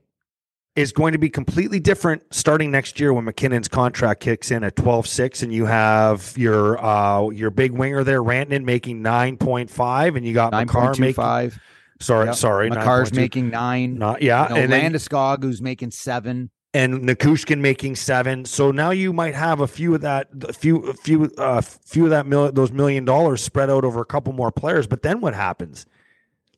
is 0.76 0.92
going 0.92 1.14
to 1.14 1.18
be 1.18 1.30
completely 1.30 1.80
different 1.80 2.24
starting 2.32 2.70
next 2.70 3.00
year 3.00 3.14
when 3.14 3.24
MacKinnon's 3.24 3.68
contract 3.68 4.22
kicks 4.22 4.52
in 4.52 4.64
at 4.64 4.76
12-6 4.76 5.44
and 5.44 5.54
you 5.54 5.66
have 5.66 6.34
your 6.36 6.84
uh 6.84 7.30
your 7.30 7.50
big 7.50 7.72
winger 7.72 8.04
there 8.04 8.22
Rantanen 8.22 8.64
making 8.64 9.02
9.5 9.02 10.18
and 10.18 10.26
you 10.26 10.34
got 10.34 10.52
Nine 10.52 10.68
Makar 10.68 10.80
point 10.80 11.00
making 11.00 11.16
five. 11.16 11.60
Sorry 12.02 12.26
Yep. 12.28 12.36
sorry 12.36 12.70
Makar's 12.70 13.12
9.2. 13.12 13.16
making 13.16 13.50
nine. 13.50 13.98
not 13.98 14.22
yeah 14.22 14.50
You 14.50 14.56
know, 14.56 14.62
and 14.62 14.72
then 14.74 14.94
Landeskog, 14.94 15.44
who's 15.44 15.62
making 15.62 15.92
seven. 15.92 16.50
and 16.74 17.04
Nichushkin 17.08 17.60
making 17.60 17.96
seven. 17.96 18.44
So 18.44 18.70
now 18.72 18.92
you 18.92 19.14
might 19.14 19.34
have 19.34 19.62
a 19.62 19.68
few 19.68 19.96
of 19.96 20.02
that, 20.02 20.28
a 20.48 20.52
few, 20.52 20.80
a 20.88 20.94
few, 20.94 21.32
uh, 21.38 21.62
few 21.62 22.04
of 22.04 22.10
that 22.10 22.26
mil- 22.28 22.52
those 22.52 22.72
million 22.74 23.06
dollars 23.06 23.42
spread 23.42 23.70
out 23.70 23.86
over 23.86 24.02
a 24.02 24.06
couple 24.06 24.34
more 24.34 24.52
players. 24.52 24.86
But 24.88 25.02
then 25.04 25.22
what 25.22 25.34
happens? 25.34 25.86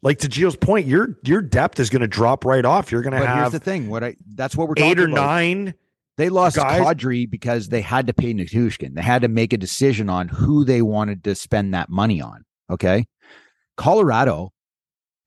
Like 0.02 0.18
to 0.20 0.28
Gio's 0.28 0.56
point, 0.56 0.88
your 0.88 1.18
your 1.24 1.42
depth 1.42 1.80
is 1.80 1.90
going 1.92 2.02
to 2.02 2.08
drop 2.08 2.46
right 2.46 2.66
off. 2.66 2.92
You're 2.92 3.02
going 3.04 3.14
to 3.14 3.20
But 3.20 3.28
here's 3.28 3.38
have 3.44 3.52
the 3.52 3.60
thing: 3.60 3.90
what 3.90 4.04
I 4.04 4.16
that's 4.36 4.56
what 4.56 4.68
we're 4.70 4.76
eight 4.78 5.00
or 5.00 5.06
about. 5.06 5.16
nine. 5.16 5.74
They 6.18 6.30
lost 6.30 6.56
guys- 6.56 6.82
Kadri 6.82 7.30
because 7.30 7.70
they 7.70 7.82
had 7.82 8.08
to 8.08 8.14
pay 8.14 8.34
Nichushkin. 8.34 8.96
They 8.96 9.02
had 9.04 9.22
to 9.22 9.28
make 9.28 9.54
a 9.54 9.58
decision 9.58 10.10
on 10.10 10.30
who 10.30 10.66
they 10.66 10.82
wanted 10.82 11.24
to 11.26 11.36
spend 11.36 11.76
that 11.76 11.90
money 11.90 12.22
on. 12.22 12.44
Okay, 12.72 13.06
Colorado, 13.76 14.52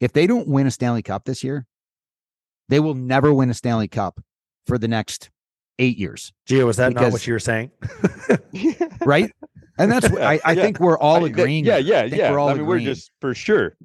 if 0.00 0.12
they 0.12 0.26
don't 0.26 0.48
win 0.48 0.66
a 0.66 0.70
Stanley 0.70 1.02
Cup 1.02 1.24
this 1.24 1.44
year, 1.44 1.66
they 2.68 2.80
will 2.80 2.94
never 2.94 3.32
win 3.32 3.50
a 3.50 3.54
Stanley 3.54 3.88
Cup 3.88 4.20
for 4.66 4.78
the 4.78 4.88
next 4.88 5.30
eight 5.78 5.98
years. 5.98 6.32
Gio, 6.48 6.68
is 6.68 6.76
that 6.76 6.92
not 6.94 7.12
what 7.12 7.26
you 7.26 7.32
were 7.32 7.38
saying? 7.38 7.70
Right? 9.04 9.32
And 9.78 9.90
that's 9.90 10.10
what 10.10 10.20
I, 10.22 10.38
I 10.44 10.52
Yeah. 10.52 10.62
think 10.62 10.78
we're 10.80 10.98
all 10.98 11.16
I- 11.16 11.20
that- 11.20 11.26
agreeing. 11.40 11.64
yeah, 11.64 11.78
yeah, 11.78 12.00
I 12.00 12.04
yeah. 12.04 12.30
We're 12.30 12.38
all 12.38 12.48
I 12.50 12.54
mean, 12.54 12.66
we're 12.66 12.80
just 12.80 13.10
for 13.20 13.34
sure. 13.34 13.76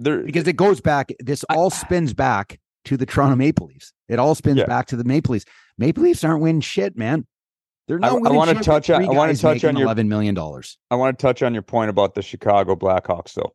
There, 0.00 0.22
because 0.22 0.48
it 0.48 0.56
goes 0.56 0.80
back. 0.80 1.12
This 1.20 1.44
all 1.50 1.70
spins 1.70 2.12
back 2.14 2.58
to 2.86 2.96
the 2.96 3.06
Toronto 3.06 3.36
Maple 3.36 3.66
Leafs. 3.66 3.92
It 4.08 4.18
all 4.18 4.34
spins 4.34 4.58
Yeah. 4.58 4.64
back 4.66 4.86
to 4.86 4.96
the 4.96 5.04
Maple 5.04 5.34
Leafs. 5.34 5.44
Maple 5.78 6.02
Leafs 6.02 6.24
aren't 6.24 6.40
winning 6.42 6.60
shit, 6.62 6.96
man. 6.96 7.26
They're 7.86 7.98
not. 7.98 8.10
I 8.10 8.14
winning 8.14 8.34
wanna 8.36 8.54
shit 8.54 8.62
touch 8.64 8.90
on- 8.90 9.00
three 9.04 9.14
I 9.14 9.16
wanna 9.18 9.34
touch 9.36 9.64
on 9.64 9.76
your- 9.76 9.84
eleven 9.86 10.08
million 10.08 10.34
dollars. 10.34 10.76
I 10.90 10.96
want 10.96 11.16
to 11.18 11.22
touch 11.22 11.42
on 11.42 11.52
your 11.52 11.62
point 11.62 11.90
about 11.90 12.14
the 12.14 12.22
Chicago 12.22 12.74
Blackhawks, 12.74 13.34
though. 13.34 13.54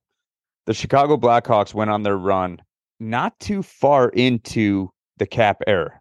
The 0.66 0.74
Chicago 0.74 1.18
Blackhawks 1.18 1.74
went 1.74 1.92
on 1.92 2.04
their 2.04 2.18
run 2.18 2.60
not 3.00 3.40
too 3.40 3.62
far 3.62 4.10
into 4.10 4.90
the 5.18 5.26
cap 5.26 5.62
era, 5.68 6.00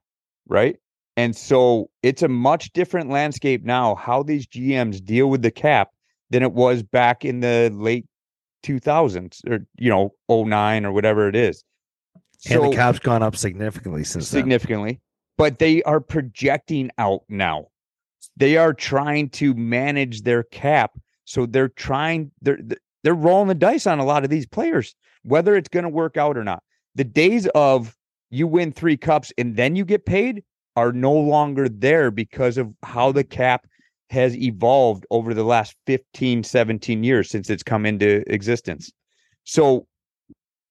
right? 0.49 0.77
And 1.17 1.37
so 1.37 1.91
it's 2.03 2.23
a 2.23 2.29
much 2.29 2.73
different 2.73 3.11
landscape 3.11 3.65
now 3.65 3.95
how 3.95 4.23
these 4.23 4.47
GMs 4.47 5.05
deal 5.05 5.29
with 5.29 5.43
the 5.43 5.51
cap 5.51 5.91
than 6.31 6.43
it 6.43 6.53
was 6.53 6.83
back 6.83 7.25
in 7.25 7.41
the 7.41 7.71
late 7.73 8.07
2000s 8.65 9.49
or, 9.49 9.67
you 9.79 9.91
know, 9.91 10.15
09 10.29 10.85
or 10.85 10.93
whatever 10.93 11.29
it 11.29 11.37
is. 11.37 11.63
and 12.51 12.65
the 12.65 12.77
cap's 12.77 12.99
gone 12.99 13.23
up 13.23 13.37
significantly 13.37 14.03
since 14.03 14.31
then. 14.31 14.41
significantly, 14.41 15.01
but 15.37 15.59
they 15.59 15.83
are 15.85 16.01
projecting 16.01 16.91
out 16.99 17.23
now. 17.29 17.67
They 18.37 18.57
are 18.57 18.73
trying 18.73 19.29
to 19.31 19.55
manage 19.55 20.23
their 20.23 20.43
cap, 20.45 20.99
so 21.25 21.47
they're 21.47 21.69
trying 21.69 22.33
they're 22.41 22.59
they're 23.05 23.15
rolling 23.15 23.49
the 23.49 23.55
dice 23.55 23.87
on 23.87 24.01
a 24.01 24.05
lot 24.05 24.25
of 24.25 24.31
these 24.31 24.47
players, 24.47 24.97
whether 25.23 25.55
it's 25.55 25.69
going 25.69 25.85
to 25.85 25.91
work 25.91 26.17
out 26.17 26.37
or 26.37 26.43
not. 26.43 26.63
The 26.97 27.05
days 27.05 27.47
of 27.55 27.95
you 28.31 28.49
win 28.49 28.73
three 28.73 28.97
cups 28.97 29.33
and 29.39 29.55
then 29.55 29.77
you 29.77 29.85
get 29.85 30.07
paid 30.07 30.43
are 30.75 30.91
no 30.91 31.13
longer 31.13 31.69
there 31.69 32.11
because 32.11 32.59
of 32.59 32.73
how 32.83 33.13
the 33.13 33.23
cap 33.23 33.67
has 34.11 34.37
evolved 34.37 35.07
over 35.11 35.35
the 35.35 35.45
last 35.45 35.77
15 35.87 36.43
17 36.43 37.05
years 37.05 37.31
since 37.31 37.51
it's 37.51 37.63
come 37.63 37.87
into 37.87 38.25
existence. 38.33 38.91
So 39.45 39.87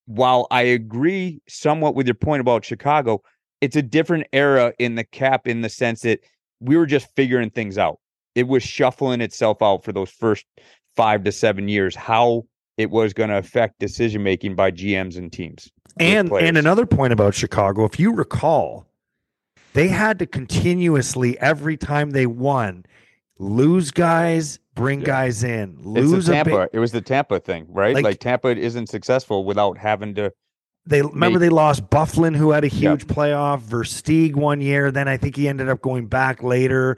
while 0.06 0.48
I 0.52 0.64
agree 0.64 1.42
somewhat 1.48 1.96
with 1.96 2.08
your 2.08 2.16
point 2.16 2.42
about 2.42 2.66
Chicago, 2.66 3.22
it's 3.62 3.76
a 3.76 3.82
different 3.82 4.28
era 4.34 4.74
in 4.80 4.96
the 4.96 5.04
cap 5.04 5.48
in 5.48 5.62
the 5.62 5.70
sense 5.70 6.02
that 6.02 6.20
we 6.60 6.76
were 6.76 6.86
just 6.86 7.08
figuring 7.16 7.50
things 7.50 7.78
out. 7.78 8.00
It 8.36 8.48
was 8.48 8.64
shuffling 8.64 9.22
itself 9.22 9.62
out 9.62 9.84
for 9.84 9.92
those 9.92 10.10
first 10.10 10.46
five 10.96 11.24
to 11.24 11.32
seven 11.32 11.68
years, 11.68 11.96
how 11.96 12.46
it 12.78 12.90
was 12.90 13.14
going 13.14 13.30
to 13.30 13.38
affect 13.38 13.80
decision 13.80 14.24
making 14.24 14.56
by 14.56 14.72
GMs 14.72 15.18
and 15.18 15.32
teams. 15.32 15.70
And 16.00 16.32
and 16.32 16.58
another 16.58 16.86
point 16.86 17.14
about 17.14 17.36
Chicago, 17.36 17.86
if 17.86 18.00
you 18.00 18.14
recall, 18.14 18.88
they 19.74 19.88
had 19.88 20.20
to 20.20 20.26
continuously 20.26 21.38
every 21.40 21.78
time 21.78 22.12
they 22.12 22.26
won 22.26 22.86
lose 23.40 23.92
guys, 23.92 24.60
bring 24.76 25.02
Yeah. 25.02 25.06
guys 25.06 25.44
in, 25.44 25.78
lose 25.82 26.26
the 26.28 26.40
a 26.40 26.46
big- 26.46 26.70
it 26.74 26.80
was 26.80 26.92
the 26.92 27.02
Tampa 27.02 27.40
thing, 27.40 27.66
right? 27.70 27.94
Like- 27.94 28.04
Like, 28.04 28.20
Tampa 28.20 28.56
isn't 28.56 28.88
successful 28.90 29.44
without 29.44 29.78
having 29.78 30.16
to. 30.16 30.32
They 30.86 31.02
remember 31.02 31.40
They- 31.40 31.48
they 31.48 31.50
lost 31.50 31.90
Byfuglien, 31.90 32.36
who 32.36 32.52
had 32.52 32.64
a 32.64 32.68
huge 32.68 33.06
playoff. 33.08 33.62
Versteeg 33.62 34.36
one 34.36 34.62
year, 34.62 34.92
then 34.92 35.08
I 35.08 35.18
think 35.18 35.36
he 35.36 35.48
ended 35.48 35.68
up 35.70 35.82
going 35.82 36.08
back 36.08 36.42
later. 36.44 36.98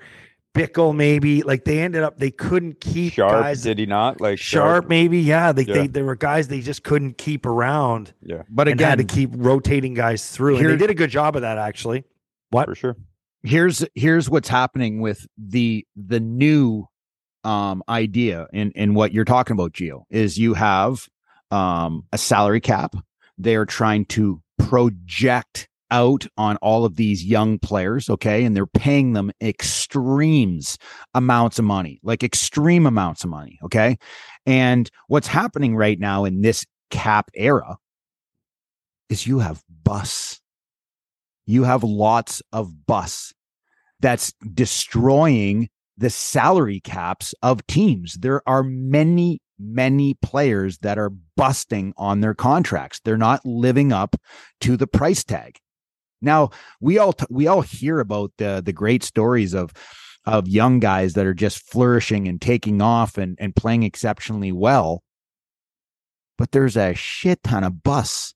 Bickell 0.55 0.95
maybe 0.95 1.43
like 1.43 1.65
they 1.65 1.79
ended 1.81 2.01
up 2.03 2.17
they 2.17 2.31
couldn't 2.31 2.79
keep 2.79 3.13
Sharp, 3.13 3.31
guys. 3.43 3.61
did 3.61 3.77
he 3.77 3.85
not? 3.85 4.21
Like 4.21 4.39
Sharp, 4.39 4.87
maybe 4.87 5.19
yeah. 5.19 5.51
They, 5.51 5.63
Yeah. 5.63 5.73
they 5.73 5.87
there 5.87 6.05
were 6.05 6.15
guys 6.15 6.47
they 6.47 6.61
just 6.61 6.83
couldn't 6.83 7.17
keep 7.17 7.45
around 7.45 8.13
Yeah, 8.21 8.43
But 8.49 8.67
and 8.69 8.79
had 8.79 8.99
again, 8.99 9.07
to 9.07 9.13
keep 9.13 9.29
rotating 9.33 9.93
guys 9.93 10.29
through. 10.31 10.57
and 10.57 10.65
they 10.67 10.77
did 10.77 10.89
a 10.89 10.93
good 10.95 11.09
job 11.09 11.35
of 11.35 11.41
that 11.43 11.57
actually. 11.57 12.05
What? 12.51 12.65
for 12.67 12.75
sure. 12.75 12.95
here's 13.43 13.85
here's 13.95 14.29
what's 14.29 14.47
happening 14.49 15.01
with 15.01 15.27
the 15.37 15.85
the 15.95 16.19
new 16.21 16.87
um 17.43 17.83
idea 17.89 18.47
in 18.53 18.71
in 18.71 18.93
what 18.95 19.11
you're 19.13 19.25
talking 19.25 19.53
about 19.53 19.73
geo 19.73 20.05
is 20.09 20.37
you 20.39 20.53
have 20.55 21.07
um 21.51 22.05
a 22.11 22.17
salary 22.17 22.61
cap 22.61 22.95
they 23.37 23.55
are 23.55 23.65
trying 23.65 24.05
to 24.05 24.41
project 24.57 25.67
out 25.95 26.25
on 26.37 26.57
all 26.57 26.83
of 26.83 26.95
these 26.95 27.23
young 27.23 27.57
players 27.57 28.09
okay 28.09 28.43
and 28.43 28.55
they're 28.55 28.65
paying 28.65 29.13
them 29.13 29.31
extremes 29.41 30.77
amounts 31.13 31.57
of 31.57 31.65
money 31.65 31.99
like 32.03 32.23
extreme 32.23 32.85
amounts 32.85 33.23
of 33.23 33.29
money 33.29 33.57
okay 33.63 33.97
and 34.45 34.89
what's 35.07 35.27
happening 35.27 35.75
right 35.75 35.99
now 35.99 36.25
in 36.25 36.41
this 36.41 36.65
cap 36.89 37.31
era 37.33 37.77
is 39.09 39.25
you 39.25 39.39
have 39.39 39.63
bus 39.83 40.41
you 41.45 41.63
have 41.63 41.83
lots 41.83 42.41
of 42.51 42.85
bus 42.85 43.33
that's 43.99 44.33
destroying 44.53 45.69
the 45.97 46.09
salary 46.09 46.79
caps 46.79 47.33
of 47.41 47.65
teams. 47.67 48.15
There 48.15 48.41
are 48.47 48.63
many, 48.63 49.39
many 49.57 50.15
players 50.15 50.77
that 50.79 50.97
are 50.97 51.11
busting 51.37 51.93
on 51.97 52.21
their 52.21 52.33
contracts. 52.33 52.99
They're 53.03 53.17
not 53.17 53.45
living 53.45 53.91
up 53.91 54.15
to 54.61 54.77
the 54.77 54.87
price 54.87 55.23
tag. 55.23 55.57
Now, 56.25 56.49
we 56.81 56.97
all 56.97 57.13
t- 57.13 57.25
we 57.29 57.47
all 57.47 57.61
hear 57.61 57.99
about 58.01 58.31
the 58.37 58.61
the 58.65 58.73
great 58.73 59.03
stories 59.03 59.53
of 59.53 59.71
of 60.25 60.47
young 60.47 60.79
guys 60.79 61.13
that 61.13 61.25
are 61.25 61.33
just 61.35 61.59
flourishing 61.59 62.27
and 62.27 62.41
taking 62.41 62.81
off 62.81 63.17
and 63.17 63.37
and 63.39 63.55
playing 63.55 63.83
exceptionally 63.83 64.51
well. 64.51 65.03
But 66.37 66.51
there's 66.51 66.75
a 66.75 66.93
shit 66.95 67.41
ton 67.43 67.63
of 67.63 67.83
bus 67.83 68.33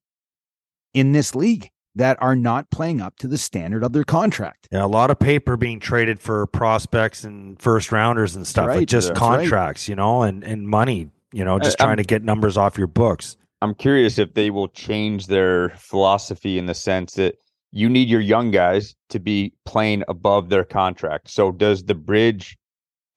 in 0.94 1.12
this 1.12 1.36
league 1.36 1.70
that 1.96 2.18
are 2.22 2.36
not 2.36 2.70
playing 2.70 3.02
up 3.02 3.18
to 3.18 3.28
the 3.28 3.38
standard 3.38 3.84
of 3.84 3.92
their 3.92 4.04
contract. 4.06 4.68
Yeah, 4.72 4.86
a 4.86 4.88
lot 4.88 5.12
of 5.12 5.20
paper 5.20 5.58
being 5.58 5.80
traded 5.80 6.22
for 6.22 6.46
prospects 6.48 7.24
and 7.26 7.60
first 7.62 7.92
rounders 7.92 8.36
and 8.36 8.48
stuff, 8.48 8.68
like 8.68 8.88
just 8.88 9.10
That's 9.10 9.20
right. 9.20 9.40
contracts, 9.40 9.90
you 9.90 9.96
know, 9.96 10.22
and 10.22 10.44
and 10.44 10.68
money, 10.70 11.10
you 11.34 11.44
know, 11.44 11.60
just 11.60 11.82
I- 11.82 11.86
trying 11.86 11.90
I'm- 11.90 11.98
to 11.98 12.04
get 12.04 12.24
numbers 12.24 12.56
off 12.56 12.78
your 12.78 12.88
books. 12.88 13.36
I'm 13.62 13.76
curious 13.76 14.18
if 14.18 14.36
they 14.36 14.52
will 14.52 14.70
change 14.70 15.28
their 15.28 15.70
philosophy 15.72 16.58
in 16.58 16.66
the 16.68 16.74
sense 16.74 17.16
that 17.16 17.36
you 17.72 17.90
need 17.90 18.10
your 18.10 18.22
young 18.22 18.52
guys 18.52 18.96
to 19.10 19.20
be 19.20 19.54
playing 19.66 20.04
above 20.08 20.50
their 20.50 20.64
contract. 20.64 21.30
So 21.30 21.52
does 21.52 21.84
the 21.84 21.96
bridge 21.96 22.58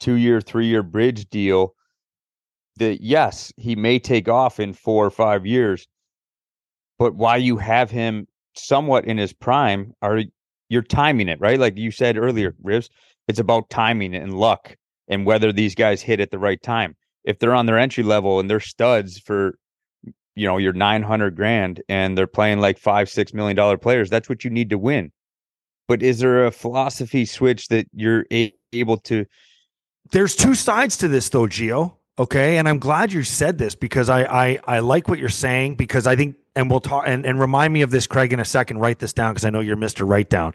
two 0.01 0.15
year, 0.15 0.41
three 0.41 0.67
year 0.67 0.83
bridge 0.83 1.29
deal 1.31 1.75
that 2.77 3.01
yes, 3.01 3.53
he 3.57 3.77
may 3.77 3.99
take 3.99 4.29
off 4.29 4.59
in 4.59 4.73
four 4.73 5.05
or 5.05 5.11
five 5.11 5.47
years, 5.47 5.87
but 6.99 7.15
while 7.15 7.39
you 7.39 7.57
have 7.57 7.91
him 7.91 8.27
somewhat 8.55 9.05
in 9.05 9.19
his 9.19 9.33
prime, 9.33 9.93
are 10.03 10.23
you're 10.69 10.83
timing 10.83 11.29
it, 11.29 11.41
right? 11.41 11.59
Like 11.59 11.77
you 11.77 11.91
said 11.91 12.17
earlier, 12.17 12.55
Rivs, 12.65 12.89
it's 13.29 13.39
about 13.39 13.71
timing 13.71 14.15
and 14.15 14.35
luck 14.35 14.77
and 15.09 15.27
whether 15.27 15.53
these 15.53 15.75
guys 15.75 16.01
hit 16.01 16.21
at 16.21 16.31
the 16.31 16.39
right 16.39 16.63
time. 16.63 16.97
If 17.25 17.39
they're 17.39 17.55
on 17.55 17.67
their 17.67 17.79
entry 17.79 18.03
level 18.03 18.41
and 18.41 18.49
they're 18.49 18.61
studs 18.61 19.19
for 19.19 19.59
you 20.35 20.47
know 20.47 20.59
your 20.59 20.73
900 20.73 21.37
grand 21.37 21.83
and 21.89 22.17
they're 22.17 22.27
playing 22.27 22.61
like 22.61 22.79
five 22.79 23.09
six 23.09 23.35
million 23.35 23.57
dollar 23.57 23.77
players 23.77 24.11
that's 24.11 24.29
what 24.29 24.45
you 24.45 24.51
need 24.51 24.71
to 24.71 24.79
win. 24.79 25.13
But 25.89 26.03
is 26.03 26.21
there 26.21 26.47
a 26.47 26.51
philosophy 26.51 27.25
switch 27.25 27.69
that 27.69 27.87
you're 27.93 28.25
able 28.73 28.97
to 28.99 29.27
there's 30.11 30.35
two 30.35 30.55
sides 30.55 30.97
to 30.99 31.09
this 31.09 31.29
though 31.29 31.47
geo 31.47 31.99
okay? 32.19 32.59
And 32.59 32.69
i'm 32.69 32.79
glad 32.79 33.13
you 33.13 33.23
said 33.23 33.59
this 33.59 33.75
because 33.75 34.09
i 34.09 34.23
i, 34.23 34.59
I 34.65 34.79
like 34.81 35.09
what 35.09 35.19
you're 35.19 35.29
saying 35.29 35.77
because 35.77 36.07
i 36.07 36.17
think 36.17 36.37
and 36.55 36.71
we'll 36.71 36.81
talk 36.81 37.05
and, 37.07 37.25
and 37.25 37.41
remind 37.41 37.73
me 37.73 37.81
of 37.83 37.91
this 37.91 38.07
craig 38.07 38.33
in 38.33 38.41
a 38.41 38.45
second 38.45 38.79
write 38.79 38.99
this 38.99 39.13
down 39.13 39.33
because 39.33 39.45
i 39.45 39.51
know 39.51 39.61
you're 39.61 39.77
mr 39.77 40.09
write 40.09 40.31
down. 40.31 40.55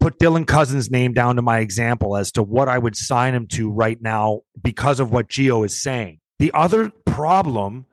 Put 0.00 0.18
dylan 0.18 0.46
cozens 0.46 0.90
name 0.90 1.12
down 1.12 1.36
to 1.36 1.42
my 1.42 1.58
example 1.58 2.16
as 2.16 2.32
to 2.32 2.42
what 2.42 2.68
i 2.68 2.78
would 2.78 2.96
sign 2.96 3.34
him 3.34 3.46
to 3.48 3.70
right 3.70 4.00
now 4.00 4.40
because 4.60 5.00
of 5.00 5.12
what 5.12 5.28
geo 5.28 5.62
is 5.62 5.80
saying. 5.80 6.20
The 6.38 6.52
other 6.52 6.90
problem 7.06 7.86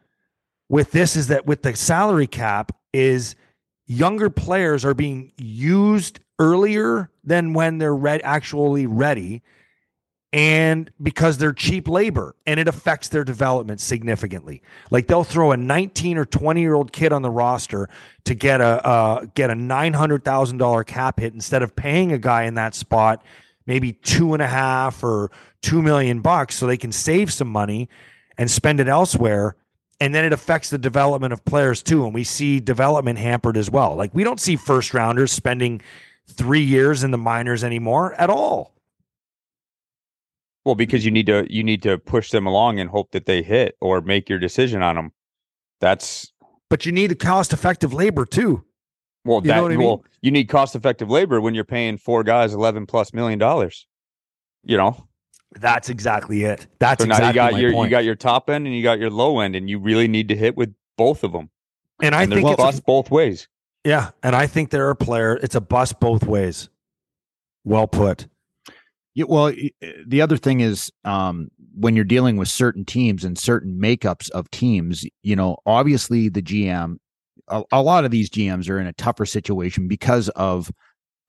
with 0.71 0.91
this 0.91 1.17
is 1.17 1.27
that 1.27 1.45
with 1.45 1.63
the 1.63 1.75
salary 1.75 2.27
cap 2.27 2.71
is 2.93 3.35
younger 3.87 4.29
players 4.29 4.85
are 4.85 4.93
being 4.93 5.33
used 5.37 6.21
earlier 6.39 7.11
than 7.25 7.51
when 7.53 7.77
they're 7.77 7.93
re- 7.93 8.21
actually 8.23 8.87
ready 8.87 9.43
and 10.31 10.89
because 11.03 11.37
they're 11.37 11.51
cheap 11.51 11.89
labor 11.89 12.37
and 12.47 12.57
it 12.57 12.69
affects 12.69 13.09
their 13.09 13.25
development 13.25 13.81
significantly. 13.81 14.61
Like 14.91 15.07
they'll 15.07 15.25
throw 15.25 15.51
a 15.51 15.57
19 15.57 16.17
or 16.17 16.23
20 16.23 16.61
year 16.61 16.73
old 16.73 16.93
kid 16.93 17.11
on 17.11 17.21
the 17.21 17.29
roster 17.29 17.89
to 18.23 18.33
get 18.33 18.61
a 18.61 18.87
uh, 18.87 19.25
get 19.35 19.49
a 19.49 19.55
$900000 19.55 20.85
cap 20.85 21.19
hit 21.19 21.33
instead 21.33 21.63
of 21.63 21.75
paying 21.75 22.13
a 22.13 22.17
guy 22.17 22.43
in 22.43 22.53
that 22.53 22.75
spot 22.75 23.25
maybe 23.65 23.91
two 23.91 24.33
and 24.33 24.41
a 24.41 24.47
half 24.47 25.03
or 25.03 25.31
two 25.61 25.81
million 25.81 26.21
bucks 26.21 26.55
so 26.55 26.65
they 26.65 26.77
can 26.77 26.93
save 26.93 27.31
some 27.33 27.49
money 27.49 27.89
and 28.37 28.49
spend 28.49 28.79
it 28.79 28.87
elsewhere 28.87 29.57
and 30.01 30.15
then 30.15 30.25
it 30.25 30.33
affects 30.33 30.71
the 30.71 30.79
development 30.79 31.31
of 31.31 31.45
players 31.45 31.81
too 31.81 32.03
and 32.03 32.13
we 32.13 32.23
see 32.25 32.59
development 32.59 33.19
hampered 33.19 33.55
as 33.55 33.69
well. 33.69 33.95
Like 33.95 34.13
we 34.13 34.23
don't 34.25 34.39
see 34.41 34.57
first 34.57 34.93
rounders 34.93 35.31
spending 35.31 35.79
three 36.27 36.63
years 36.63 37.03
in 37.03 37.11
the 37.11 37.17
minors 37.17 37.63
anymore 37.63 38.13
at 38.15 38.29
all. 38.29 38.73
Well 40.65 40.75
because 40.75 41.05
you 41.05 41.11
need 41.11 41.27
to 41.27 41.45
you 41.49 41.63
need 41.63 41.83
to 41.83 41.97
push 41.99 42.31
them 42.31 42.45
along 42.45 42.79
and 42.79 42.89
hope 42.89 43.11
that 43.11 43.25
they 43.27 43.41
hit 43.43 43.77
or 43.79 44.01
make 44.01 44.27
your 44.27 44.39
decision 44.39 44.81
on 44.81 44.95
them 44.95 45.11
that's 45.79 46.33
but 46.69 46.85
you 46.85 46.91
need 46.91 47.11
a 47.11 47.15
cost 47.15 47.53
effective 47.53 47.93
labor 47.93 48.25
too. 48.25 48.63
Well 49.23 49.41
You 49.43 49.49
that 49.49 49.61
what 49.61 49.71
I 49.71 49.77
mean? 49.77 49.87
well 49.87 50.03
you 50.21 50.31
need 50.31 50.45
cost 50.49 50.75
effective 50.75 51.09
labor 51.09 51.39
when 51.39 51.53
you're 51.53 51.63
paying 51.63 51.97
four 51.97 52.23
guys 52.23 52.53
11 52.53 52.87
plus 52.87 53.13
million 53.13 53.37
dollars 53.37 53.85
you 54.63 54.77
know 54.77 55.07
that's 55.59 55.89
exactly 55.89 56.43
it. 56.43 56.67
That's 56.79 57.03
so 57.03 57.07
now 57.07 57.15
exactly 57.15 57.27
you 57.27 57.33
got 57.33 57.51
my 57.53 57.59
your 57.59 57.71
point. 57.73 57.89
you 57.89 57.91
got 57.91 58.03
your 58.05 58.15
top 58.15 58.49
end 58.49 58.65
and 58.67 58.75
you 58.75 58.83
got 58.83 58.99
your 58.99 59.09
low 59.09 59.39
end 59.39 59.55
and 59.55 59.69
you 59.69 59.79
really 59.79 60.07
need 60.07 60.27
to 60.29 60.35
hit 60.35 60.55
with 60.55 60.73
both 60.97 61.23
of 61.23 61.31
them 61.31 61.49
and 62.01 62.13
i 62.13 62.23
and 62.23 62.31
think 62.31 62.45
there's 62.45 62.53
it's 62.53 62.61
a- 62.61 62.65
bus 62.65 62.79
both 62.79 63.09
ways. 63.11 63.47
Yeah 63.83 64.11
and 64.21 64.35
i 64.35 64.45
think 64.45 64.69
there 64.69 64.87
are 64.89 64.95
player 64.95 65.39
it's 65.41 65.55
a 65.55 65.61
bust 65.61 65.99
both 65.99 66.25
ways. 66.25 66.69
Well 67.63 67.87
put. 67.87 68.27
Yeah, 69.13 69.25
well, 69.27 69.53
the 70.07 70.21
other 70.21 70.37
thing 70.37 70.61
is 70.61 70.89
um, 71.03 71.49
when 71.75 71.95
you're 71.95 72.05
dealing 72.05 72.37
with 72.37 72.47
certain 72.47 72.85
teams 72.85 73.25
and 73.25 73.37
certain 73.37 73.77
makeups 73.77 74.29
of 74.31 74.49
teams, 74.51 75.05
you 75.21 75.35
know, 75.35 75.57
obviously 75.65 76.29
the 76.29 76.41
GM, 76.41 76.95
a, 77.49 77.61
a 77.73 77.81
lot 77.81 78.05
of 78.05 78.11
these 78.11 78.29
GMs 78.29 78.69
are 78.69 78.79
in 78.79 78.87
a 78.87 78.93
tougher 78.93 79.25
situation 79.25 79.89
because 79.89 80.29
of 80.29 80.71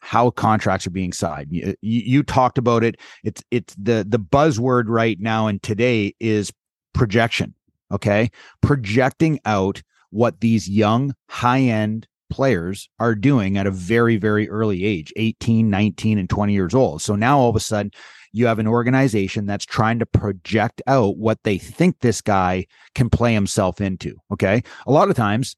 how 0.03 0.31
contracts 0.31 0.87
are 0.87 0.91
being 0.91 1.13
signed. 1.13 1.47
You, 1.51 1.75
you, 1.81 2.23
talked 2.25 2.59
about 2.59 2.83
it. 2.83 2.97
It's 3.23 3.43
it's 3.51 3.75
the 3.77 4.05
the 4.07 4.19
buzzword 4.19 4.85
right 4.89 5.19
now 5.21 5.47
and 5.47 5.63
today 5.63 6.15
is 6.21 6.53
projection. 6.93 7.55
Okay, 7.91 8.31
projecting 8.63 9.39
out 9.45 9.83
what 10.11 10.41
these 10.41 10.69
young 10.69 11.15
high 11.29 11.61
end 11.61 12.07
players 12.31 12.89
are 12.99 13.15
doing 13.15 13.59
at 13.59 13.67
a 13.67 13.71
very 13.71 14.17
very 14.17 14.49
early 14.49 14.87
age 14.87 15.13
18 15.17 15.69
19 15.69 16.19
and 16.19 16.31
20 16.31 16.55
years 16.55 16.75
old 16.75 17.03
so 17.03 17.15
now 17.15 17.39
all 17.39 17.51
of 17.51 17.57
a 17.57 17.61
sudden 17.61 17.91
you 18.33 18.47
have 18.47 18.59
an 18.59 18.67
organization 18.67 19.45
that's 19.45 19.67
trying 19.67 19.99
to 19.99 20.07
project 20.07 20.81
out 20.87 21.19
what 21.19 21.39
they 21.45 21.59
think 21.59 22.01
this 22.01 22.23
guy 22.23 22.65
can 22.95 23.11
play 23.11 23.35
himself 23.35 23.83
into 23.83 24.17
okay 24.33 24.63
a 24.87 24.91
lot 24.91 25.11
of 25.11 25.17
times 25.17 25.57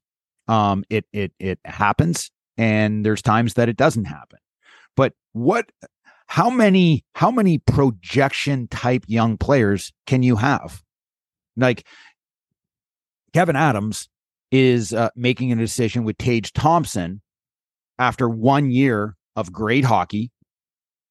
um 0.49 0.83
it 0.89 1.05
it 1.13 1.31
it 1.39 1.59
happens 1.63 2.29
and 2.57 3.05
there's 3.05 3.21
times 3.21 3.55
that 3.55 3.69
it 3.69 3.77
doesn't 3.77 4.05
happen 4.05 4.39
but 4.95 5.13
what 5.33 5.71
how 6.27 6.49
many 6.49 7.03
how 7.13 7.31
many 7.31 7.57
projection 7.59 8.67
type 8.67 9.03
young 9.07 9.37
players 9.37 9.93
can 10.05 10.23
you 10.23 10.35
have 10.35 10.81
like 11.57 11.85
Kevyn 13.33 13.55
Adams 13.55 14.07
is 14.51 14.93
uh, 14.93 15.09
making 15.15 15.51
a 15.51 15.55
decision 15.55 16.03
with 16.03 16.17
Tage 16.17 16.53
Thompson 16.53 17.21
after 17.99 18.29
one 18.29 18.71
year 18.71 19.15
of 19.35 19.51
great 19.51 19.83
hockey 19.83 20.31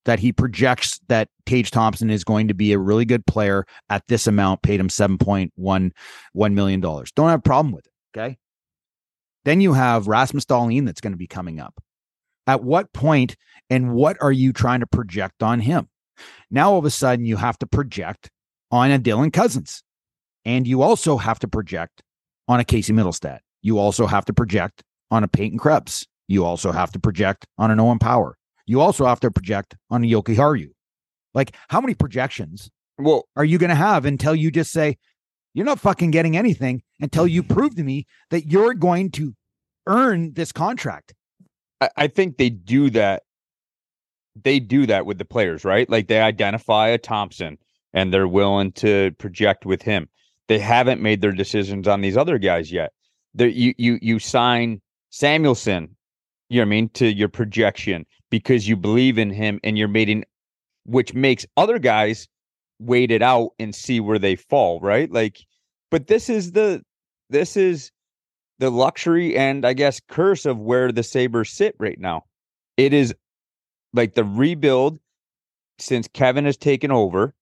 that 0.04 0.18
he 0.18 0.32
projects 0.32 1.00
that 1.08 1.28
Tage 1.46 1.70
Thompson 1.70 2.10
is 2.10 2.24
going 2.24 2.48
to 2.48 2.54
be 2.54 2.72
a 2.72 2.78
really 2.78 3.04
good 3.04 3.26
player 3.26 3.64
at 3.88 4.06
this 4.08 4.26
amount, 4.26 4.62
paid 4.62 4.80
him 4.80 4.88
$7.1 4.88 5.50
$1 5.58 6.52
million. 6.52 6.80
Don't 6.80 7.28
have 7.28 7.38
a 7.38 7.42
problem 7.42 7.72
with 7.72 7.86
it. 7.86 7.92
Okay. 8.16 8.36
Then 9.44 9.60
you 9.60 9.72
have 9.74 10.08
Rasmus 10.08 10.44
Dahlin 10.46 10.86
that's 10.86 11.00
going 11.00 11.12
to 11.12 11.18
be 11.18 11.26
coming 11.26 11.60
up. 11.60 11.82
At 12.46 12.62
what 12.62 12.92
point 12.92 13.36
and 13.70 13.92
what 13.92 14.16
are 14.20 14.32
you 14.32 14.52
trying 14.52 14.80
to 14.80 14.86
project 14.86 15.42
on 15.42 15.60
him? 15.60 15.88
Now, 16.50 16.72
all 16.72 16.78
of 16.78 16.84
a 16.84 16.90
sudden, 16.90 17.24
you 17.24 17.36
have 17.36 17.58
to 17.58 17.66
project 17.66 18.30
on 18.70 18.90
a 18.90 18.98
Dylan 18.98 19.32
Cozens. 19.32 19.82
And 20.44 20.66
you 20.66 20.82
also 20.82 21.16
have 21.16 21.38
to 21.40 21.48
project 21.48 22.02
on 22.48 22.60
a 22.60 22.64
Casey 22.64 22.92
Mittelstadt. 22.92 23.40
You 23.62 23.78
also 23.78 24.06
have 24.06 24.24
to 24.26 24.34
project 24.34 24.82
on 25.10 25.24
a 25.24 25.28
Peyton 25.28 25.58
Krebs. 25.58 26.06
You 26.28 26.44
also 26.44 26.70
have 26.72 26.92
to 26.92 26.98
project 26.98 27.46
on 27.58 27.70
an 27.70 27.80
Owen 27.80 27.98
Power. 27.98 28.36
You 28.66 28.80
also 28.80 29.06
have 29.06 29.20
to 29.20 29.30
project 29.30 29.74
on 29.90 30.04
a 30.04 30.06
Jokiharju. 30.06 30.68
Like, 31.32 31.54
how 31.68 31.80
many 31.80 31.94
projections 31.94 32.70
well 32.98 33.24
are 33.36 33.44
you 33.44 33.58
going 33.58 33.70
to 33.70 33.74
have 33.74 34.04
until 34.04 34.34
you 34.34 34.50
just 34.50 34.70
say, 34.70 34.98
you're 35.54 35.64
not 35.64 35.80
fucking 35.80 36.10
getting 36.10 36.36
anything 36.36 36.82
until 37.00 37.26
you 37.26 37.42
mm-hmm. 37.42 37.54
prove 37.54 37.76
to 37.76 37.82
me 37.82 38.06
that 38.30 38.46
you're 38.46 38.74
going 38.74 39.10
to 39.12 39.34
earn 39.86 40.32
this 40.34 40.52
contract? 40.52 41.14
I, 41.80 41.88
I 41.96 42.06
think 42.08 42.36
they 42.36 42.50
do 42.50 42.90
that. 42.90 43.22
They 44.42 44.58
do 44.58 44.84
that 44.86 45.06
with 45.06 45.18
the 45.18 45.24
players, 45.24 45.64
right? 45.64 45.88
Like 45.88 46.08
they 46.08 46.20
identify 46.20 46.88
a 46.88 46.98
Thompson 46.98 47.56
and 47.92 48.12
they're 48.12 48.28
willing 48.28 48.72
to 48.72 49.12
project 49.12 49.64
with 49.64 49.80
him. 49.80 50.08
They 50.48 50.58
haven't 50.58 51.00
made 51.00 51.20
their 51.20 51.32
decisions 51.32 51.86
on 51.86 52.00
these 52.00 52.16
other 52.16 52.38
guys 52.38 52.70
yet. 52.72 52.92
There, 53.32 53.48
you 53.48 53.74
you 53.78 53.98
you 54.02 54.18
sign 54.18 54.80
Samuelsson, 55.10 55.88
you 56.48 56.60
know 56.60 56.62
what 56.62 56.66
I 56.66 56.70
mean, 56.70 56.88
to 56.90 57.06
your 57.06 57.28
projection 57.28 58.04
because 58.30 58.68
you 58.68 58.76
believe 58.76 59.16
in 59.16 59.30
him 59.30 59.60
and 59.62 59.78
you're 59.78 59.88
making, 59.88 60.24
which 60.84 61.14
makes 61.14 61.46
other 61.56 61.78
guys 61.78 62.28
wait 62.78 63.10
it 63.10 63.22
out 63.22 63.50
and 63.58 63.74
see 63.74 64.00
where 64.00 64.18
they 64.18 64.36
fall, 64.36 64.80
right? 64.80 65.10
Like, 65.10 65.44
but 65.90 66.06
this 66.06 66.28
is 66.28 66.52
the 66.52 66.82
this 67.30 67.56
is 67.56 67.90
the 68.58 68.70
luxury 68.70 69.36
and 69.36 69.64
I 69.64 69.72
guess 69.72 70.00
curse 70.08 70.46
of 70.46 70.58
where 70.58 70.92
the 70.92 71.02
Sabres 71.02 71.50
sit 71.50 71.74
right 71.78 71.98
now. 71.98 72.24
It 72.76 72.92
is 72.92 73.14
like 73.92 74.14
the 74.14 74.24
rebuild 74.24 74.98
since 75.78 76.08
Kevyn 76.08 76.44
has 76.44 76.56
taken 76.56 76.90
over 76.90 77.34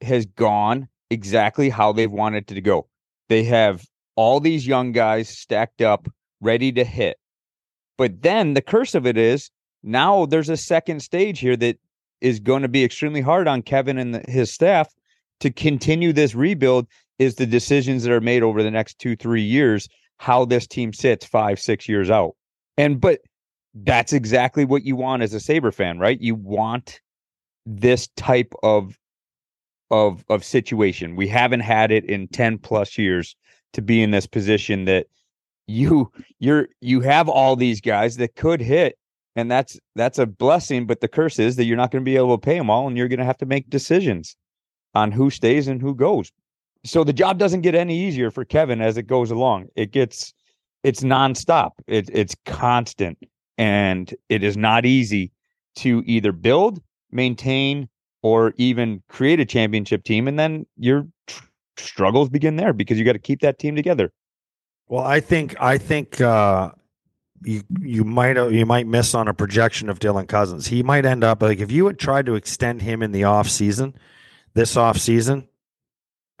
has 0.00 0.26
gone 0.26 0.88
exactly 1.10 1.68
how 1.68 1.92
they've 1.92 2.10
wanted 2.10 2.50
it 2.50 2.54
to 2.54 2.60
go. 2.60 2.86
They 3.28 3.44
have 3.44 3.84
all 4.16 4.40
these 4.40 4.66
young 4.66 4.92
guys 4.92 5.28
stacked 5.28 5.82
up, 5.82 6.08
ready 6.40 6.72
to 6.72 6.84
hit. 6.84 7.18
But 7.96 8.22
then 8.22 8.54
the 8.54 8.62
curse 8.62 8.94
of 8.94 9.06
it 9.06 9.16
is 9.16 9.50
now 9.82 10.26
there's 10.26 10.48
a 10.48 10.56
second 10.56 11.00
stage 11.00 11.40
here 11.40 11.56
that 11.56 11.78
is 12.20 12.40
going 12.40 12.62
to 12.62 12.68
be 12.68 12.84
extremely 12.84 13.20
hard 13.20 13.48
on 13.48 13.62
Kevyn 13.62 14.00
and 14.00 14.14
the, 14.14 14.24
his 14.30 14.52
staff 14.52 14.88
to 15.40 15.50
continue 15.50 16.12
this 16.12 16.34
rebuild 16.34 16.86
is 17.18 17.36
the 17.36 17.46
decisions 17.46 18.02
that 18.02 18.12
are 18.12 18.20
made 18.20 18.42
over 18.42 18.62
the 18.62 18.70
next 18.70 18.98
two, 18.98 19.16
three 19.16 19.42
years, 19.42 19.88
how 20.18 20.44
this 20.44 20.66
team 20.66 20.92
sits 20.92 21.24
five, 21.24 21.60
six 21.60 21.88
years 21.88 22.10
out. 22.10 22.34
And 22.76 23.00
but 23.00 23.20
that's 23.74 24.12
exactly 24.12 24.64
what 24.64 24.84
you 24.84 24.96
want 24.96 25.22
as 25.22 25.34
a 25.34 25.40
Sabre 25.40 25.72
fan, 25.72 25.98
right? 25.98 26.20
You 26.20 26.34
want 26.34 27.00
this 27.66 28.08
type 28.16 28.52
of 28.62 28.98
of 29.90 30.24
of 30.28 30.44
situation. 30.44 31.16
We 31.16 31.28
haven't 31.28 31.60
had 31.60 31.90
it 31.90 32.04
in 32.04 32.28
10 32.28 32.58
plus 32.58 32.98
years 32.98 33.36
to 33.72 33.82
be 33.82 34.02
in 34.02 34.10
this 34.10 34.26
position 34.26 34.84
that 34.86 35.06
you 35.66 36.10
you're 36.38 36.68
you 36.80 37.00
have 37.00 37.28
all 37.28 37.56
these 37.56 37.80
guys 37.80 38.16
that 38.16 38.34
could 38.36 38.60
hit 38.60 38.98
and 39.38 39.48
that's 39.48 39.78
that's 39.94 40.18
a 40.18 40.26
blessing 40.26 40.84
but 40.84 41.00
the 41.00 41.06
curse 41.06 41.38
is 41.38 41.54
that 41.56 41.64
you're 41.64 41.76
not 41.76 41.92
going 41.92 42.02
to 42.02 42.10
be 42.10 42.16
able 42.16 42.36
to 42.36 42.44
pay 42.44 42.58
them 42.58 42.68
all 42.68 42.88
and 42.88 42.96
you're 42.96 43.06
going 43.06 43.20
to 43.20 43.24
have 43.24 43.38
to 43.38 43.46
make 43.46 43.70
decisions 43.70 44.36
on 44.94 45.12
who 45.12 45.30
stays 45.30 45.68
and 45.68 45.80
who 45.80 45.94
goes. 45.94 46.32
So 46.84 47.04
the 47.04 47.12
job 47.12 47.38
doesn't 47.38 47.60
get 47.60 47.74
any 47.74 47.96
easier 47.96 48.32
for 48.32 48.44
Kevyn 48.44 48.80
as 48.80 48.96
it 48.96 49.04
goes 49.04 49.30
along. 49.30 49.68
It 49.76 49.92
gets 49.92 50.34
it's 50.82 51.02
nonstop. 51.02 51.72
It, 51.86 52.10
it's 52.12 52.34
constant. 52.46 53.18
And 53.58 54.14
it 54.28 54.42
is 54.42 54.56
not 54.56 54.84
easy 54.86 55.32
to 55.76 56.02
either 56.06 56.32
build 56.32 56.80
maintain 57.10 57.88
or 58.22 58.54
even 58.56 59.02
create 59.08 59.38
a 59.38 59.44
championship 59.44 60.02
team 60.02 60.26
and 60.26 60.38
then 60.38 60.66
your 60.76 61.06
tr- 61.28 61.44
struggles 61.76 62.28
begin 62.28 62.56
there 62.56 62.72
because 62.72 62.98
you 62.98 63.04
got 63.04 63.12
to 63.12 63.18
keep 63.20 63.40
that 63.40 63.60
team 63.60 63.76
together. 63.76 64.12
Well, 64.88 65.04
I 65.04 65.20
think 65.20 65.54
I 65.60 65.78
think 65.78 66.20
uh, 66.20 66.72
you 67.42 67.62
you 67.80 68.04
might 68.04 68.36
uh, 68.36 68.48
you 68.48 68.66
might 68.66 68.86
miss 68.86 69.14
on 69.14 69.28
a 69.28 69.34
projection 69.34 69.88
of 69.88 69.98
Dylan 69.98 70.28
Cozens. 70.28 70.66
He 70.66 70.82
might 70.82 71.04
end 71.04 71.24
up 71.24 71.42
like 71.42 71.60
if 71.60 71.70
you 71.70 71.86
had 71.86 71.98
tried 71.98 72.26
to 72.26 72.34
extend 72.34 72.82
him 72.82 73.02
in 73.02 73.12
the 73.12 73.24
off 73.24 73.48
season, 73.48 73.94
this 74.54 74.76
off 74.76 74.98
season, 74.98 75.48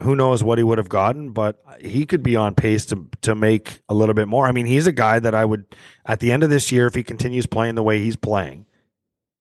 who 0.02 0.14
knows 0.14 0.42
what 0.42 0.58
he 0.58 0.64
would 0.64 0.78
have 0.78 0.88
gotten, 0.88 1.30
but 1.30 1.62
he 1.80 2.06
could 2.06 2.22
be 2.22 2.36
on 2.36 2.54
pace 2.54 2.86
to 2.86 3.06
to 3.22 3.34
make 3.34 3.80
a 3.88 3.94
little 3.94 4.14
bit 4.14 4.28
more. 4.28 4.46
I 4.46 4.52
mean, 4.52 4.66
he's 4.66 4.86
a 4.86 4.92
guy 4.92 5.18
that 5.18 5.34
I 5.34 5.44
would 5.44 5.64
at 6.04 6.20
the 6.20 6.32
end 6.32 6.42
of 6.42 6.50
this 6.50 6.72
year, 6.72 6.86
if 6.86 6.94
he 6.94 7.02
continues 7.02 7.46
playing 7.46 7.74
the 7.74 7.82
way 7.82 7.98
he's 8.00 8.16
playing, 8.16 8.66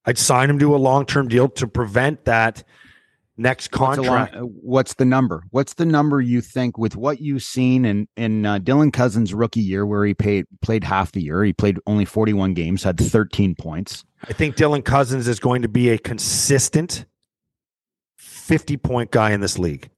I'd 0.05 0.17
sign 0.17 0.49
him 0.49 0.59
to 0.59 0.75
a 0.75 0.77
long 0.77 1.05
term 1.05 1.27
deal 1.27 1.49
to 1.49 1.67
prevent 1.67 2.25
that 2.25 2.63
next 3.37 3.71
What's, 3.71 3.97
contract. 3.97 4.35
uh, 4.35 4.41
what's 4.41 4.95
the 4.95 5.05
number? 5.05 5.43
What's 5.51 5.75
the 5.75 5.85
number 5.85 6.21
you 6.21 6.41
think 6.41 6.77
with 6.77 6.95
what 6.95 7.21
you've 7.21 7.43
seen 7.43 7.85
in 7.85 8.07
in 8.17 8.45
uh, 8.45 8.59
Dylan 8.59 8.91
Cozens' 8.91 9.33
rookie 9.33 9.61
year, 9.61 9.85
where 9.85 10.05
he 10.05 10.13
paid 10.13 10.45
played 10.61 10.83
half 10.83 11.11
the 11.11 11.21
year, 11.21 11.43
he 11.43 11.53
played 11.53 11.79
only 11.87 12.05
forty 12.05 12.33
one 12.33 12.53
games, 12.53 12.83
had 12.83 12.97
thirteen 12.99 13.55
points. 13.55 14.03
I 14.27 14.33
think 14.33 14.55
Dylan 14.55 14.83
Cozens 14.83 15.27
is 15.27 15.39
going 15.39 15.61
to 15.61 15.67
be 15.67 15.89
a 15.89 15.97
consistent 15.97 17.05
50 18.17 18.77
point 18.77 19.11
guy 19.11 19.31
in 19.31 19.41
this 19.41 19.59
league. 19.59 19.89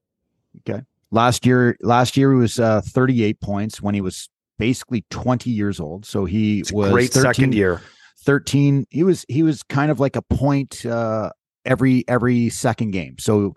Okay. 0.60 0.84
Last 1.12 1.46
year, 1.46 1.78
last 1.82 2.18
year 2.18 2.34
he 2.34 2.40
was 2.40 2.60
uh, 2.60 2.82
thirty 2.82 3.24
eight 3.24 3.40
points 3.40 3.82
when 3.82 3.96
he 3.96 4.02
was 4.02 4.30
basically 4.58 5.06
twenty 5.10 5.52
years 5.52 5.80
old. 5.80 6.06
So 6.06 6.26
he 6.26 6.64
was 6.72 6.92
great 6.92 7.12
13 7.12 7.34
second 7.34 7.56
year. 7.56 7.82
13 8.26 8.86
he 8.90 9.04
was 9.04 9.26
he 9.30 9.44
was 9.44 9.64
kind 9.64 9.90
of 9.90 10.02
like 10.02 10.18
a 10.18 10.22
point 10.22 10.86
uh 10.86 11.30
every 11.70 12.04
every 12.10 12.50
second 12.50 12.92
game. 12.92 13.16
So 13.20 13.54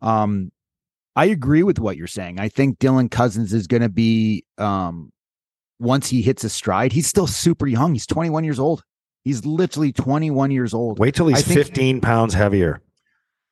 um 0.00 0.50
i 1.14 1.24
agree 1.26 1.62
with 1.62 1.78
what 1.78 1.96
you're 1.96 2.06
saying. 2.06 2.38
I 2.40 2.48
think 2.48 2.78
dylan 2.78 3.10
cozens 3.10 3.52
is 3.52 3.66
going 3.66 3.82
to 3.82 3.88
be 3.88 4.44
um 4.58 5.12
once 5.78 6.08
he 6.08 6.22
hits 6.22 6.44
a 6.44 6.48
stride 6.50 6.92
he's 6.92 7.06
still 7.06 7.26
super 7.26 7.66
young. 7.66 7.92
He's 7.94 8.06
21 8.06 8.44
years 8.44 8.58
old. 8.58 8.82
He's 9.24 9.44
literally 9.44 9.92
21 9.92 10.50
years 10.52 10.72
old. 10.72 10.98
Wait 10.98 11.14
till 11.14 11.26
he's 11.26 11.42
think- 11.42 11.58
15 11.58 12.00
pounds 12.00 12.32
heavier. 12.34 12.80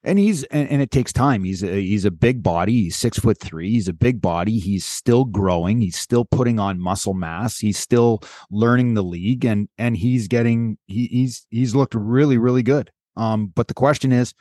and 0.05 0.19
he's 0.19 0.45
and, 0.45 0.69
and 0.71 0.83
it 0.83 0.91
takes 0.91 1.13
time. 1.13 1.43
He's 1.45 1.63
a, 1.65 1.81
he's 1.81 2.05
a 2.05 2.11
big 2.11 2.43
body. 2.43 2.73
He's 2.85 2.97
six 2.97 3.19
foot 3.19 3.41
three. 3.41 3.71
He's 3.71 3.89
a 3.89 3.93
big 3.95 4.21
body. 4.21 4.59
He's 4.59 4.85
still 4.85 5.25
growing. 5.25 5.81
He's 5.81 5.97
still 5.99 6.27
putting 6.27 6.59
on 6.61 6.79
muscle 6.79 7.15
mass. 7.15 7.59
He's 7.59 7.79
still 7.79 8.21
learning 8.51 8.95
the 8.95 9.03
league 9.03 9.45
and 9.47 9.69
and 9.79 9.97
he's 9.97 10.29
getting 10.29 10.77
he, 10.87 11.07
he's 11.07 11.47
he's 11.51 11.75
looked 11.75 11.95
really 11.95 12.37
really 12.39 12.63
good 12.63 12.91
um 13.17 13.47
but 13.55 13.69
the 13.69 13.75
question 13.75 14.13
is 14.13 14.35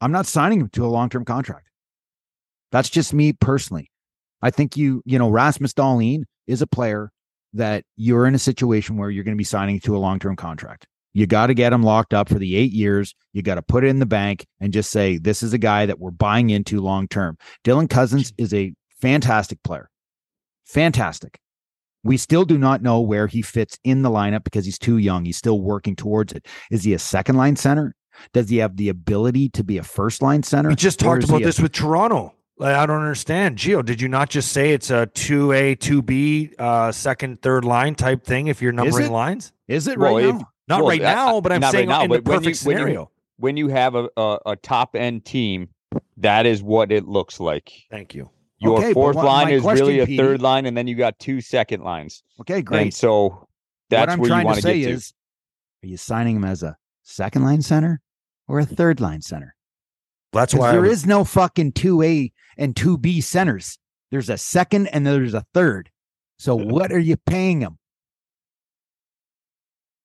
i'm 0.00 0.12
not 0.12 0.26
signing 0.26 0.60
him 0.60 0.68
to 0.68 0.84
a 0.84 0.88
long-term 0.88 1.24
contract 1.24 1.68
that's 2.72 2.90
just 2.90 3.12
me 3.12 3.32
personally 3.32 3.90
i 4.42 4.50
think 4.50 4.76
you 4.76 5.02
you 5.04 5.18
know 5.18 5.28
rasmus 5.28 5.72
Dahlin 5.72 6.24
is 6.46 6.62
a 6.62 6.66
player 6.66 7.10
that 7.52 7.84
you're 7.96 8.26
in 8.26 8.34
a 8.34 8.38
situation 8.38 8.96
where 8.96 9.10
you're 9.10 9.24
going 9.24 9.36
to 9.36 9.38
be 9.38 9.44
signing 9.44 9.80
to 9.80 9.96
a 9.96 9.98
long-term 9.98 10.36
contract 10.36 10.86
you 11.12 11.26
got 11.26 11.48
to 11.48 11.54
get 11.54 11.72
him 11.72 11.82
locked 11.82 12.14
up 12.14 12.28
for 12.28 12.38
the 12.38 12.56
eight 12.56 12.72
years. 12.72 13.14
You 13.32 13.42
got 13.42 13.56
to 13.56 13.62
put 13.62 13.84
it 13.84 13.88
in 13.88 13.98
the 13.98 14.06
bank 14.06 14.46
and 14.60 14.72
just 14.72 14.90
say, 14.90 15.18
this 15.18 15.42
is 15.42 15.52
a 15.52 15.58
guy 15.58 15.86
that 15.86 15.98
we're 15.98 16.10
buying 16.10 16.50
into 16.50 16.80
long 16.80 17.08
term. 17.08 17.36
Dylan 17.64 17.90
Cozens 17.90 18.32
is 18.38 18.54
a 18.54 18.72
fantastic 19.00 19.62
player. 19.64 19.90
Fantastic. 20.66 21.38
We 22.02 22.16
still 22.16 22.44
do 22.44 22.56
not 22.56 22.82
know 22.82 23.00
where 23.00 23.26
he 23.26 23.42
fits 23.42 23.78
in 23.84 24.02
the 24.02 24.08
lineup 24.08 24.44
because 24.44 24.64
he's 24.64 24.78
too 24.78 24.98
young. 24.98 25.24
He's 25.24 25.36
still 25.36 25.60
working 25.60 25.96
towards 25.96 26.32
it. 26.32 26.46
Is 26.70 26.84
he 26.84 26.94
a 26.94 26.98
second 26.98 27.36
line 27.36 27.56
center? 27.56 27.94
Does 28.32 28.48
he 28.48 28.58
have 28.58 28.76
the 28.76 28.88
ability 28.88 29.48
to 29.50 29.64
be 29.64 29.78
a 29.78 29.82
first 29.82 30.22
line 30.22 30.42
center? 30.42 30.68
We 30.68 30.74
just 30.76 30.98
talked 31.00 31.22
is 31.24 31.28
he 31.30 31.34
about 31.36 31.42
a- 31.42 31.44
this 31.46 31.60
with 31.60 31.72
Toronto. 31.72 32.34
Like, 32.58 32.74
I 32.76 32.84
don't 32.84 32.98
understand. 33.00 33.56
Gio, 33.56 33.82
did 33.82 34.02
you 34.02 34.08
not 34.08 34.28
just 34.28 34.52
say 34.52 34.72
it's 34.74 34.90
a 34.90 35.06
2A, 35.14 35.76
2B, 35.76 36.54
uh, 36.58 36.92
second, 36.92 37.40
third 37.40 37.64
line 37.64 37.94
type 37.94 38.22
thing 38.24 38.48
if 38.48 38.60
you're 38.60 38.72
numbering 38.72 39.06
it? 39.06 39.10
lines? 39.12 39.52
Is 39.66 39.86
it 39.88 39.98
Well, 39.98 40.16
right 40.16 40.24
if- 40.26 40.34
now? 40.34 40.48
Not 40.68 40.80
Well, 40.82 40.90
right 40.90 41.00
I- 41.02 41.14
now, 41.14 41.40
but 41.40 41.52
I'm 41.52 41.60
not 41.60 41.68
right 41.68 41.72
saying 41.72 41.88
now, 41.88 42.02
in 42.04 42.10
the 42.10 42.20
but 42.20 42.24
when 42.28 42.42
you- 42.44 42.50
perfect 42.50 42.66
when 42.66 42.76
you- 42.76 42.82
scenario. 42.82 43.10
when 43.38 43.56
you 43.56 43.68
have 43.68 43.94
a, 43.94 44.08
a, 44.16 44.38
a 44.46 44.56
top 44.56 44.94
end 44.94 45.24
team, 45.24 45.70
that 46.18 46.44
is 46.46 46.62
what 46.62 46.92
it 46.92 47.08
looks 47.08 47.40
like. 47.40 47.72
Thank 47.90 48.14
you. 48.14 48.28
Your 48.58 48.78
Okay, 48.78 48.92
fourth 48.92 49.16
what- 49.16 49.24
line 49.24 49.48
is 49.48 49.62
question, 49.62 49.86
really 49.86 50.00
a 50.00 50.06
Petey- 50.06 50.18
third 50.18 50.42
line, 50.42 50.66
and 50.66 50.76
then 50.76 50.86
you 50.86 50.94
got 50.96 51.18
two 51.18 51.40
second 51.40 51.82
lines. 51.82 52.22
Okay, 52.42 52.60
great. 52.60 52.82
And 52.82 52.94
so 52.94 53.48
that's 53.88 54.00
what 54.02 54.08
I'm 54.10 54.18
where 54.20 54.28
you 54.28 54.34
trying 54.34 54.44
want 54.44 54.56
to 54.56 54.62
to 54.62 54.68
say 54.68 54.82
to. 54.84 54.90
is, 54.90 55.14
are 55.82 55.86
you 55.86 55.96
signing 55.96 56.36
him 56.36 56.44
as 56.44 56.62
a 56.62 56.76
second 57.02 57.42
line 57.42 57.62
center 57.62 58.02
or 58.50 58.58
a 58.58 58.66
third 58.66 59.00
line 59.00 59.22
center? 59.22 59.54
That's 60.32 60.52
why 60.54 60.72
there 60.72 60.80
would- 60.82 60.90
is 60.90 61.06
no 61.06 61.24
fucking 61.24 61.72
2A 61.72 62.32
and 62.56 62.74
2B 62.74 63.22
centers. 63.22 63.78
There's 64.10 64.28
a 64.28 64.36
second 64.36 64.88
and 64.88 65.06
there's 65.06 65.34
a 65.34 65.44
third. 65.54 65.90
So 66.38 66.56
what 66.56 66.90
are 66.92 66.98
you 66.98 67.16
paying 67.16 67.60
him? 67.60 67.78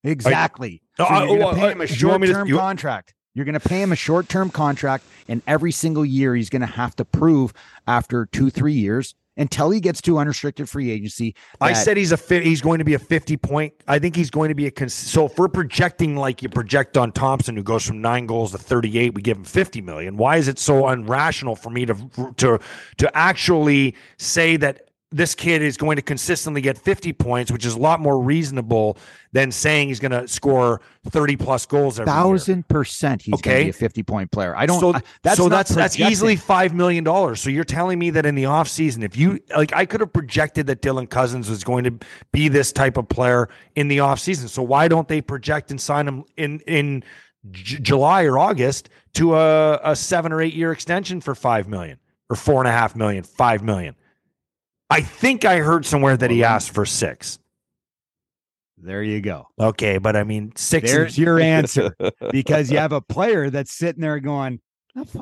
Exactly. 0.04 0.82
So 0.96 1.06
you're 1.08 1.26
going 1.26 1.40
to 1.40 1.54
pay 1.54 1.66
uh, 1.66 1.70
him 1.70 1.80
a 1.80 1.84
you 1.86 2.08
want 2.08 2.20
me 2.22 2.26
to- 2.28 2.32
short-term 2.32 2.48
you- 2.48 2.58
contract. 2.58 3.14
You're 3.34 3.44
going 3.44 3.58
to 3.60 3.68
pay 3.68 3.82
him 3.82 3.92
a 3.92 3.96
short-term 3.96 4.48
contract, 4.48 5.04
and 5.28 5.42
every 5.46 5.70
single 5.70 6.06
year 6.06 6.34
he's 6.34 6.48
going 6.48 6.60
to 6.62 6.66
have 6.66 6.96
to 6.96 7.04
prove 7.04 7.52
after 7.86 8.24
two, 8.24 8.48
three 8.48 8.72
years 8.72 9.14
until 9.36 9.70
he 9.70 9.80
gets 9.80 10.00
to 10.02 10.18
unrestricted 10.18 10.68
free 10.68 10.90
agency. 10.90 11.34
I 11.60 11.72
said 11.74 11.96
he's 11.96 12.12
a 12.12 12.16
fi- 12.16 12.42
he's 12.42 12.60
going 12.62 12.78
to 12.78 12.84
be 12.84 12.94
a 12.94 12.98
50 12.98 13.36
point. 13.36 13.74
I 13.86 13.98
think 13.98 14.16
he's 14.16 14.30
going 14.30 14.48
to 14.48 14.54
be 14.54 14.66
a 14.66 14.70
cons- 14.70 14.94
so 14.94 15.26
if 15.26 15.38
we're 15.38 15.48
projecting 15.48 16.16
like 16.16 16.42
you 16.42 16.48
project 16.48 16.96
on 16.96 17.12
Thompson 17.12 17.56
who 17.56 17.62
goes 17.62 17.86
from 17.86 18.00
9 18.00 18.26
goals 18.26 18.52
to 18.52 18.58
38, 18.58 19.14
we 19.14 19.22
give 19.22 19.36
him 19.36 19.44
50 19.44 19.80
million. 19.82 20.16
Why 20.16 20.36
is 20.36 20.48
it 20.48 20.58
so 20.58 20.84
unrational 20.84 21.58
for 21.58 21.70
me 21.70 21.86
to 21.86 21.94
to 22.36 22.58
to 22.98 23.16
actually 23.16 23.94
say 24.18 24.56
that 24.56 24.85
this 25.12 25.36
kid 25.36 25.62
is 25.62 25.76
going 25.76 25.96
to 25.96 26.02
consistently 26.02 26.60
get 26.60 26.76
50 26.76 27.12
points, 27.12 27.52
which 27.52 27.64
is 27.64 27.74
a 27.74 27.78
lot 27.78 28.00
more 28.00 28.20
reasonable 28.20 28.98
than 29.32 29.52
saying 29.52 29.86
he's 29.88 30.00
going 30.00 30.10
to 30.10 30.26
score 30.26 30.80
30 31.10 31.36
plus 31.36 31.64
goals 31.64 32.00
every 32.00 32.10
year. 32.12 32.16
thousand 32.22 32.66
percent 32.68 33.22
he's 33.22 33.40
going 33.40 33.42
to 33.42 33.48
Okay. 33.50 33.64
be 33.64 33.70
a 33.70 33.72
50 33.72 34.02
point 34.02 34.30
player. 34.32 34.56
I 34.56 34.66
don't. 34.66 34.80
So 34.80 34.94
I- 34.94 35.02
that's 35.22 35.36
so 35.36 35.48
that's 35.48 35.72
that's 35.72 35.98
easily 36.00 36.34
five 36.34 36.74
million 36.74 37.04
dollars. 37.04 37.40
So 37.40 37.50
you're 37.50 37.62
telling 37.64 37.98
me 38.00 38.10
that 38.10 38.26
in 38.26 38.34
the 38.34 38.44
offseason, 38.44 39.04
if 39.04 39.16
you 39.16 39.38
like, 39.56 39.72
I 39.74 39.86
could 39.86 40.00
have 40.00 40.12
projected 40.12 40.66
that 40.66 40.82
Dylan 40.82 41.08
Cozens 41.08 41.48
was 41.48 41.62
going 41.62 41.84
to 41.84 41.94
be 42.32 42.48
this 42.48 42.72
type 42.72 42.96
of 42.96 43.08
player 43.08 43.48
in 43.76 43.86
the 43.88 43.98
offseason. 43.98 44.48
So 44.48 44.62
why 44.62 44.88
don't 44.88 45.06
they 45.06 45.20
project 45.20 45.70
and 45.70 45.80
sign 45.80 46.08
him 46.08 46.24
in 46.36 46.58
in 46.66 47.04
J- 47.52 47.78
July 47.78 48.24
or 48.24 48.38
August 48.38 48.88
to 49.14 49.36
a, 49.36 49.78
a 49.84 49.94
seven 49.94 50.32
or 50.32 50.42
eight 50.42 50.54
year 50.54 50.72
extension 50.72 51.20
for 51.20 51.36
five 51.36 51.68
million 51.68 51.98
or 52.28 52.34
four 52.34 52.60
and 52.60 52.66
a 52.68 52.72
half 52.72 52.96
million, 52.96 53.22
five 53.22 53.62
million? 53.62 53.94
I 54.90 55.00
think 55.00 55.44
I 55.44 55.58
heard 55.58 55.84
somewhere 55.84 56.16
that 56.16 56.30
he 56.30 56.44
asked 56.44 56.70
for 56.70 56.86
six. 56.86 57.38
There 58.78 59.02
you 59.02 59.20
go. 59.20 59.48
Okay, 59.58 59.98
but 59.98 60.16
I 60.16 60.24
mean 60.24 60.52
six. 60.56 60.90
and- 60.90 61.00
There's 61.00 61.18
your 61.18 61.40
answer 61.40 61.96
because 62.30 62.70
you 62.70 62.78
have 62.78 62.92
a 62.92 63.00
player 63.00 63.50
that's 63.50 63.72
sitting 63.72 64.02
there 64.02 64.20
going, 64.20 64.60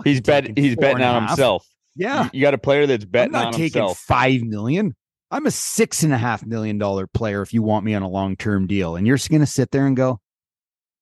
he's 0.04 0.20
bet 0.20 0.56
he's 0.58 0.76
betting 0.76 1.02
on 1.02 1.22
half." 1.22 1.30
himself. 1.30 1.66
Yeah, 1.96 2.24
You, 2.24 2.30
you 2.34 2.40
got 2.42 2.54
a 2.54 2.58
player 2.58 2.86
that's 2.86 3.04
I'm 3.04 3.10
betting 3.10 3.32
not 3.32 3.46
on 3.46 3.52
taking 3.52 3.80
himself. 3.80 3.98
five 3.98 4.42
million. 4.42 4.94
I'm 5.30 5.46
a 5.46 5.50
six 5.50 6.02
and 6.02 6.12
a 6.12 6.18
half 6.18 6.44
million 6.44 6.76
dollar 6.78 7.06
player 7.06 7.40
if 7.42 7.52
you 7.54 7.62
want 7.62 7.84
me 7.84 7.94
on 7.94 8.02
a 8.02 8.08
long 8.08 8.36
term 8.36 8.66
deal, 8.66 8.96
and 8.96 9.06
you're 9.06 9.16
just 9.16 9.30
going 9.30 9.40
to 9.40 9.46
sit 9.46 9.70
there 9.70 9.86
and 9.86 9.96
go, 9.96 10.20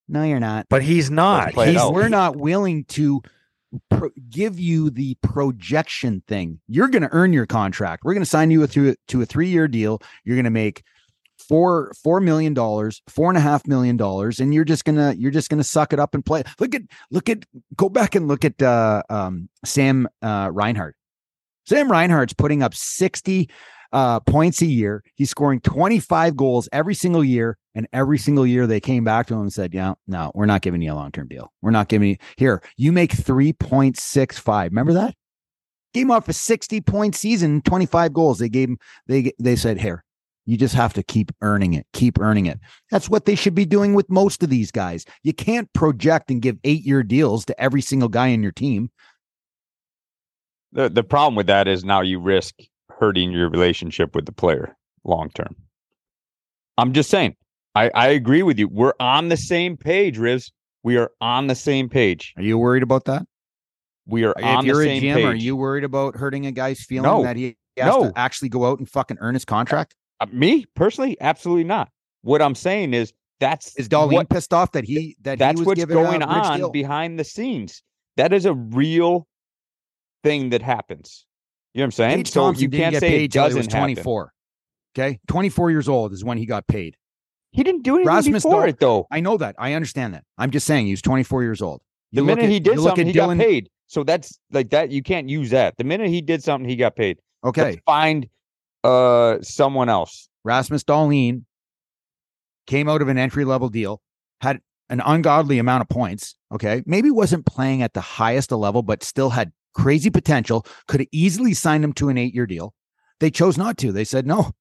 "No, 0.08 0.22
you're 0.22 0.38
not." 0.40 0.66
but 0.68 0.82
he's 0.82 1.10
not. 1.10 1.54
He's. 1.54 1.80
We're 1.82 2.08
not 2.08 2.36
willing 2.36 2.84
to 2.90 3.22
pro- 3.90 4.10
give 4.30 4.58
you 4.58 4.90
the 4.90 5.16
projection 5.22 6.22
thing. 6.26 6.60
You're 6.68 6.88
going 6.88 7.02
to 7.02 7.08
earn 7.12 7.32
your 7.32 7.46
contract. 7.46 8.04
We're 8.04 8.14
going 8.14 8.22
to 8.24 8.30
sign 8.30 8.50
you 8.50 8.66
to 8.66 8.90
a, 8.90 8.94
to 9.08 9.22
a 9.22 9.26
three 9.26 9.48
year 9.48 9.68
deal. 9.68 10.02
You're 10.24 10.36
going 10.36 10.44
to 10.44 10.50
make 10.50 10.82
four 11.42 11.92
four 12.02 12.20
million 12.20 12.54
dollars, 12.54 13.02
four 13.08 13.28
and 13.28 13.36
a 13.36 13.40
half 13.40 13.66
million 13.66 13.96
dollars, 13.96 14.40
and 14.40 14.54
you're 14.54 14.64
just 14.64 14.84
gonna 14.84 15.14
you're 15.18 15.30
just 15.30 15.50
gonna 15.50 15.64
suck 15.64 15.92
it 15.92 16.00
up 16.00 16.14
and 16.14 16.24
play. 16.24 16.42
Look 16.58 16.74
at 16.74 16.82
look 17.10 17.28
at 17.28 17.44
go 17.76 17.88
back 17.88 18.14
and 18.14 18.28
look 18.28 18.44
at 18.44 18.60
uh, 18.62 19.02
um, 19.10 19.48
Sam 19.64 20.08
uh, 20.22 20.50
Reinhart. 20.52 20.96
Sam 21.66 21.90
Reinhart's 21.90 22.32
putting 22.32 22.62
up 22.62 22.74
sixty 22.74 23.50
uh, 23.92 24.20
points 24.20 24.62
a 24.62 24.66
year. 24.66 25.02
He's 25.14 25.30
scoring 25.30 25.60
twenty 25.60 26.00
five 26.00 26.36
goals 26.36 26.68
every 26.72 26.94
single 26.94 27.24
year. 27.24 27.58
And 27.74 27.88
every 27.92 28.18
single 28.18 28.46
year 28.46 28.66
they 28.66 28.80
came 28.80 29.04
back 29.04 29.26
to 29.26 29.34
him 29.34 29.42
and 29.42 29.52
said, 29.52 29.74
Yeah, 29.74 29.94
no, 30.06 30.30
we're 30.34 30.46
not 30.46 30.62
giving 30.62 30.82
you 30.82 30.92
a 30.92 30.94
long 30.94 31.12
term 31.12 31.28
deal. 31.28 31.52
We're 31.62 31.70
not 31.70 31.88
giving 31.88 32.10
you 32.10 32.16
here. 32.36 32.62
You 32.76 32.92
make 32.92 33.12
3.65. 33.12 34.64
Remember 34.64 34.92
that? 34.92 35.14
Him 35.94 36.10
off 36.10 36.28
a 36.28 36.32
60 36.32 36.80
point 36.82 37.14
season, 37.14 37.62
25 37.62 38.12
goals. 38.12 38.38
They 38.38 38.48
gave 38.48 38.68
him, 38.70 38.78
they 39.06 39.32
they 39.38 39.56
said, 39.56 39.80
Here, 39.80 40.04
you 40.44 40.56
just 40.56 40.74
have 40.74 40.92
to 40.94 41.02
keep 41.02 41.32
earning 41.40 41.74
it, 41.74 41.86
keep 41.92 42.18
earning 42.18 42.46
it. 42.46 42.58
That's 42.90 43.08
what 43.08 43.24
they 43.24 43.34
should 43.34 43.54
be 43.54 43.64
doing 43.64 43.94
with 43.94 44.10
most 44.10 44.42
of 44.42 44.50
these 44.50 44.70
guys. 44.70 45.04
You 45.22 45.32
can't 45.32 45.72
project 45.72 46.30
and 46.30 46.42
give 46.42 46.58
eight 46.64 46.84
year 46.84 47.02
deals 47.02 47.44
to 47.46 47.60
every 47.60 47.80
single 47.80 48.08
guy 48.08 48.28
in 48.28 48.42
your 48.42 48.52
team. 48.52 48.90
The 50.72 50.88
the 50.88 51.04
problem 51.04 51.36
with 51.36 51.46
that 51.46 51.68
is 51.68 51.84
now 51.84 52.00
you 52.00 52.18
risk 52.18 52.54
hurting 52.98 53.32
your 53.32 53.48
relationship 53.48 54.14
with 54.14 54.26
the 54.26 54.32
player 54.32 54.76
long 55.04 55.30
term. 55.30 55.56
I'm 56.78 56.92
just 56.92 57.10
saying. 57.10 57.36
I, 57.74 57.90
I 57.94 58.08
agree 58.08 58.42
with 58.42 58.58
you. 58.58 58.68
We're 58.68 58.92
on 59.00 59.28
the 59.28 59.36
same 59.36 59.76
page, 59.76 60.18
Riz. 60.18 60.50
We 60.82 60.96
are 60.96 61.10
on 61.20 61.46
the 61.46 61.54
same 61.54 61.88
page. 61.88 62.34
Are 62.36 62.42
you 62.42 62.58
worried 62.58 62.82
about 62.82 63.04
that? 63.06 63.22
We 64.06 64.24
are 64.24 64.34
If 64.36 64.44
on 64.44 64.66
the 64.66 64.74
same 64.74 65.02
GM, 65.02 65.14
page. 65.14 65.24
are 65.24 65.34
you 65.34 65.56
worried 65.56 65.84
about 65.84 66.16
hurting 66.16 66.46
a 66.46 66.52
guy's 66.52 66.82
feeling 66.82 67.04
No. 67.10 67.22
that 67.22 67.36
he 67.36 67.56
has 67.78 67.86
No. 67.94 68.10
to 68.10 68.18
actually 68.18 68.48
go 68.48 68.66
out 68.66 68.78
and 68.78 68.88
fucking 68.88 69.18
earn 69.20 69.34
his 69.34 69.44
contract? 69.44 69.94
Uh, 70.20 70.26
me 70.32 70.64
personally, 70.74 71.16
absolutely 71.20 71.64
not. 71.64 71.88
What 72.22 72.42
I'm 72.42 72.54
saying 72.54 72.94
is 72.94 73.12
that's 73.40 73.76
Is 73.76 73.88
Dahlin 73.88 74.12
what- 74.12 74.28
pissed 74.28 74.52
off 74.52 74.72
that 74.72 74.84
he 74.84 75.16
that 75.22 75.38
that's 75.38 75.58
he 75.60 75.64
was 75.64 75.78
what's 75.78 75.84
going 75.86 76.22
on 76.22 76.72
behind 76.72 77.18
the 77.18 77.24
scenes. 77.24 77.82
That 78.16 78.32
is 78.32 78.44
a 78.44 78.54
real 78.54 79.26
thing 80.22 80.50
that 80.50 80.62
happens. 80.62 81.26
You 81.74 81.78
know 81.80 81.84
what 81.84 81.86
I'm 81.86 81.90
saying? 81.92 82.16
Paige 82.18 82.30
so 82.30 82.40
Thompson 82.42 82.62
you 82.64 82.68
can't 82.78 82.92
get 82.92 83.00
say 83.00 83.08
paid 83.08 83.24
it 83.24 83.32
till 83.32 83.42
he 83.48 83.54
was 83.54 83.66
doesn't 83.66 83.72
happen. 83.72 83.94
24. 83.94 84.32
Okay, 84.96 85.18
24 85.26 85.70
years 85.70 85.88
old 85.88 86.12
is 86.12 86.22
when 86.24 86.36
he 86.38 86.44
got 86.44 86.66
paid. 86.66 86.96
He 87.52 87.62
didn't 87.62 87.82
do 87.82 87.94
anything 87.96 88.08
Rasmus 88.14 88.42
before 88.42 88.66
it 88.66 88.78
though. 88.80 89.06
I 89.10 89.20
know 89.20 89.36
that. 89.36 89.54
I 89.58 89.74
understand 89.74 90.14
that. 90.14 90.24
I'm 90.38 90.50
just 90.50 90.66
saying 90.66 90.86
he 90.86 90.92
was 90.92 91.02
24 91.02 91.42
years 91.42 91.60
old. 91.62 91.82
The 92.12 92.16
You 92.16 92.22
look 92.26 92.36
minute 92.38 92.44
at- 92.46 92.50
he 92.52 92.60
did 92.60 92.78
something, 92.80 93.06
he 93.06 93.12
Dylan- 93.12 93.38
got 93.38 93.44
paid. 93.46 93.68
So 93.86 94.04
that's 94.04 94.38
like 94.50 94.70
that. 94.70 94.90
You 94.90 95.02
can't 95.02 95.28
use 95.28 95.50
that. 95.50 95.76
The 95.76 95.84
minute 95.84 96.08
he 96.08 96.22
did 96.22 96.42
something, 96.42 96.68
he 96.68 96.76
got 96.76 96.96
paid. 96.96 97.18
Okay, 97.44 97.62
Let's 97.62 97.82
find 97.84 98.26
uh 98.84 99.38
someone 99.42 99.88
else. 99.88 100.28
Rasmus 100.44 100.84
Dahlin 100.84 101.42
came 102.66 102.88
out 102.88 103.02
of 103.02 103.08
an 103.08 103.18
entry 103.18 103.44
level 103.44 103.68
deal, 103.68 104.00
had 104.40 104.60
an 104.88 105.00
ungodly 105.04 105.58
amount 105.58 105.82
of 105.82 105.88
points. 105.88 106.36
Okay. 106.52 106.82
Maybe 106.86 107.10
wasn't 107.10 107.46
playing 107.46 107.82
at 107.82 107.92
the 107.94 108.00
highest 108.00 108.50
level, 108.52 108.82
but 108.82 109.02
still 109.02 109.30
had 109.30 109.52
crazy 109.74 110.10
potential. 110.10 110.64
Could 110.86 111.00
have 111.00 111.08
easily 111.12 111.54
signed 111.54 111.84
him 111.84 111.92
to 111.94 112.08
an 112.08 112.18
eight 112.18 112.34
year 112.34 112.46
deal. 112.46 112.74
They 113.20 113.30
chose 113.30 113.56
not 113.58 113.76
to. 113.78 113.92
They 113.92 114.04
said, 114.04 114.26
no, 114.26 114.52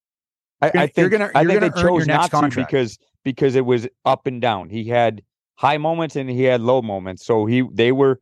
I, 0.62 0.68
You're- 0.68 0.80
I 0.80 0.82
you're 0.84 0.88
think 0.90 1.12
gonna- 1.12 1.32
I 1.36 1.42
you're 1.42 1.52
think 1.52 1.62
gonna 1.62 1.74
they 1.76 1.82
chose 1.82 2.08
not 2.08 2.32
to 2.32 2.50
because 2.56 2.98
because 3.24 3.56
it 3.56 3.66
was 3.66 3.88
up 4.06 4.28
and 4.28 4.42
down. 4.42 4.70
He 4.70 4.84
had 4.86 5.22
high 5.56 5.78
moments 5.78 6.16
and 6.16 6.30
he 6.30 6.44
had 6.44 6.62
low 6.62 6.82
moments. 6.82 7.26
So 7.26 7.46
he 7.46 7.64
they 7.74 7.92
were 7.92 8.20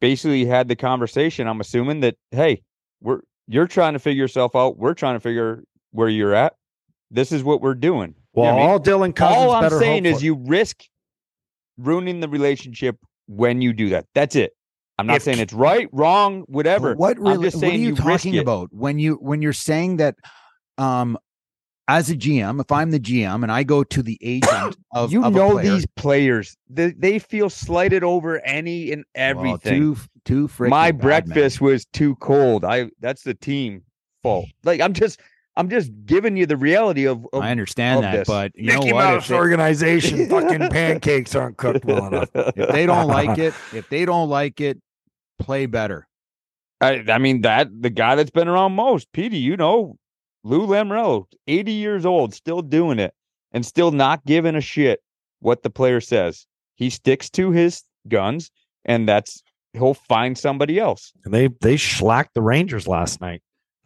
basically 0.00 0.44
had 0.44 0.68
the 0.68 0.76
conversation. 0.76 1.46
I'm 1.46 1.60
assuming 1.60 2.00
that 2.00 2.16
hey, 2.30 2.62
we're 3.00 3.20
you're 3.48 3.66
trying 3.68 3.92
to 3.92 3.98
figure 3.98 4.22
yourself 4.22 4.56
out. 4.56 4.76
We're 4.78 4.94
trying 4.94 5.14
to 5.16 5.20
figure 5.20 5.62
where 5.92 6.08
you're 6.08 6.34
at. 6.34 6.54
This 7.10 7.30
is 7.32 7.44
what 7.44 7.60
we're 7.60 7.74
doing. 7.74 8.14
You 8.34 8.42
know 8.42 8.48
Well, 8.48 8.54
I 8.54 8.58
mean? 8.58 8.68
all 8.68 8.80
Dylan 8.80 9.14
Cozens 9.14 9.36
All 9.38 9.52
I'm 9.52 9.70
saying 9.70 10.04
is 10.06 10.22
you 10.22 10.34
risk 10.34 10.82
ruining 11.78 12.20
the 12.20 12.28
relationship 12.28 12.98
when 13.26 13.60
you 13.62 13.72
do 13.72 13.90
that. 13.90 14.06
That's 14.14 14.34
it. 14.36 14.52
I'm 14.98 15.06
not 15.06 15.16
If- 15.16 15.22
saying 15.24 15.38
it's 15.38 15.52
right, 15.52 15.88
wrong, 15.92 16.42
whatever. 16.48 16.94
What 16.94 17.18
I'm 17.18 17.22
really? 17.24 17.50
what 17.50 17.62
are 17.64 17.68
you, 17.76 17.88
you 17.90 17.94
talking 17.96 18.38
about 18.38 18.72
when 18.72 18.98
you 18.98 19.14
when 19.16 19.42
you're 19.42 19.52
saying 19.52 19.98
that? 19.98 20.16
Um, 20.78 21.16
as 21.88 22.10
a 22.10 22.16
GM, 22.16 22.60
if 22.60 22.72
I'm 22.72 22.90
the 22.90 22.98
GM 23.00 23.42
and 23.42 23.52
I 23.52 23.62
go 23.62 23.84
to 23.84 24.02
the 24.02 24.18
agent 24.22 24.76
of 24.92 25.12
you 25.12 25.24
of 25.24 25.34
a 25.34 25.38
know 25.38 25.52
player- 25.52 25.72
these 25.74 25.86
players. 25.96 26.56
They, 26.68 26.90
they 26.92 27.18
feel 27.18 27.48
slighted 27.50 28.02
over 28.04 28.40
any 28.40 28.92
and 28.92 29.04
well, 29.14 29.28
everything. 29.30 29.80
too 29.80 29.96
too 30.24 30.48
freaking 30.48 30.70
My 30.70 30.90
bad, 30.90 30.96
man. 30.98 31.02
breakfast 31.34 31.60
was 31.60 31.84
too 31.86 32.16
cold. 32.16 32.64
I 32.64 32.90
that's 33.00 33.22
the 33.22 33.34
team 33.34 33.82
fault. 34.22 34.46
Like 34.64 34.80
I'm 34.80 34.92
just 34.92 35.20
I'm 35.58 35.70
just 35.70 35.90
giving 36.04 36.36
you 36.36 36.44
the 36.44 36.56
reality 36.56 37.06
of, 37.06 37.26
of 37.32 37.42
I 37.42 37.50
understand 37.50 37.98
of 37.98 38.02
that, 38.02 38.12
this. 38.18 38.28
but 38.28 38.52
you 38.56 38.66
Mickey 38.66 38.88
know 38.90 38.96
what? 38.96 39.04
Mouse 39.04 39.22
If 39.22 39.28
they, 39.28 39.34
organization 39.36 40.26
fucking 40.28 40.68
pancakes 40.68 41.34
aren't 41.34 41.56
cooked 41.56 41.84
well 41.86 42.06
enough. 42.08 42.28
if 42.34 42.68
they 42.72 42.84
don't 42.84 43.06
like 43.06 43.38
it, 43.46 43.54
if 43.72 43.88
they 43.88 44.04
don't 44.04 44.28
like 44.28 44.60
it, 44.60 44.78
play 45.38 45.64
better. 45.66 46.06
I, 46.82 47.04
I 47.08 47.16
mean 47.18 47.40
that 47.42 47.68
the 47.80 47.88
guy 47.88 48.16
that's 48.16 48.30
been 48.30 48.48
around 48.48 48.72
most, 48.72 49.10
Petey, 49.12 49.38
you 49.38 49.56
know, 49.56 49.96
Lou 50.46 50.64
Lamoriello, 50.64 51.26
80 51.48 51.72
years 51.72 52.06
old, 52.06 52.32
still 52.32 52.62
doing 52.62 53.00
it 53.00 53.12
and 53.52 53.66
still 53.66 53.90
not 53.90 54.24
giving 54.24 54.54
a 54.54 54.60
shit 54.60 55.00
what 55.40 55.64
the 55.64 55.70
player 55.70 56.00
says. 56.00 56.46
He 56.76 56.88
sticks 56.88 57.28
to 57.30 57.50
his 57.50 57.82
guns, 58.06 58.52
and 58.84 59.08
that's 59.08 59.42
he'll 59.72 59.94
find 59.94 60.38
somebody 60.38 60.78
else. 60.78 61.12
And 61.24 61.34
they 61.34 61.48
they 61.60 61.76
slacked 61.76 62.34
the 62.34 62.42
Rangers 62.42 62.86
last 62.86 63.20
night, 63.20 63.42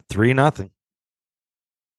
three 0.07 0.33
nothing. 0.33 0.69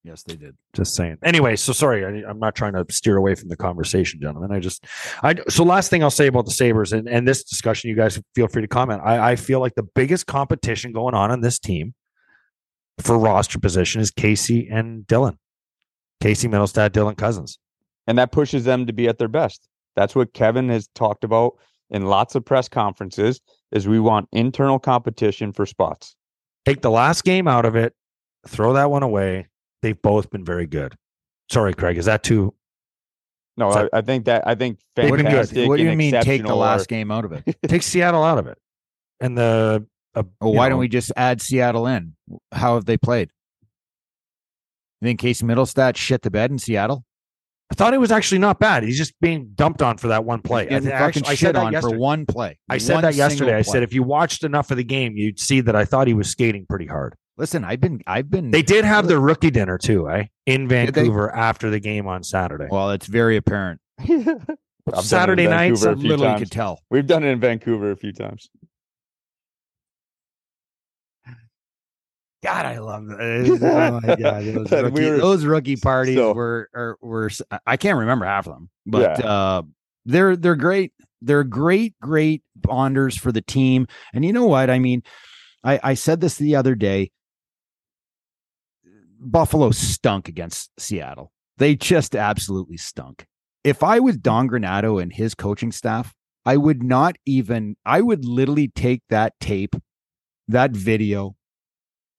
Yes, 0.04 0.22
they 0.22 0.36
did. 0.36 0.56
Just 0.74 0.94
saying. 0.94 1.18
Anyway, 1.24 1.56
so 1.56 1.72
sorry, 1.72 2.04
I, 2.04 2.28
I'm 2.28 2.38
not 2.38 2.54
trying 2.54 2.72
to 2.72 2.84
steer 2.90 3.16
away 3.16 3.34
from 3.36 3.48
the 3.48 3.56
conversation, 3.56 4.20
gentlemen. 4.20 4.52
I 4.52 4.58
just, 4.58 4.84
I 5.22 5.36
so 5.48 5.64
last 5.64 5.90
thing 5.90 6.04
I'll 6.04 6.10
say 6.10 6.28
about 6.28 6.44
the 6.44 6.52
Sabres 6.52 6.92
and 6.92 7.08
and 7.08 7.26
this 7.26 7.42
discussion, 7.42 7.90
you 7.90 7.96
guys 7.96 8.20
feel 8.36 8.46
free 8.46 8.62
to 8.62 8.68
comment. 8.68 9.00
I 9.04 9.32
I 9.32 9.36
feel 9.36 9.58
like 9.58 9.74
the 9.74 9.82
biggest 9.82 10.26
competition 10.26 10.92
going 10.92 11.14
on 11.14 11.32
on 11.32 11.40
this 11.40 11.58
team 11.58 11.94
for 12.99 13.18
roster 13.18 13.59
position 13.59 14.01
is 14.01 14.11
Casey 14.11 14.68
and 14.70 15.07
Dylan, 15.07 15.36
Casey 16.20 16.49
Mittelstadt, 16.49 16.90
Dylan 16.90 17.16
Cozens. 17.16 17.59
and 18.07 18.18
that 18.18 18.32
pushes 18.32 18.64
them 18.64 18.86
to 18.86 18.93
be 18.93 19.09
at 19.09 19.18
their 19.18 19.28
best. 19.28 19.68
That's 19.97 20.14
what 20.14 20.32
Kevyn 20.34 20.70
has 20.70 20.88
talked 20.95 21.24
about 21.24 21.53
in 21.90 22.07
lots 22.07 22.34
of 22.34 22.45
press 22.45 22.68
conferences 22.68 23.40
is 23.72 23.86
we 23.86 24.01
want 24.01 24.28
internal 24.32 24.78
competition 24.78 25.53
for 25.53 25.66
spots. 25.66 26.16
Take 26.64 26.80
the 26.82 26.90
last 26.90 27.24
game 27.24 27.47
out 27.49 27.64
of 27.66 27.76
it, 27.76 27.95
throw 28.47 28.72
that 28.74 28.90
one 28.90 29.03
away. 29.03 29.49
They've 29.82 30.01
both 30.01 30.30
been 30.30 30.45
very 30.45 30.66
good. 30.66 30.95
Sorry, 31.51 31.74
Craig, 31.74 31.99
is 31.99 32.07
that 32.07 32.22
too? 32.22 32.55
No, 33.57 33.70
So- 33.72 33.88
I, 33.93 33.99
I 33.99 34.01
think 34.01 34.24
that 34.26 34.47
I 34.47 34.55
think 34.55 34.78
They've 34.97 35.11
been 35.11 35.16
good. 35.26 35.26
fantastic. 35.26 35.68
What 35.68 35.76
do 35.78 35.84
you 35.84 35.97
mean 35.97 36.12
take 36.22 36.43
the 36.43 36.55
last 36.55 36.88
game 36.88 37.11
out 37.11 37.24
of 37.26 37.32
it? 37.32 37.45
Take 37.68 37.82
Seattle 37.82 38.22
out 38.22 38.38
of 38.38 38.47
it, 38.47 38.57
and 39.20 39.36
the. 39.36 39.86
Uh, 40.14 40.22
Well, 40.40 40.52
why 40.54 40.66
know, 40.66 40.70
don't 40.70 40.80
we 40.80 40.88
just 40.88 41.12
add 41.16 41.40
Seattle 41.40 41.86
in? 41.86 42.14
How 42.52 42.74
have 42.74 42.84
they 42.84 42.96
played? 42.96 43.30
You 45.00 45.06
think 45.06 45.20
Casey 45.20 45.44
Mittelstadt 45.44 45.96
shit 45.96 46.22
the 46.22 46.30
bed 46.30 46.50
in 46.50 46.58
Seattle? 46.58 47.04
I 47.70 47.74
thought 47.74 47.94
it 47.94 47.98
was 47.98 48.12
actually 48.12 48.38
not 48.38 48.58
bad. 48.58 48.82
He's 48.82 48.98
just 48.98 49.18
being 49.20 49.52
dumped 49.54 49.80
on 49.80 49.96
for 49.96 50.08
that 50.08 50.24
one 50.26 50.42
play. 50.42 50.62
I, 50.62 50.66
Getting 50.66 50.90
fucking 50.90 51.02
actually, 51.06 51.28
I 51.28 51.34
said 51.34 51.54
that 51.54 51.74
on 51.74 51.80
for 51.80 51.96
one 51.96 52.26
play. 52.26 52.58
I 52.68 52.76
said 52.76 52.94
One 52.94 53.02
that 53.02 53.14
yesterday. 53.14 53.54
I 53.54 53.62
said 53.62 53.82
if 53.82 53.94
you 53.94 54.02
watched 54.02 54.44
enough 54.44 54.70
of 54.70 54.76
the 54.76 54.84
game, 54.84 55.16
you'd 55.16 55.40
see 55.40 55.62
that 55.62 55.74
I 55.74 55.86
thought 55.86 56.06
he 56.06 56.12
was 56.12 56.28
skating 56.28 56.66
pretty 56.68 56.86
hard. 56.86 57.14
Listen, 57.38 57.64
I've 57.64 57.80
been, 57.80 58.02
I've 58.06 58.30
been. 58.30 58.50
They 58.50 58.60
did 58.60 58.84
have 58.84 59.08
their 59.08 59.18
rookie 59.18 59.50
dinner 59.50 59.78
too, 59.78 60.10
eh? 60.10 60.24
In 60.44 60.68
Vancouver 60.68 61.34
after 61.34 61.70
the 61.70 61.80
game 61.80 62.06
on 62.06 62.22
Saturday. 62.22 62.66
well, 62.70 62.90
it's 62.90 63.06
very 63.06 63.38
apparent. 63.38 63.80
I've 63.98 64.08
in 64.08 65.02
Saturday 65.02 65.46
nights, 65.46 65.82
Vancouver 65.82 65.88
I 65.88 65.92
a 65.92 65.96
few 65.96 66.08
literally 66.10 66.32
times. 66.32 66.40
could 66.40 66.50
tell. 66.50 66.80
We've 66.90 67.06
done 67.06 67.24
it 67.24 67.28
in 67.28 67.40
Vancouver 67.40 67.90
a 67.90 67.96
few 67.96 68.12
times. 68.12 68.50
God, 72.43 72.66
I 72.66 72.78
love 72.78 73.07
those. 73.07 73.62
oh 73.62 74.01
my 74.03 74.16
god, 74.16 74.45
those 74.45 74.70
We 74.70 74.78
rookie, 74.80 75.11
were- 75.11 75.16
those 75.18 75.45
rookie 75.45 75.76
parties 75.76 76.16
so- 76.16 76.32
were 76.34 76.68
are, 76.74 76.99
were. 77.01 77.26
s- 77.26 77.43
I 77.66 77.76
can't 77.76 77.99
remember 77.99 78.24
half 78.26 78.47
of 78.47 78.55
them, 78.55 78.68
but 78.86 79.24
uh, 79.24 79.62
they're 80.07 80.36
they're 80.36 80.57
great. 80.57 80.93
They're 81.24 81.45
great, 81.45 81.95
great 82.01 82.43
bonders 82.57 83.16
for 83.16 83.30
the 83.30 83.43
team. 83.43 83.86
And 84.12 84.24
you 84.24 84.32
know 84.32 84.47
what? 84.47 84.70
I 84.70 84.80
mean, 84.80 85.03
I 85.62 85.78
I 85.82 85.95
said 85.95 86.20
this 86.20 86.36
the 86.36 86.57
other 86.57 86.74
day. 86.74 87.12
Buffalo 89.20 89.70
stunk 89.70 90.28
against 90.28 90.70
Seattle. 90.80 91.32
They 91.59 91.76
just 91.76 92.16
absolutely 92.16 92.76
stunk. 92.76 93.24
If 93.62 93.84
I 93.84 94.01
was 94.01 94.16
Don 94.16 94.49
Granato 94.49 95.01
and 95.01 95.12
his 95.12 95.34
coaching 95.34 95.70
staff, 95.70 96.12
I 96.45 96.57
would 96.57 96.82
not 96.82 97.14
even. 97.24 97.76
I 97.86 98.01
would 98.01 98.24
literally 98.24 98.66
take 98.74 99.03
that 99.11 99.34
tape, 99.38 99.76
that 100.49 100.72
video, 100.72 101.36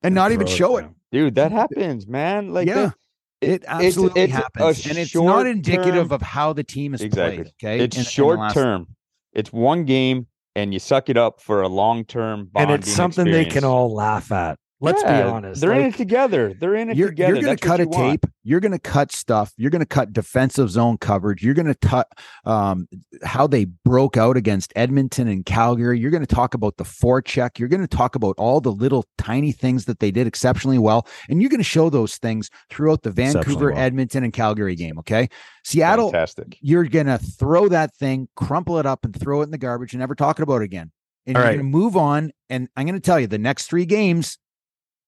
and 0.04 0.14
not 0.16 0.32
even 0.32 0.48
show 0.48 0.78
it. 0.78 0.82
down. 0.84 0.96
Dude, 1.12 1.36
that 1.36 1.52
happens, 1.52 2.08
man. 2.08 2.54
Like 2.54 2.68
Yeah, 2.68 2.74
that- 2.76 2.94
It 3.42 3.50
it's- 3.64 3.70
absolutely 3.70 4.22
it's 4.22 4.34
a 4.34 4.36
happens, 4.38 4.86
and 4.88 4.98
it's 4.98 5.14
not 5.16 5.46
indicative 5.48 6.08
term- 6.08 6.12
of 6.12 6.22
how 6.22 6.54
the 6.54 6.64
team 6.64 6.94
is 6.94 7.02
Exactly. 7.02 7.38
played. 7.44 7.54
Okay, 7.62 7.84
It's 7.84 7.96
In- 7.98 8.02
in 8.02 8.06
short 8.06 8.40
last- 8.40 8.54
term. 8.54 8.88
It's 9.34 9.52
one 9.52 9.84
game, 9.86 10.28
and 10.56 10.74
you 10.74 10.80
suck 10.80 11.10
it 11.10 11.18
up 11.18 11.42
for 11.42 11.62
a 11.62 11.68
long 11.68 12.06
term. 12.06 12.50
And 12.56 12.72
it's 12.72 12.90
something 12.92 13.26
they 13.26 13.46
can 13.46 13.64
all 13.64 13.94
laugh 13.94 14.32
at. 14.32 14.58
Let's 14.84 15.02
be 15.02 15.10
honest. 15.10 15.62
They're 15.62 15.74
in 15.74 15.86
it 15.88 15.96
together. 15.96 16.54
They're 16.54 16.76
in 16.76 16.90
it 16.90 16.98
You're, 16.98 17.10
together. 17.10 17.36
you're 17.36 17.44
going 17.44 17.58
to 17.58 17.66
cut 17.66 17.80
a 17.80 17.84
you 17.84 17.90
want. 17.90 18.22
tape. 18.22 18.32
You're 18.44 18.60
going 18.60 18.74
to 18.74 18.80
cut 18.80 19.14
stuff. 19.14 19.54
You're 19.56 19.72
going 19.72 19.80
to 19.80 19.86
cut 19.86 20.12
defensive 20.12 20.70
zone 20.70 20.98
coverage. 20.98 21.42
You're 21.42 21.54
going 21.54 21.74
to 21.74 21.76
cut 21.76 22.12
um, 22.46 22.90
how 23.24 23.48
they 23.48 23.66
broke 23.66 24.18
out 24.18 24.36
against 24.36 24.74
Edmonton 24.76 25.30
and 25.30 25.46
Calgary. 25.46 25.98
You're 26.00 26.12
going 26.12 26.26
to 26.26 26.36
talk 26.36 26.54
about 26.54 26.76
the 26.76 26.84
forecheck. 26.84 27.58
You're 27.60 27.70
going 27.70 27.82
to 27.82 27.88
talk 27.88 28.16
about 28.16 28.36
all 28.38 28.60
the 28.60 28.72
little 28.74 29.06
tiny 29.18 29.54
things 29.54 29.86
that 29.86 30.00
they 30.00 30.12
did 30.12 30.28
exceptionally 30.28 30.78
well. 30.80 31.08
And 31.30 31.42
you're 31.42 31.50
going 31.50 31.60
to 31.62 31.64
show 31.64 31.90
those 31.90 32.18
things 32.18 32.50
throughout 32.70 33.04
the 33.04 33.12
Vancouver, 33.12 33.72
well. 33.72 33.80
Edmonton, 33.80 34.26
and 34.26 34.34
Calgary 34.34 34.76
game. 34.76 35.00
Okay. 35.00 35.30
Seattle, 35.64 36.12
Fantastic. 36.12 36.58
you're 36.60 36.84
going 36.84 37.06
to 37.06 37.18
throw 37.18 37.70
that 37.70 37.96
thing, 37.96 38.28
crumple 38.36 38.80
it 38.80 38.86
up, 38.86 39.06
and 39.06 39.18
throw 39.18 39.40
it 39.42 39.46
in 39.46 39.52
the 39.52 39.58
garbage 39.58 39.94
and 39.94 40.02
never 40.02 40.16
talk 40.16 40.40
about 40.40 40.62
it 40.62 40.66
again. 40.66 40.92
And 41.26 41.38
All 41.38 41.44
you're 41.44 41.50
right. 41.52 41.56
going 41.56 41.72
to 41.72 41.78
move 41.78 41.96
on. 41.96 42.32
And 42.50 42.68
I'm 42.76 42.86
going 42.86 43.00
to 43.00 43.06
tell 43.06 43.18
you 43.20 43.28
the 43.28 43.38
next 43.38 43.68
three 43.68 43.86
games, 43.86 44.38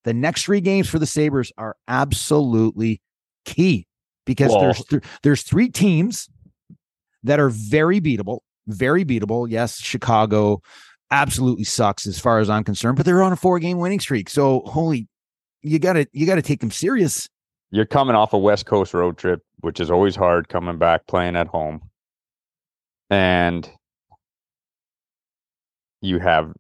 the 0.06 0.14
next 0.14 0.46
three 0.46 0.62
games 0.62 0.88
for 0.88 1.00
the 1.00 1.06
Sabres 1.06 1.52
are 1.58 1.76
absolutely 1.88 3.02
key 3.44 3.86
because 4.26 4.52
Well- 4.52 4.62
there's 4.62 4.86
th- 4.86 5.04
there's 5.24 5.42
three 5.44 5.68
teams 5.70 6.30
that 7.24 7.40
are 7.40 7.50
very 7.50 8.00
beatable, 8.00 8.40
very 8.68 9.04
beatable. 9.04 9.50
Yes, 9.50 9.80
Chicago 9.82 10.62
absolutely 11.12 11.64
sucks 11.64 12.08
as 12.08 12.20
far 12.20 12.40
as 12.40 12.50
I'm 12.50 12.64
concerned, 12.64 12.98
but 12.98 13.06
they're 13.06 13.24
on 13.24 13.34
a 13.34 13.36
four 13.36 13.60
game 13.60 13.80
winning 13.80 14.00
streak. 14.00 14.30
So 14.30 14.62
holy, 14.62 15.08
you 15.62 15.80
got 15.80 15.94
to 15.94 16.08
you 16.14 16.26
got 16.26 16.36
to 16.36 16.42
take 16.42 16.60
them 16.62 16.72
serious. 16.72 17.28
You're 17.72 17.86
coming 17.86 18.16
off 18.16 18.32
a 18.34 18.38
West 18.38 18.68
Coast 18.68 18.94
road 18.94 19.18
trip, 19.18 19.42
which 19.62 19.80
is 19.80 19.90
always 19.92 20.16
hard 20.16 20.48
coming 20.48 20.78
back 20.78 21.08
playing 21.08 21.36
at 21.36 21.48
home. 21.48 21.82
And 23.10 23.70
you 26.02 26.20
have 26.20 26.54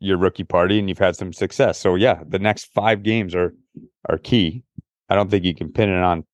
your 0.00 0.16
rookie 0.16 0.44
party 0.44 0.78
and 0.78 0.88
you've 0.88 0.98
had 0.98 1.14
some 1.14 1.32
success. 1.32 1.78
So 1.78 1.94
yeah, 1.94 2.22
the 2.26 2.38
next 2.38 2.72
five 2.72 3.02
games 3.02 3.34
are 3.34 3.54
are 4.08 4.18
key. 4.18 4.64
I 5.08 5.14
don't 5.14 5.30
think 5.30 5.44
you 5.44 5.54
can 5.54 5.72
pin 5.72 5.90
it 5.90 6.02
on 6.02 6.24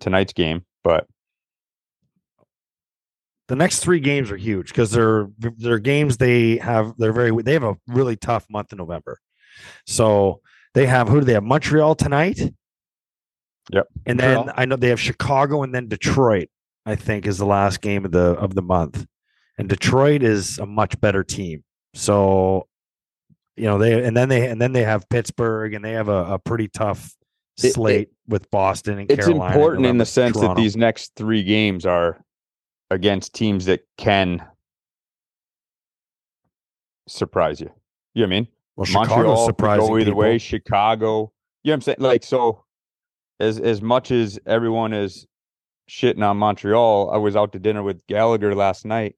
tonight's 0.00 0.32
game, 0.32 0.64
but 0.82 1.06
the 3.46 3.56
next 3.56 3.80
three 3.80 4.00
games 4.00 4.30
are 4.30 4.36
huge 4.36 4.68
because 4.68 4.90
they're 4.90 5.28
they're 5.38 5.78
games 5.78 6.18
they 6.18 6.58
have 6.58 6.92
they're 6.98 7.12
very 7.12 7.30
they 7.42 7.54
have 7.54 7.64
a 7.64 7.76
really 7.86 8.16
tough 8.16 8.46
month 8.50 8.72
in 8.72 8.78
November. 8.78 9.18
So 9.86 10.40
they 10.74 10.86
have 10.86 11.08
who 11.08 11.20
do 11.20 11.24
they 11.24 11.32
have? 11.32 11.44
Montreal 11.44 11.94
tonight. 11.94 12.40
Yep. 13.72 13.86
And 14.06 14.20
then 14.20 14.34
Montreal. 14.34 14.54
I 14.56 14.64
know 14.66 14.76
they 14.76 14.88
have 14.88 15.00
Chicago 15.00 15.62
and 15.62 15.74
then 15.74 15.88
Detroit, 15.88 16.48
I 16.84 16.96
think, 16.96 17.26
is 17.26 17.38
the 17.38 17.46
last 17.46 17.80
game 17.80 18.04
of 18.04 18.12
the 18.12 18.32
of 18.32 18.54
the 18.54 18.62
month. 18.62 19.06
And 19.56 19.68
Detroit 19.68 20.22
is 20.22 20.58
a 20.58 20.66
much 20.66 21.00
better 21.00 21.24
team. 21.24 21.64
So 21.94 22.67
you 23.58 23.64
know, 23.66 23.78
they 23.78 24.04
and 24.04 24.16
then 24.16 24.28
they 24.28 24.48
and 24.48 24.60
then 24.60 24.72
they 24.72 24.84
have 24.84 25.08
Pittsburgh 25.08 25.74
and 25.74 25.84
they 25.84 25.92
have 25.92 26.08
a, 26.08 26.34
a 26.34 26.38
pretty 26.38 26.68
tough 26.68 27.14
It- 27.58 27.66
it- 27.66 27.74
slate 27.74 28.10
with 28.26 28.50
Boston 28.50 28.98
and 28.98 29.10
it's 29.10 29.24
Carolina. 29.26 29.52
important 29.54 29.86
in 29.86 29.98
the 29.98 30.06
sense 30.06 30.38
that 30.40 30.54
these 30.56 30.76
next 30.76 31.14
three 31.16 31.42
games 31.42 31.86
are 31.86 32.22
against 32.90 33.34
teams 33.34 33.64
that 33.66 33.80
can 33.96 34.44
surprise 37.06 37.60
you. 37.60 37.70
You 38.14 38.22
know 38.22 38.28
what 38.28 38.34
I 38.34 38.40
mean? 38.40 38.48
well, 38.76 38.86
Montreal 38.92 39.46
surprising 39.46 39.86
go 39.88 39.96
either 39.96 40.04
people. 40.10 40.20
way. 40.20 40.38
Chicago. 40.38 41.32
You 41.64 41.70
know 41.70 41.72
what 41.72 41.74
I'm 41.74 41.80
saying? 41.82 41.96
Like 42.00 42.22
so 42.24 42.64
as 43.40 43.58
as 43.58 43.80
much 43.82 44.10
as 44.10 44.38
everyone 44.46 44.92
is 44.92 45.26
shitting 45.90 46.22
on 46.22 46.36
Montreal, 46.36 47.10
I 47.10 47.16
was 47.16 47.34
out 47.34 47.52
to 47.52 47.58
dinner 47.58 47.82
with 47.82 48.06
Gallagher 48.08 48.54
last 48.54 48.84
night 48.84 49.16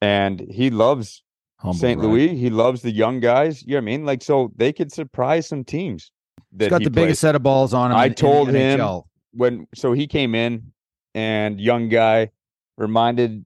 and 0.00 0.38
he 0.40 0.70
loves 0.70 1.23
St. 1.72 1.98
brag. 1.98 2.10
Louis. 2.10 2.36
He 2.36 2.50
loves 2.50 2.82
the 2.82 2.90
young 2.90 3.20
guys. 3.20 3.62
You 3.62 3.70
know 3.70 3.76
what 3.76 3.82
I 3.82 3.84
mean? 3.84 4.04
Like 4.04 4.22
so 4.22 4.52
they 4.56 4.72
could 4.72 4.92
surprise 4.92 5.46
some 5.48 5.64
teams. 5.64 6.10
That 6.52 6.64
He's 6.66 6.70
got 6.70 6.80
he 6.82 6.84
the 6.84 6.90
biggest 6.90 7.20
set 7.20 7.34
of 7.34 7.42
balls 7.42 7.72
on 7.74 7.90
him. 7.90 7.96
I 7.96 8.06
in- 8.06 8.12
in 8.12 8.14
told 8.16 8.48
him- 8.48 8.54
NHL. 8.56 9.04
when 9.32 9.66
so 9.74 9.92
he 9.92 10.06
came 10.06 10.34
in 10.34 10.72
and 11.14 11.60
young 11.60 11.88
guy 11.88 12.30
reminded 12.76 13.44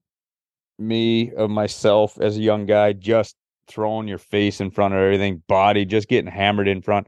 me 0.77 1.31
of 1.33 1.49
myself 1.49 2.19
as 2.21 2.37
a 2.37 2.41
young 2.41 2.65
guy 2.65 2.93
just 2.93 3.35
throwing 3.67 4.07
your 4.07 4.17
face 4.17 4.61
in 4.61 4.71
front 4.71 4.93
of 4.93 4.99
everything 4.99 5.43
body 5.47 5.85
just 5.85 6.07
getting 6.07 6.31
hammered 6.31 6.67
in 6.67 6.81
front 6.81 7.05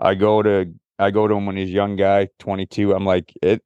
i 0.00 0.14
go 0.14 0.42
to 0.42 0.72
i 0.98 1.10
go 1.10 1.28
to 1.28 1.34
him 1.34 1.44
when 1.46 1.56
he's 1.56 1.68
a 1.68 1.72
young 1.72 1.94
guy 1.94 2.26
22 2.40 2.92
i'm 2.94 3.04
like 3.04 3.32
it 3.42 3.62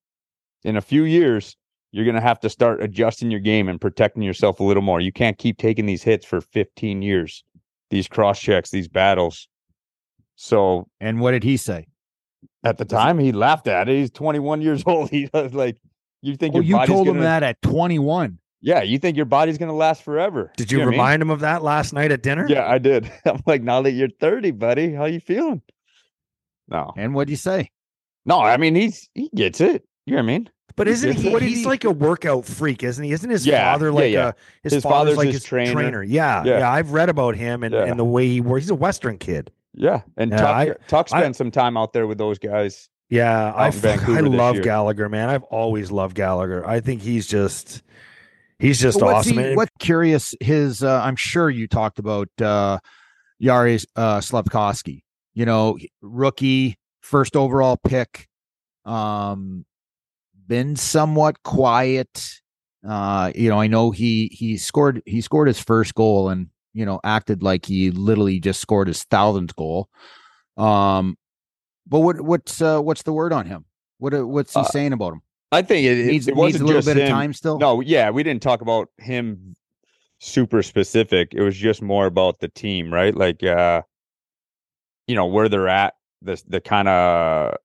in 0.64 0.76
a 0.76 0.80
few 0.82 1.04
years 1.04 1.56
you're 1.92 2.04
going 2.04 2.14
to 2.16 2.20
have 2.20 2.40
to 2.40 2.50
start 2.50 2.82
adjusting 2.82 3.30
your 3.30 3.40
game 3.40 3.68
and 3.68 3.80
protecting 3.80 4.22
yourself 4.22 4.60
a 4.60 4.64
little 4.64 4.82
more 4.82 5.00
you 5.00 5.12
can't 5.12 5.38
keep 5.38 5.56
taking 5.58 5.86
these 5.86 6.02
hits 6.02 6.24
for 6.26 6.40
15 6.40 7.02
years 7.02 7.44
these 7.90 8.08
cross 8.08 8.40
checks 8.40 8.70
these 8.70 8.88
battles 8.88 9.48
so 10.36 10.86
And 11.00 11.20
what 11.20 11.30
did 11.32 11.44
he 11.44 11.56
say? 11.56 11.86
at 12.64 12.78
the 12.78 12.84
time, 12.84 13.18
he 13.18 13.30
laughed 13.32 13.68
at 13.68 13.88
it. 13.88 13.96
He's 13.96 14.10
21 14.10 14.60
years 14.60 14.82
old. 14.86 15.08
He 15.10 15.28
was 15.32 15.54
like, 15.54 15.76
"You 16.20 16.36
think 16.36 16.54
Oh, 16.56 16.60
you 16.60 16.74
told 16.86 17.06
gonna, 17.06 17.18
him 17.18 17.24
that 17.24 17.42
at 17.44 17.62
21. 17.62 18.38
Yeah, 18.60 18.82
you 18.82 18.98
think 18.98 19.16
your 19.16 19.24
body's 19.26 19.56
gonna 19.56 19.72
last 19.74 20.02
forever? 20.02 20.52
Did 20.56 20.72
you 20.72 20.78
know 20.78 20.84
what 20.84 20.88
I 20.88 20.90
mean? 20.90 20.98
remind 21.00 21.22
him 21.22 21.30
of 21.30 21.40
that 21.40 21.62
last 21.62 21.92
night 21.92 22.10
at 22.10 22.22
dinner? 22.22 22.44
Yeah, 22.48 22.66
I 22.68 22.78
did. 22.78 23.10
I'm 23.24 23.40
like, 23.46 23.62
now 23.62 23.82
that 23.82 23.92
you're 23.92 24.08
30, 24.20 24.50
buddy, 24.52 24.92
how 24.92 25.04
you 25.04 25.20
feeling? 25.20 25.62
No, 26.68 26.92
And 26.96 27.14
what'd 27.14 27.30
you 27.30 27.36
say? 27.36 27.70
no. 28.24 28.40
I 28.40 28.56
mean, 28.56 28.74
he's 28.74 29.08
he 29.14 29.30
gets 29.34 29.60
it. 29.60 29.84
You 30.04 30.12
know 30.16 30.16
what 30.18 30.22
I 30.24 30.26
mean? 30.26 30.50
But 30.76 30.88
isn't 30.88 31.14
he? 31.14 31.30
What 31.32 31.40
He's 31.42 31.58
he- 31.60 31.64
like 31.66 31.84
a 31.84 31.90
workout 31.90 32.44
freak, 32.44 32.82
isn't 32.82 33.02
he? 33.02 33.10
Isn't 33.12 33.30
his 33.30 33.46
Yeah, 33.46 33.72
father 33.72 33.90
like 33.92 34.12
yeah. 34.12 34.28
a 34.28 34.32
his, 34.62 34.74
His 34.74 34.82
father's, 34.82 35.14
father's 35.14 35.16
like 35.16 35.26
his 35.28 35.36
his 35.36 35.44
trainer. 35.44 36.02
Yeah, 36.02 36.44
yeah, 36.44 36.58
Yeah. 36.58 36.70
I've 36.70 36.90
read 36.92 37.08
about 37.08 37.34
him 37.34 37.62
and, 37.64 37.72
Yeah. 37.74 37.84
and 37.84 37.98
the 37.98 38.04
way 38.04 38.26
he 38.28 38.40
works. 38.42 38.64
He's 38.64 38.70
a 38.70 38.74
Western 38.74 39.16
kid. 39.18 39.50
Yeah, 39.72 40.02
and 40.18 40.30
Yeah, 40.30 40.36
Tuck, 40.36 40.48
I- 40.56 40.74
Tuck 40.86 41.12
I- 41.12 41.32
some 41.32 41.50
time 41.50 41.76
out 41.76 41.92
there 41.94 42.06
with 42.06 42.18
those 42.18 42.38
guys. 42.38 42.88
Yeah, 43.08 43.52
I 43.54 43.66
in 43.68 43.74
f- 43.74 43.80
Vancouver 43.80 44.18
I 44.18 44.20
love 44.22 44.56
year. 44.56 44.64
Gallagher, 44.64 45.08
man. 45.08 45.28
I've 45.30 45.44
always 45.44 45.90
loved 45.90 46.14
Gallagher. 46.16 46.66
I 46.68 46.80
think 46.80 47.02
he's 47.02 47.26
just 47.26 47.82
he's 48.58 48.80
just 48.80 48.98
So 48.98 49.06
what's 49.06 49.28
awesome. 49.28 49.38
he- 49.38 49.54
what 49.56 49.68
curious 49.78 50.34
his 50.40 50.82
uh, 50.82 51.00
I'm 51.02 51.16
sure 51.16 51.48
you 51.48 51.68
talked 51.68 51.98
about 51.98 52.28
uh 52.40 52.78
Yari 53.42 53.84
uh 53.96 54.20
Slavkovsky, 54.20 55.04
you 55.34 55.46
know, 55.46 55.78
rookie, 56.02 56.76
first 57.00 57.34
overall 57.36 57.76
pick. 57.76 58.28
Um 58.84 59.64
been 60.46 60.76
somewhat 60.76 61.42
quiet. 61.42 62.30
Uh, 62.86 63.32
you 63.34 63.48
know, 63.48 63.60
I 63.60 63.66
know 63.66 63.90
he 63.90 64.28
he 64.32 64.56
scored 64.56 65.02
he 65.06 65.20
scored 65.20 65.48
his 65.48 65.60
first 65.60 65.94
goal 65.94 66.28
and 66.28 66.48
you 66.72 66.86
know 66.86 67.00
acted 67.02 67.42
like 67.42 67.66
he 67.66 67.90
literally 67.90 68.38
just 68.38 68.60
scored 68.60 68.88
his 68.88 69.02
thousandth 69.04 69.56
goal. 69.56 69.88
Um, 70.56 71.16
but 71.86 72.00
what 72.00 72.20
what's 72.20 72.60
uh, 72.60 72.80
what's 72.80 73.02
the 73.02 73.12
word 73.12 73.32
on 73.32 73.46
him? 73.46 73.64
What 73.98 74.14
uh, 74.14 74.26
what's 74.26 74.54
he 74.54 74.60
Uh, 74.60 74.64
saying 74.64 74.92
about 74.92 75.14
him? 75.14 75.22
I 75.52 75.62
think 75.62 75.86
it, 75.86 75.98
it, 75.98 76.06
Needs, 76.06 76.28
it 76.28 76.36
needs 76.36 76.60
a 76.60 76.64
little 76.64 76.82
bit 76.82 76.96
of 76.98 77.08
time 77.08 77.32
still. 77.32 77.58
No, 77.58 77.80
yeah, 77.80 78.10
we 78.10 78.22
didn't 78.22 78.42
talk 78.42 78.60
about 78.60 78.88
him 78.98 79.54
super 80.18 80.62
specific. 80.62 81.34
It 81.34 81.42
was 81.42 81.56
just 81.56 81.82
more 81.82 82.06
about 82.06 82.40
the 82.40 82.48
team, 82.48 82.92
right? 82.92 83.14
Like 83.14 83.42
uh 83.42 83.82
you 85.06 85.14
know, 85.14 85.26
where 85.26 85.48
they're 85.48 85.68
at, 85.68 85.94
the 86.22 86.42
the 86.48 86.60
kind 86.60 86.88
of 86.88 87.56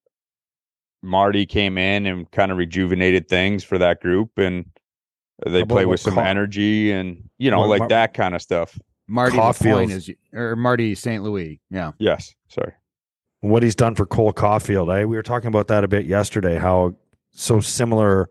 Marty 1.04 1.46
came 1.46 1.78
in 1.78 2.06
and 2.06 2.30
kind 2.32 2.52
of 2.52 2.58
rejuvenated 2.58 3.28
things 3.28 3.64
for 3.64 3.78
that 3.78 4.02
group 4.02 4.38
and 4.38 4.66
they 5.46 5.64
play 5.66 5.86
with 5.88 6.00
some 6.00 6.14
Ca- 6.16 6.22
energy 6.26 6.92
and 6.92 7.28
you 7.40 7.50
know, 7.50 7.60
What 7.60 7.70
like 7.70 7.80
Mar- 7.80 7.90
that 7.90 8.14
kind 8.14 8.36
of 8.36 8.42
stuff. 8.42 8.78
Marty 9.08 9.36
Caufield. 9.38 9.90
Is 9.92 10.10
or 10.34 10.56
Marty 10.56 10.94
St. 10.96 11.24
Louis. 11.24 11.60
Yeah. 11.72 11.92
Yes, 11.98 12.34
sorry. 12.48 12.74
what 13.40 13.64
he's 13.64 13.76
done 13.76 13.96
for 13.96 14.06
Cole 14.06 14.32
Caufield. 14.34 14.92
I 14.94 15.06
we 15.06 15.16
were 15.16 15.24
talking 15.24 15.48
about 15.48 15.68
that 15.70 15.84
a 15.84 15.88
bit 15.88 16.06
yesterday. 16.06 16.58
How 16.60 16.96
so 17.32 17.60
similar 17.60 18.30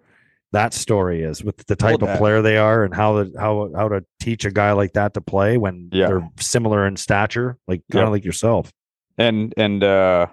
that 0.53 0.73
story 0.73 1.23
is 1.23 1.43
with 1.45 1.57
the 1.67 1.77
type 1.77 1.95
of 2.03 2.09
that- 2.09 2.19
player 2.19 2.41
they 2.43 2.57
are 2.57 2.85
and 2.85 2.95
how 2.95 3.25
the, 3.25 3.39
how 3.39 3.71
how 3.75 3.89
to 3.89 4.05
teach 4.21 4.45
a 4.45 4.51
guy 4.53 4.71
like 4.73 4.93
that 4.93 5.15
to 5.15 5.21
play 5.21 5.57
when 5.59 5.89
Yeah. 5.93 6.07
they're 6.07 6.29
similar 6.39 6.87
in 6.87 6.97
stature, 6.97 7.59
like 7.67 7.83
kind 7.91 8.03
of 8.05 8.09
Yep. 8.09 8.13
like 8.13 8.25
yourself. 8.25 8.73
and 9.19 9.53
and 9.57 9.83
uh 9.83 10.27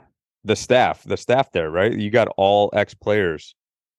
the 0.48 0.56
staff 0.56 1.04
the 1.04 1.18
staff 1.18 1.52
there 1.52 1.70
right 1.70 1.94
you 1.94 2.10
got 2.10 2.28
all 2.38 2.70
ex 2.74 2.94
players 2.94 3.56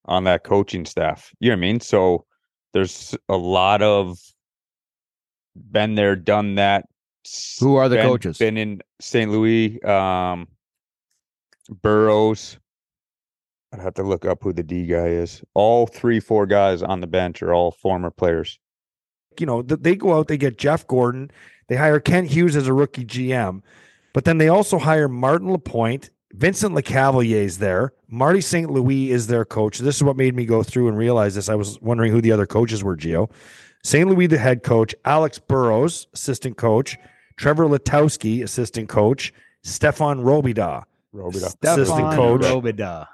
on 0.07 0.25
that 0.25 0.45
coaching 0.45 0.85
staff 0.85 1.33
you 1.41 1.49
know 1.51 1.55
what 1.55 1.59
i 1.59 1.61
mean 1.61 1.81
so 1.81 2.25
there's 2.73 3.17
a 3.29 3.37
lot 3.37 3.83
of 3.83 4.19
been 5.71 5.95
there 5.95 6.17
done 6.17 6.55
that 6.57 6.87
Who 7.61 7.77
are 7.77 7.89
the 7.89 7.97
been, 7.97 8.07
coaches? 8.07 8.39
been 8.39 8.57
in 8.57 8.81
st 9.01 9.31
louis 9.31 9.83
um 9.83 10.49
burrows 11.83 12.59
i'd 13.73 13.81
have 13.81 13.95
to 13.95 14.03
look 14.03 14.25
up 14.25 14.43
who 14.43 14.53
the 14.53 14.63
d 14.63 14.87
guy 14.87 15.09
is 15.09 15.43
all 15.55 15.87
three 15.87 16.21
four 16.21 16.47
guys 16.47 16.83
on 16.83 17.01
the 17.01 17.07
bench 17.07 17.43
are 17.43 17.53
all 17.53 17.71
former 17.71 18.11
players 18.11 18.59
you 19.41 19.47
know, 19.47 19.63
they 19.63 19.97
go 19.97 20.15
out, 20.17 20.29
they 20.29 20.37
get 20.37 20.59
Jeff 20.59 20.87
Gorton, 20.87 21.31
they 21.69 21.77
hire 21.77 22.01
Kent 22.01 22.29
Hughes 22.29 22.57
as 22.57 22.67
a 22.67 22.73
rookie 22.73 23.05
GM, 23.05 23.63
but 24.13 24.25
then 24.25 24.39
they 24.39 24.49
also 24.49 24.79
hire 24.79 25.09
Martin 25.09 25.53
Lapointe. 25.53 26.11
Vincent 26.33 26.75
LeCavalier 26.75 27.43
is 27.45 27.59
there. 27.59 27.93
Marty 28.09 28.41
St. 28.41 28.71
Louis 28.71 29.11
is 29.11 29.27
their 29.27 29.45
coach. 29.45 29.79
This 29.79 29.97
is 29.97 30.03
what 30.03 30.17
made 30.17 30.35
me 30.35 30.45
go 30.45 30.63
through 30.63 30.89
and 30.89 30.99
realize 30.99 31.35
this. 31.35 31.49
I 31.49 31.55
was 31.55 31.81
wondering 31.81 32.13
who 32.13 32.21
the 32.21 32.33
other 32.33 32.47
coaches 32.47 32.85
were, 32.85 32.97
Gio. 32.97 33.31
St. 33.83 34.09
Louis, 34.09 34.27
the 34.27 34.39
head 34.39 34.63
coach, 34.63 34.95
Alex 35.05 35.39
Burrows, 35.39 36.09
assistant 36.13 36.57
coach, 36.57 36.97
Trevor 37.37 37.67
Letowski, 37.67 38.43
assistant 38.43 38.89
coach, 38.89 39.33
Stéphane 39.65 40.23
Robidas. 40.23 40.85
Robidas. 41.15 41.57
Assistant 41.63 42.15
coach. 42.15 42.43
Robidas. 42.43 43.07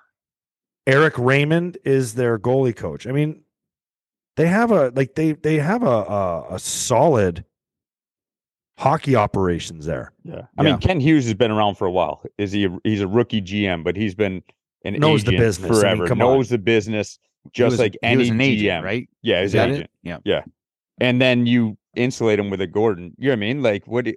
Eric 0.87 1.15
Raymond 1.17 1.79
is 1.85 2.15
their 2.15 2.39
goalie 2.39 2.77
coach. 2.77 3.07
I 3.07 3.13
mean, 3.13 3.43
they 4.37 4.49
have 4.49 4.71
a 4.73 4.91
like 4.95 5.15
they 5.15 5.33
they 5.33 5.59
have 5.59 5.83
a 5.83 5.87
a, 5.87 6.55
a 6.55 6.59
solid 6.59 7.45
hockey 8.79 9.17
operations 9.17 9.87
there. 9.87 10.13
Yeah. 10.25 10.43
I 10.59 10.63
Yeah. 10.65 10.71
mean, 10.73 10.79
Ken 10.81 11.01
Hughes 11.01 11.25
has 11.25 11.35
been 11.35 11.51
around 11.51 11.77
for 11.77 11.87
a 11.87 11.91
while. 11.91 12.23
Is 12.39 12.53
he? 12.53 12.65
A, 12.65 12.79
he's 12.85 13.01
a 13.01 13.09
rookie 13.09 13.41
GM, 13.41 13.83
but 13.85 13.97
he's 13.97 14.15
been 14.15 14.43
an 14.85 14.95
Knows 14.95 15.25
the 15.25 15.31
agent 15.33 15.41
business. 15.45 15.71
I 15.71 15.73
mean, 15.75 15.81
forever. 15.83 16.07
come 16.09 16.19
knows 16.19 16.49
the 16.49 16.59
business 16.59 17.19
just 17.53 17.73
was- 17.73 17.81
like 17.81 17.97
any 18.03 18.17
was 18.19 18.29
an 18.31 18.41
agent, 18.41 18.83
GM, 18.83 18.85
right? 18.85 19.09
Yeah, 19.23 19.41
Is 19.41 19.45
his 19.45 19.53
that 19.53 19.71
agent. 19.71 19.91
it? 20.05 20.21
Yeah. 20.25 20.43
And 21.01 21.21
then 21.21 21.47
you 21.47 21.77
insulate 21.97 22.39
him 22.39 22.51
with 22.51 22.61
a 22.61 22.67
Gorton. 22.67 23.15
You 23.19 23.29
know 23.29 23.33
what 23.33 23.37
I 23.37 23.41
mean? 23.41 23.63
Like 23.63 23.87
what? 23.87 24.05
do- 24.07 24.15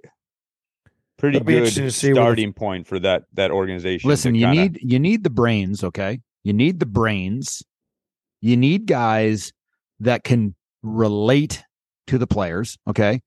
Pretty 1.18 1.40
good 1.40 1.48
interesting 1.52 1.84
to 1.84 1.90
see 1.90 2.06
where 2.08 2.14
the- 2.14 2.20
starting 2.20 2.52
point 2.52 2.86
for 2.86 2.98
that 3.00 3.24
that 3.34 3.50
organization. 3.50 4.08
Listen, 4.08 4.34
you 4.36 4.46
kinda- 4.46 4.62
need 4.62 4.78
you 4.82 4.98
need 5.00 5.24
the 5.24 5.30
brains, 5.30 5.82
okay? 5.82 6.20
You 6.44 6.52
need 6.52 6.78
the 6.78 6.86
brains. 6.86 7.62
You 8.40 8.56
need 8.56 8.86
guys 8.86 9.52
that 10.00 10.22
can 10.22 10.54
relate 10.82 11.64
to 12.06 12.18
the 12.18 12.26
players, 12.28 12.78
okay? 12.86 13.20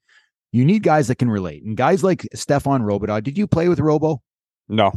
You 0.52 0.66
need 0.66 0.84
guys 0.84 1.08
that 1.08 1.16
can 1.16 1.30
relate. 1.30 1.64
And 1.64 1.78
guys 1.78 2.04
like 2.04 2.28
Stéphane 2.36 2.82
Robidas. 2.82 3.24
Did 3.24 3.38
you 3.38 3.48
play 3.48 3.70
with 3.70 3.80
Robo? 3.80 4.22
no. 4.68 4.92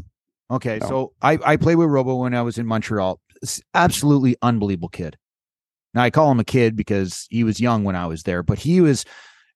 Okay, 0.51 0.79
No. 0.83 0.87
so 0.89 1.13
I 1.23 1.39
I 1.45 1.57
played 1.57 1.77
with 1.77 1.89
Robo 1.89 2.17
when 2.17 2.35
I 2.35 2.43
was 2.43 2.59
in 2.59 2.67
Montreal. 2.67 3.19
S- 3.43 3.63
Absolutely 3.73 4.37
unbelievable 4.43 4.91
kid. 4.91 5.17
Now 5.95 6.03
I 6.03 6.11
call 6.11 6.31
him 6.31 6.39
a 6.39 6.45
kid 6.45 6.77
because 6.77 7.27
he 7.31 7.45
was 7.45 7.61
young 7.61 7.83
when 7.83 7.97
I 7.97 8.07
was 8.07 8.25
there, 8.25 8.43
but 8.43 8.59
he 8.59 8.83
was 8.83 9.07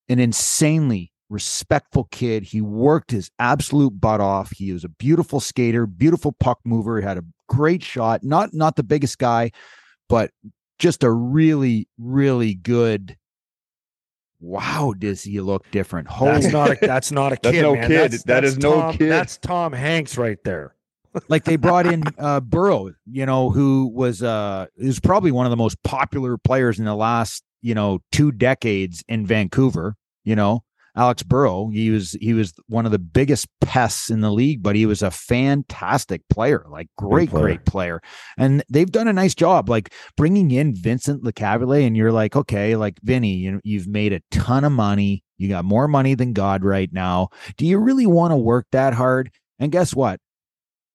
an 0.09 0.19
insanely 0.19 1.13
respectful 1.29 2.05
kid. 2.11 2.43
He 2.45 2.63
worked 2.63 3.11
his 3.11 3.31
absolute 3.39 4.01
butt 4.01 4.23
off. 4.23 4.51
He 4.51 4.73
was 4.73 4.83
a 4.83 4.89
beautiful 4.89 5.41
skater, 5.41 5.87
beautiful 5.87 6.33
puck 6.33 6.59
mover. 6.65 6.99
He 7.01 7.05
had 7.07 7.19
a 7.19 7.25
great 7.51 7.83
shot. 7.83 8.25
Not 8.25 8.55
not 8.55 8.77
the 8.77 8.83
biggest 8.83 9.19
guy, 9.19 9.51
but 10.09 10.31
just 10.79 11.03
a 11.05 11.11
really 11.11 11.87
really 11.99 12.55
good. 12.55 13.15
Wow, 14.41 14.95
does 14.97 15.23
he 15.25 15.41
look 15.41 15.69
different? 15.71 16.09
That's 16.21 16.53
not 16.53 16.71
a 16.71 16.79
that's 16.81 17.11
not 17.13 17.33
a 17.33 17.39
That's 17.43 17.55
kid. 17.57 17.63
no 17.63 17.75
man. 17.75 17.89
kid. 17.89 18.13
That's, 18.13 18.23
That 18.25 18.41
that's 18.43 18.47
is 18.53 18.59
no 18.59 18.81
Tom- 18.81 18.97
kid. 18.97 19.11
That's 19.11 19.37
Tom 19.39 19.73
Hanks 19.73 20.17
right 20.17 20.39
there. 20.45 20.75
like 21.29 21.45
they 21.45 21.57
brought 21.57 21.87
in 21.87 22.03
uh 22.19 22.41
Burrow, 22.41 22.93
you 23.07 23.27
know, 23.27 23.51
who 23.51 23.91
was 23.93 24.23
uh 24.23 24.67
is 24.77 25.01
probably 25.01 25.33
one 25.33 25.47
of 25.47 25.51
the 25.51 25.57
most 25.57 25.83
popular 25.83 26.39
players 26.39 26.79
in 26.79 26.85
the 26.85 26.95
last, 26.95 27.43
you 27.63 27.75
know, 27.75 27.99
two 28.13 28.31
decades 28.31 29.03
in 29.09 29.27
Vancouver, 29.27 29.97
you 30.25 30.37
know. 30.37 30.63
Alex 30.99 31.23
Burrow, 31.23 31.69
he 31.69 31.91
was 31.91 32.13
he 32.21 32.35
was 32.35 32.53
one 32.67 32.85
of 32.85 32.93
the 32.93 32.99
biggest 32.99 33.47
pests 33.61 34.11
in 34.11 34.21
the 34.21 34.31
league, 34.31 34.63
but 34.63 34.77
he 34.77 34.85
was 34.85 35.03
a 35.03 35.11
fantastic 35.11 36.23
player, 36.29 36.67
like 36.69 36.89
great, 36.99 37.31
player. 37.31 37.43
great 37.43 37.65
player. 37.65 38.01
And 38.37 38.63
they've 38.69 38.91
done 38.91 39.09
a 39.09 39.13
nice 39.13 39.35
job, 39.35 39.69
like 39.69 39.93
bringing 40.17 40.51
in 40.51 40.75
Vincent 40.75 41.23
Lecavalier, 41.23 41.87
and 41.87 41.97
you're 41.97 42.13
like, 42.13 42.37
okay, 42.37 42.77
like 42.77 42.99
Vinny, 43.03 43.35
you 43.35 43.61
you've 43.65 43.89
made 43.89 44.13
a 44.13 44.21
ton 44.31 44.65
of 44.65 44.73
money. 44.73 45.25
You 45.39 45.49
got 45.49 45.65
more 45.65 45.89
money 45.89 46.15
than 46.15 46.33
God 46.33 46.65
right 46.65 46.93
now. 46.93 47.29
Do 47.57 47.65
you 47.65 47.79
really 47.79 48.07
want 48.07 48.33
to 48.33 48.37
work 48.37 48.67
that 48.73 48.93
hard? 48.95 49.31
And 49.61 49.73
guess 49.73 49.95
what? 49.95 50.21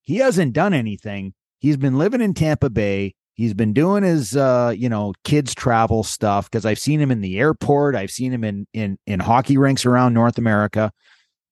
he 0.03 0.17
hasn't 0.17 0.53
done 0.53 0.73
anything. 0.73 1.33
He's 1.59 1.77
been 1.77 1.97
living 1.97 2.21
in 2.21 2.33
Tampa 2.33 2.69
Bay. 2.69 3.15
He's 3.35 3.53
been 3.53 3.73
doing 3.73 4.03
his 4.03 4.35
uh, 4.35 4.73
you 4.75 4.89
know, 4.89 5.13
kids 5.23 5.55
travel 5.55 6.03
stuff 6.03 6.49
because 6.49 6.65
I've 6.65 6.79
seen 6.79 7.01
him 7.01 7.11
in 7.11 7.21
the 7.21 7.39
airport. 7.39 7.95
I've 7.95 8.11
seen 8.11 8.31
him 8.31 8.43
in 8.43 8.67
in 8.73 8.97
in 9.07 9.19
hockey 9.19 9.57
rinks 9.57 9.85
around 9.85 10.13
North 10.13 10.37
America. 10.37 10.91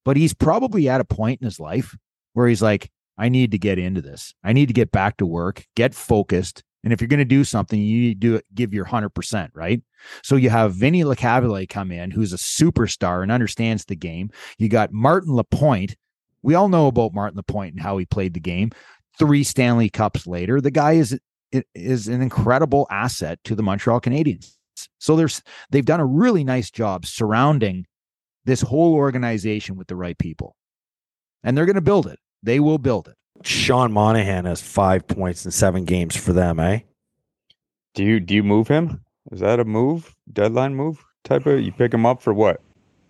But 0.04 0.18
he's 0.18 0.34
probably 0.34 0.90
at 0.90 1.02
a 1.02 1.06
point 1.06 1.42
in 1.42 1.46
his 1.46 1.60
life 1.60 1.96
where 2.34 2.48
he's 2.48 2.62
like, 2.62 2.90
I 3.18 3.30
need 3.30 3.52
to 3.52 3.60
get 3.60 3.78
into 3.78 4.02
this. 4.02 4.34
I 4.44 4.54
need 4.54 4.68
to 4.68 4.74
get 4.74 4.92
back 4.92 5.18
to 5.18 5.26
work, 5.26 5.66
get 5.76 5.94
focused. 5.94 6.64
And 6.84 6.92
if 6.92 7.00
you're 7.00 7.08
going 7.08 7.20
to 7.20 7.26
do 7.26 7.44
something, 7.44 7.80
you 7.80 8.02
need 8.02 8.22
to 8.22 8.28
do 8.28 8.36
it, 8.36 8.46
give 8.56 8.74
your 8.74 8.86
100%, 8.86 9.50
right? 9.54 9.84
So 10.24 10.36
you 10.36 10.50
have 10.50 10.74
Vinny 10.74 11.04
Lecavalier 11.04 11.70
come 11.70 11.92
in, 11.92 12.10
who's 12.10 12.34
a 12.34 12.38
superstar 12.38 13.22
and 13.22 13.32
understands 13.32 13.86
the 13.86 13.96
game. 13.96 14.32
You 14.58 14.70
got 14.70 14.92
Martin 14.92 15.36
Lapointe. 15.36 15.96
We 16.42 16.56
all 16.56 16.70
know 16.70 16.88
about 16.88 17.14
Martin 17.14 17.38
Lapointe 17.38 17.76
and 17.76 17.84
how 17.84 17.98
he 17.98 18.06
played 18.08 18.34
the 18.34 18.40
game. 18.40 18.72
Three 19.20 19.44
Stanley 19.44 19.90
Cups 19.90 20.26
later, 20.26 20.60
the 20.60 20.72
guy 20.72 20.94
is 20.94 21.20
is 21.76 22.08
an 22.08 22.22
incredible 22.22 22.88
asset 22.89 23.39
to 23.45 23.56
the 23.56 23.64
Montreal 23.64 24.02
Canadiens. 24.02 24.56
So 24.99 25.16
there's 25.16 25.41
they've 25.70 25.86
done 25.86 25.99
a 25.99 26.06
really 26.06 26.43
nice 26.43 26.72
job 26.72 27.06
surrounding 27.06 27.86
this 28.45 28.62
whole 28.62 28.93
organization 28.95 29.76
with 29.76 29.88
the 29.88 29.95
right 29.95 30.18
people. 30.18 30.56
And 31.43 31.58
they're 31.58 31.66
going 31.66 31.76
to 31.76 31.82
build 31.82 32.08
it. 32.08 32.20
They 32.43 32.60
will 32.60 32.78
build 32.78 33.08
it. 33.08 33.16
Sean 33.43 33.91
Monahan 33.91 34.45
has 34.45 34.62
five 34.62 35.08
points 35.08 35.45
in 35.45 35.52
seven 35.52 35.86
games 35.86 36.16
for 36.16 36.34
them, 36.34 36.60
eh? 36.60 36.80
Do 37.93 38.04
you 38.04 38.20
do 38.20 38.34
you 38.34 38.43
move 38.43 38.68
him? 38.68 39.04
Is 39.32 39.39
that 39.39 39.60
a 39.60 39.66
move? 39.66 40.16
Deadline 40.32 40.76
move 40.76 41.04
type 41.24 41.45
of? 41.45 41.60
You 41.62 41.72
pick 41.72 41.93
him 41.93 42.06
up 42.06 42.22
for 42.22 42.34
what? 42.34 42.62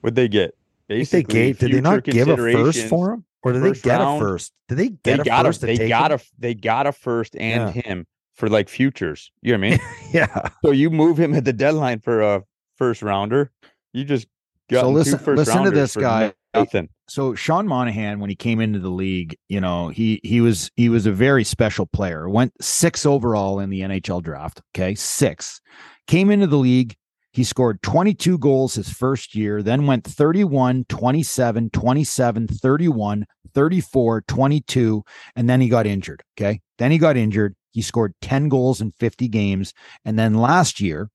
What'd 0.02 0.16
they 0.16 0.28
get? 0.28 0.56
I 0.90 1.04
think 1.06 1.10
they 1.10 1.24
Basically, 1.24 1.34
gave, 1.34 1.60
did 1.60 1.72
they 1.72 1.82
not 1.82 2.04
give 2.04 2.28
a 2.28 2.36
first 2.36 2.88
for 2.88 3.14
him? 3.14 3.26
Or 3.44 3.54
did 3.54 3.64
they 3.64 3.72
get 3.72 4.00
round. 4.00 4.22
a 4.22 4.26
first? 4.26 4.52
Did 4.68 4.78
they 4.78 4.88
They 4.90 5.18
get 5.18 5.20
a 5.22 5.24
got 5.24 5.46
first 5.46 5.58
a 5.58 5.60
to 5.62 5.66
they 5.68 5.78
take 5.78 5.90
got 5.90 6.12
him? 6.12 6.20
a 6.20 6.22
they 6.40 6.54
got 6.54 6.88
a 6.88 6.92
first 6.92 7.36
and 7.36 7.74
him 7.74 8.08
for 8.42 8.50
like 8.50 8.68
futures. 8.70 9.32
You 9.44 9.56
know 9.56 9.60
what 9.60 9.68
I 9.68 9.70
mean? 9.78 9.80
Yeah. 10.14 10.50
so 10.66 10.72
you 10.72 10.90
move 10.90 11.18
him 11.18 11.34
at 11.36 11.46
the 11.46 11.54
deadline 11.54 12.00
for 12.02 12.22
a 12.22 12.42
first 12.76 13.02
rounder. 13.04 13.52
You 13.94 14.04
just 14.04 14.28
got 14.70 14.82
So 14.82 14.90
listen- 14.90 15.20
two 15.20 15.24
first 15.26 15.38
listen 15.38 15.64
to 15.64 15.70
this 15.72 15.96
guy. 15.96 16.34
Nothing. 16.54 16.90
so 17.08 17.34
Sean 17.36 17.66
Monahan, 17.68 18.20
when 18.20 18.30
he 18.30 18.36
came 18.36 18.60
into 18.60 18.80
the 18.80 18.90
league, 18.90 19.38
you 19.48 19.62
know, 19.62 19.88
he 19.90 20.20
he 20.24 20.42
was 20.42 20.70
he 20.76 20.90
was 20.90 21.06
a 21.06 21.12
very 21.12 21.44
special 21.46 21.86
player. 21.86 22.28
Went 22.28 22.52
six 22.60 23.06
overall 23.06 23.60
in 23.62 23.70
the 23.70 23.82
NHL 23.82 24.22
draft. 24.24 24.60
Okay, 24.76 24.96
six. 24.96 25.62
Came 26.08 26.30
into 26.32 26.48
the 26.48 26.58
league. 26.58 26.96
He 27.32 27.46
scored 27.46 27.82
22 27.84 28.38
goals 28.40 28.74
his 28.74 28.90
first 28.90 29.34
year, 29.36 29.64
then 29.64 29.86
went 29.86 30.04
31, 30.04 30.84
27, 30.90 31.70
27, 31.70 32.48
31, 32.50 33.26
34, 33.54 34.22
22, 34.28 35.04
and 35.38 35.50
then 35.50 35.62
he 35.62 35.70
got 35.70 35.88
injured. 35.88 36.22
Okay. 36.38 36.60
Then 36.80 36.92
he 36.92 36.98
got 36.98 37.16
injured. 37.16 37.56
He 37.72 37.82
scored 37.82 38.14
10 38.22 38.50
goals 38.50 38.82
in 38.82 38.92
50 38.92 39.28
games. 39.28 39.74
And 40.06 40.20
then 40.20 40.36
last 40.36 40.80
year, 40.80 41.10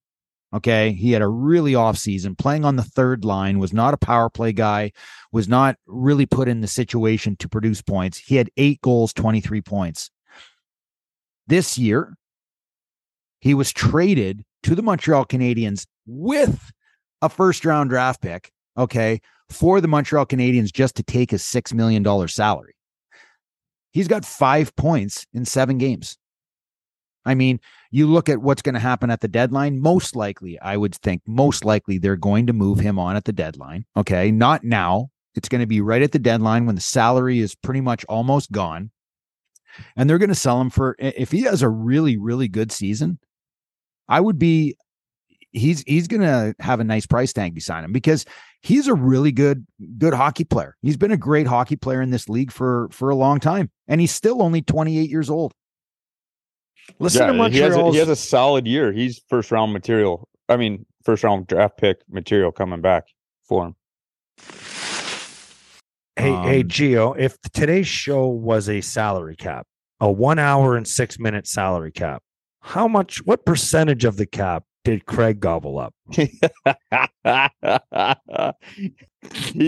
okay, 0.54 0.92
he 0.92 1.12
had 1.12 1.22
a 1.22 1.28
really 1.28 1.74
off 1.74 1.98
season 1.98 2.34
playing 2.34 2.64
on 2.64 2.76
the 2.76 2.82
third 2.82 3.24
line, 3.24 3.58
was 3.58 3.72
not 3.72 3.94
a 3.94 3.98
power 3.98 4.30
play 4.30 4.52
guy, 4.52 4.92
was 5.32 5.48
not 5.48 5.76
really 5.86 6.26
put 6.26 6.48
in 6.48 6.60
the 6.60 6.66
situation 6.66 7.36
to 7.36 7.48
produce 7.48 7.82
points. 7.82 8.18
He 8.18 8.36
had 8.36 8.50
eight 8.56 8.80
goals, 8.80 9.12
23 9.12 9.60
points. 9.60 10.10
This 11.46 11.78
year, 11.78 12.16
he 13.40 13.54
was 13.54 13.72
traded 13.72 14.42
to 14.64 14.74
the 14.74 14.82
Montreal 14.82 15.26
Canadiens 15.26 15.86
with 16.06 16.72
a 17.22 17.28
first 17.28 17.64
round 17.64 17.90
draft 17.90 18.20
pick, 18.20 18.50
okay, 18.76 19.20
for 19.50 19.80
the 19.80 19.88
Montreal 19.88 20.26
Canadiens 20.26 20.72
just 20.72 20.96
to 20.96 21.02
take 21.02 21.30
his 21.30 21.42
$6 21.42 21.72
million 21.72 22.28
salary. 22.28 22.74
He's 23.92 24.08
got 24.08 24.24
five 24.24 24.74
points 24.76 25.26
in 25.32 25.44
seven 25.44 25.78
games. 25.78 26.18
I 27.26 27.34
mean, 27.34 27.60
you 27.90 28.06
look 28.06 28.28
at 28.28 28.40
what's 28.40 28.62
going 28.62 28.74
to 28.74 28.80
happen 28.80 29.10
at 29.10 29.20
the 29.20 29.28
deadline. 29.28 29.80
Most 29.80 30.16
likely, 30.16 30.58
I 30.60 30.76
would 30.76 30.94
think, 30.94 31.22
most 31.26 31.64
likely 31.64 31.98
they're 31.98 32.16
going 32.16 32.46
to 32.46 32.52
move 32.52 32.78
him 32.78 32.98
on 32.98 33.16
at 33.16 33.24
the 33.24 33.32
deadline. 33.32 33.84
Okay. 33.96 34.30
Not 34.30 34.64
now. 34.64 35.10
It's 35.34 35.48
going 35.48 35.60
to 35.60 35.66
be 35.66 35.82
right 35.82 36.00
at 36.00 36.12
the 36.12 36.18
deadline 36.18 36.64
when 36.64 36.76
the 36.76 36.80
salary 36.80 37.40
is 37.40 37.54
pretty 37.54 37.82
much 37.82 38.04
almost 38.08 38.50
gone. 38.52 38.90
And 39.96 40.08
they're 40.08 40.18
going 40.18 40.30
to 40.30 40.34
sell 40.34 40.58
him 40.60 40.70
for, 40.70 40.96
if 40.98 41.30
he 41.32 41.42
has 41.42 41.60
a 41.60 41.68
really, 41.68 42.16
really 42.16 42.48
good 42.48 42.72
season, 42.72 43.18
I 44.08 44.20
would 44.20 44.38
be, 44.38 44.76
he's, 45.52 45.82
he's 45.82 46.06
going 46.08 46.22
to 46.22 46.54
have 46.60 46.80
a 46.80 46.84
nice 46.84 47.04
price 47.06 47.34
tag 47.34 47.54
beside 47.54 47.84
him 47.84 47.92
because 47.92 48.24
he's 48.62 48.86
a 48.86 48.94
really 48.94 49.32
good, 49.32 49.66
good 49.98 50.14
hockey 50.14 50.44
player. 50.44 50.76
He's 50.80 50.96
been 50.96 51.12
a 51.12 51.16
great 51.18 51.46
hockey 51.46 51.76
player 51.76 52.00
in 52.00 52.10
this 52.10 52.30
league 52.30 52.52
for, 52.52 52.88
for 52.90 53.10
a 53.10 53.16
long 53.16 53.38
time. 53.38 53.70
And 53.88 54.00
he's 54.00 54.14
still 54.14 54.42
only 54.42 54.62
28 54.62 55.10
years 55.10 55.28
old. 55.28 55.52
Listen 56.98 57.28
to 57.28 57.34
Yeah, 57.34 57.48
he 57.48 57.58
has, 57.58 57.76
a, 57.76 57.90
he 57.90 57.96
has 57.98 58.08
a 58.08 58.16
solid 58.16 58.66
year. 58.66 58.92
He's 58.92 59.20
first 59.28 59.50
round 59.50 59.72
material. 59.72 60.28
I 60.48 60.56
mean, 60.56 60.86
first 61.04 61.24
round 61.24 61.46
draft 61.46 61.76
pick 61.78 61.98
material 62.08 62.52
coming 62.52 62.80
back 62.80 63.04
for 63.48 63.66
him. 63.66 63.74
Hey, 66.18 66.32
hey, 66.32 66.60
Um, 66.62 66.68
Gio, 66.68 67.18
if 67.18 67.36
today's 67.52 67.86
show 67.86 68.26
was 68.28 68.68
a 68.68 68.80
salary 68.80 69.36
cap, 69.36 69.66
a 70.00 70.10
one 70.10 70.38
hour 70.38 70.76
and 70.76 70.86
six 70.88 71.18
minute 71.18 71.46
salary 71.46 71.92
cap, 71.92 72.22
how 72.62 72.88
much, 72.88 73.18
what 73.26 73.44
percentage 73.44 74.04
of 74.04 74.16
the 74.16 74.24
cap 74.26 74.64
did 74.84 75.04
Craig 75.04 75.40
gobble 75.40 75.78
up? 75.78 75.92
he 76.12 76.30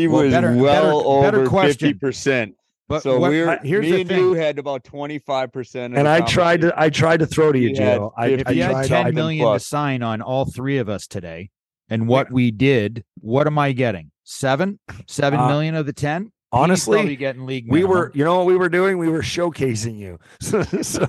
Well, 0.09 0.23
was 0.25 0.33
better- 0.33 0.57
well 0.57 1.21
better- 1.23 1.39
better 1.39 1.57
over 1.57 1.67
fifty 1.67 1.95
percent. 1.95 2.55
But 2.89 3.03
So 3.03 3.19
what- 3.19 3.31
we're 3.31 3.59
here's 3.63 3.83
me 3.83 3.91
the 3.93 4.01
and 4.01 4.09
thing. 4.09 4.19
you 4.19 4.33
had 4.33 4.59
about 4.59 4.83
twenty 4.85 5.19
five 5.19 5.53
percent. 5.53 5.95
And 5.97 6.09
I 6.09 6.21
tried 6.23 6.63
to, 6.63 6.73
I 6.75 6.89
tried 6.89 7.21
to 7.21 7.27
throw 7.27 7.53
to 7.53 7.59
you, 7.59 7.69
He 7.69 7.77
had 7.77 8.01
I, 8.17 8.27
if 8.29 8.49
I 8.49 8.51
you 8.53 8.63
had 8.63 8.71
tried. 8.73 8.87
ten 8.89 9.07
I- 9.07 9.11
million 9.11 9.53
to 9.53 9.61
sign 9.61 10.03
on 10.03 10.23
all 10.23 10.47
three 10.47 10.79
of 10.79 10.89
us 10.89 11.07
today, 11.07 11.51
and 11.91 12.09
what 12.09 12.33
we 12.33 12.51
did, 12.51 13.05
what 13.21 13.47
am 13.47 13.59
I 13.59 13.73
getting? 13.73 14.11
Seven, 14.25 14.79
seven 15.07 15.39
Uh, 15.39 15.49
million 15.49 15.75
of 15.75 15.85
the 15.87 15.93
ten. 15.93 16.33
honestly, 16.51 17.15
getting 17.17 17.45
league. 17.45 17.67
we 17.69 17.81
minimum. 17.81 17.91
were, 17.99 18.13
you 18.15 18.25
know 18.25 18.39
what 18.39 18.47
we 18.47 18.57
were 18.57 18.71
doing? 18.71 18.97
We 18.97 19.11
were 19.11 19.21
showcasing 19.21 19.99
you, 19.99 20.19
so, 20.41 20.63
so, 20.63 21.07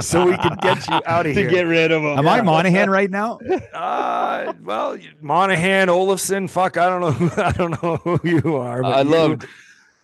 so 0.00 0.26
we 0.26 0.36
could 0.38 0.58
get 0.60 0.88
you 0.88 1.00
out 1.06 1.24
of 1.26 1.34
to 1.34 1.40
here. 1.40 1.50
get 1.50 1.66
rid 1.68 1.92
of 1.92 2.02
him. 2.02 2.18
Am 2.18 2.26
I 2.26 2.40
Monahan 2.42 2.90
right 2.90 3.10
now? 3.10 3.38
uh, 3.74 4.52
well, 4.64 4.98
Monahan, 5.20 5.86
Olofsson, 5.86 6.50
fuck, 6.50 6.76
I 6.76 6.88
don't 6.88 7.00
know, 7.00 7.12
who- 7.12 7.40
I 7.42 7.52
don't 7.52 7.80
know 7.82 7.96
who 7.98 8.18
you 8.24 8.56
are. 8.56 8.82
but 8.82 8.92
I 8.92 9.02
you- 9.02 9.08
loved, 9.10 9.46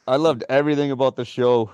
I 0.06 0.16
loved 0.16 0.44
everything 0.48 0.90
about 0.90 1.16
the 1.16 1.24
show, 1.24 1.70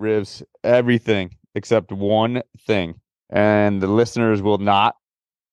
Rivs. 0.00 0.42
Everything 0.64 1.30
except 1.54 1.92
one 1.92 2.42
thing, 2.66 2.94
and 3.30 3.80
the 3.82 3.86
listeners 3.86 4.42
will 4.42 4.58
not 4.58 4.96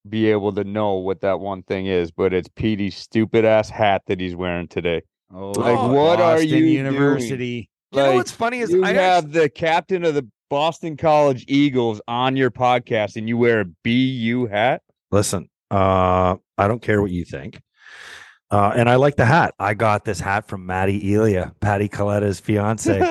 be 0.08 0.30
able 0.30 0.52
to 0.52 0.64
know 0.64 0.94
what 0.94 1.20
that 1.22 1.40
one 1.40 1.62
thing 1.62 1.86
is. 1.86 2.10
But 2.10 2.32
it's 2.32 2.48
Petey's 2.56 2.96
stupid 2.96 3.44
ass 3.44 3.68
hat 3.70 4.02
that 4.06 4.20
he's 4.20 4.36
wearing 4.36 4.68
today. 4.68 5.02
Oh, 5.34 5.50
Like, 5.52 5.78
what 5.78 6.20
are 6.20 6.34
Boston 6.36 6.48
you 6.48 6.56
doing? 6.60 6.72
University? 6.72 7.68
You 7.92 7.98
know 8.00 8.06
Like, 8.08 8.14
what's 8.16 8.30
funny 8.32 8.58
is 8.60 8.70
you 8.70 8.84
I 8.84 8.92
have 8.92 9.24
actually- 9.26 9.40
the 9.40 9.48
captain 9.50 10.04
of 10.04 10.14
the 10.14 10.26
Boston 10.50 10.96
College 10.96 11.44
Eagles 11.48 12.00
on 12.06 12.36
your 12.36 12.50
podcast, 12.50 13.16
and 13.16 13.28
you 13.28 13.36
wear 13.38 13.60
a 13.60 13.64
BU 13.82 14.46
hat. 14.46 14.82
listen. 15.10 15.48
Uh, 15.70 16.36
I 16.58 16.68
don't 16.68 16.82
care 16.82 17.00
what 17.02 17.10
you 17.10 17.24
think. 17.24 17.60
Uh, 18.54 18.72
and 18.76 18.88
I 18.88 18.94
like 18.94 19.16
the 19.16 19.24
hat. 19.24 19.52
I 19.58 19.74
got 19.74 20.04
this 20.04 20.20
hat 20.20 20.46
from 20.46 20.64
Maddie 20.64 21.12
Elia, 21.12 21.52
Patty 21.58 21.88
Coletta's 21.88 22.38
fiance. 22.38 23.00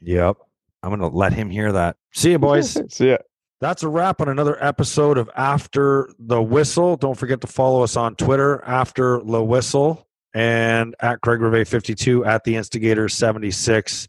yep. 0.00 0.36
I'm 0.82 0.88
gonna 0.88 1.08
let 1.08 1.34
him 1.34 1.50
hear 1.50 1.70
that. 1.72 1.96
See 2.14 2.30
you, 2.30 2.38
boys. 2.38 2.78
See 2.94 3.10
ya. 3.10 3.18
That's 3.60 3.82
a 3.82 3.90
wrap 3.90 4.22
on 4.22 4.30
another 4.30 4.56
episode 4.64 5.18
of 5.18 5.28
After 5.36 6.08
the 6.18 6.40
Whistle. 6.40 6.96
Don't 6.96 7.18
forget 7.18 7.42
to 7.42 7.46
follow 7.46 7.82
us 7.82 7.94
on 7.94 8.16
Twitter, 8.16 8.64
After 8.64 9.20
the 9.22 9.44
Whistle, 9.44 10.08
and 10.32 10.96
at 11.00 11.20
Craig 11.20 11.42
Rivet 11.42 11.68
52 11.68 12.24
at 12.24 12.44
the 12.44 12.56
Instigator 12.56 13.06
76. 13.06 14.08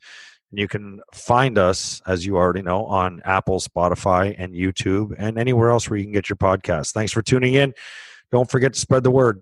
And 0.52 0.60
you 0.62 0.70
can 0.70 1.02
find 1.14 1.58
us, 1.58 2.02
as 2.08 2.26
you 2.26 2.38
already 2.38 2.62
know, 2.62 2.86
on 2.86 3.22
Apple, 3.26 3.60
Spotify, 3.60 4.34
and 4.38 4.54
YouTube, 4.54 5.16
and 5.18 5.38
anywhere 5.38 5.70
else 5.70 5.90
where 5.90 5.98
you 5.98 6.06
can 6.06 6.14
get 6.14 6.30
your 6.30 6.38
podcast. 6.38 6.94
Thanks 6.94 7.12
for 7.12 7.22
tuning 7.22 7.56
in. 7.56 7.74
Don't 8.32 8.50
forget 8.50 8.72
to 8.72 8.80
spread 8.80 9.04
the 9.04 9.12
word. 9.12 9.42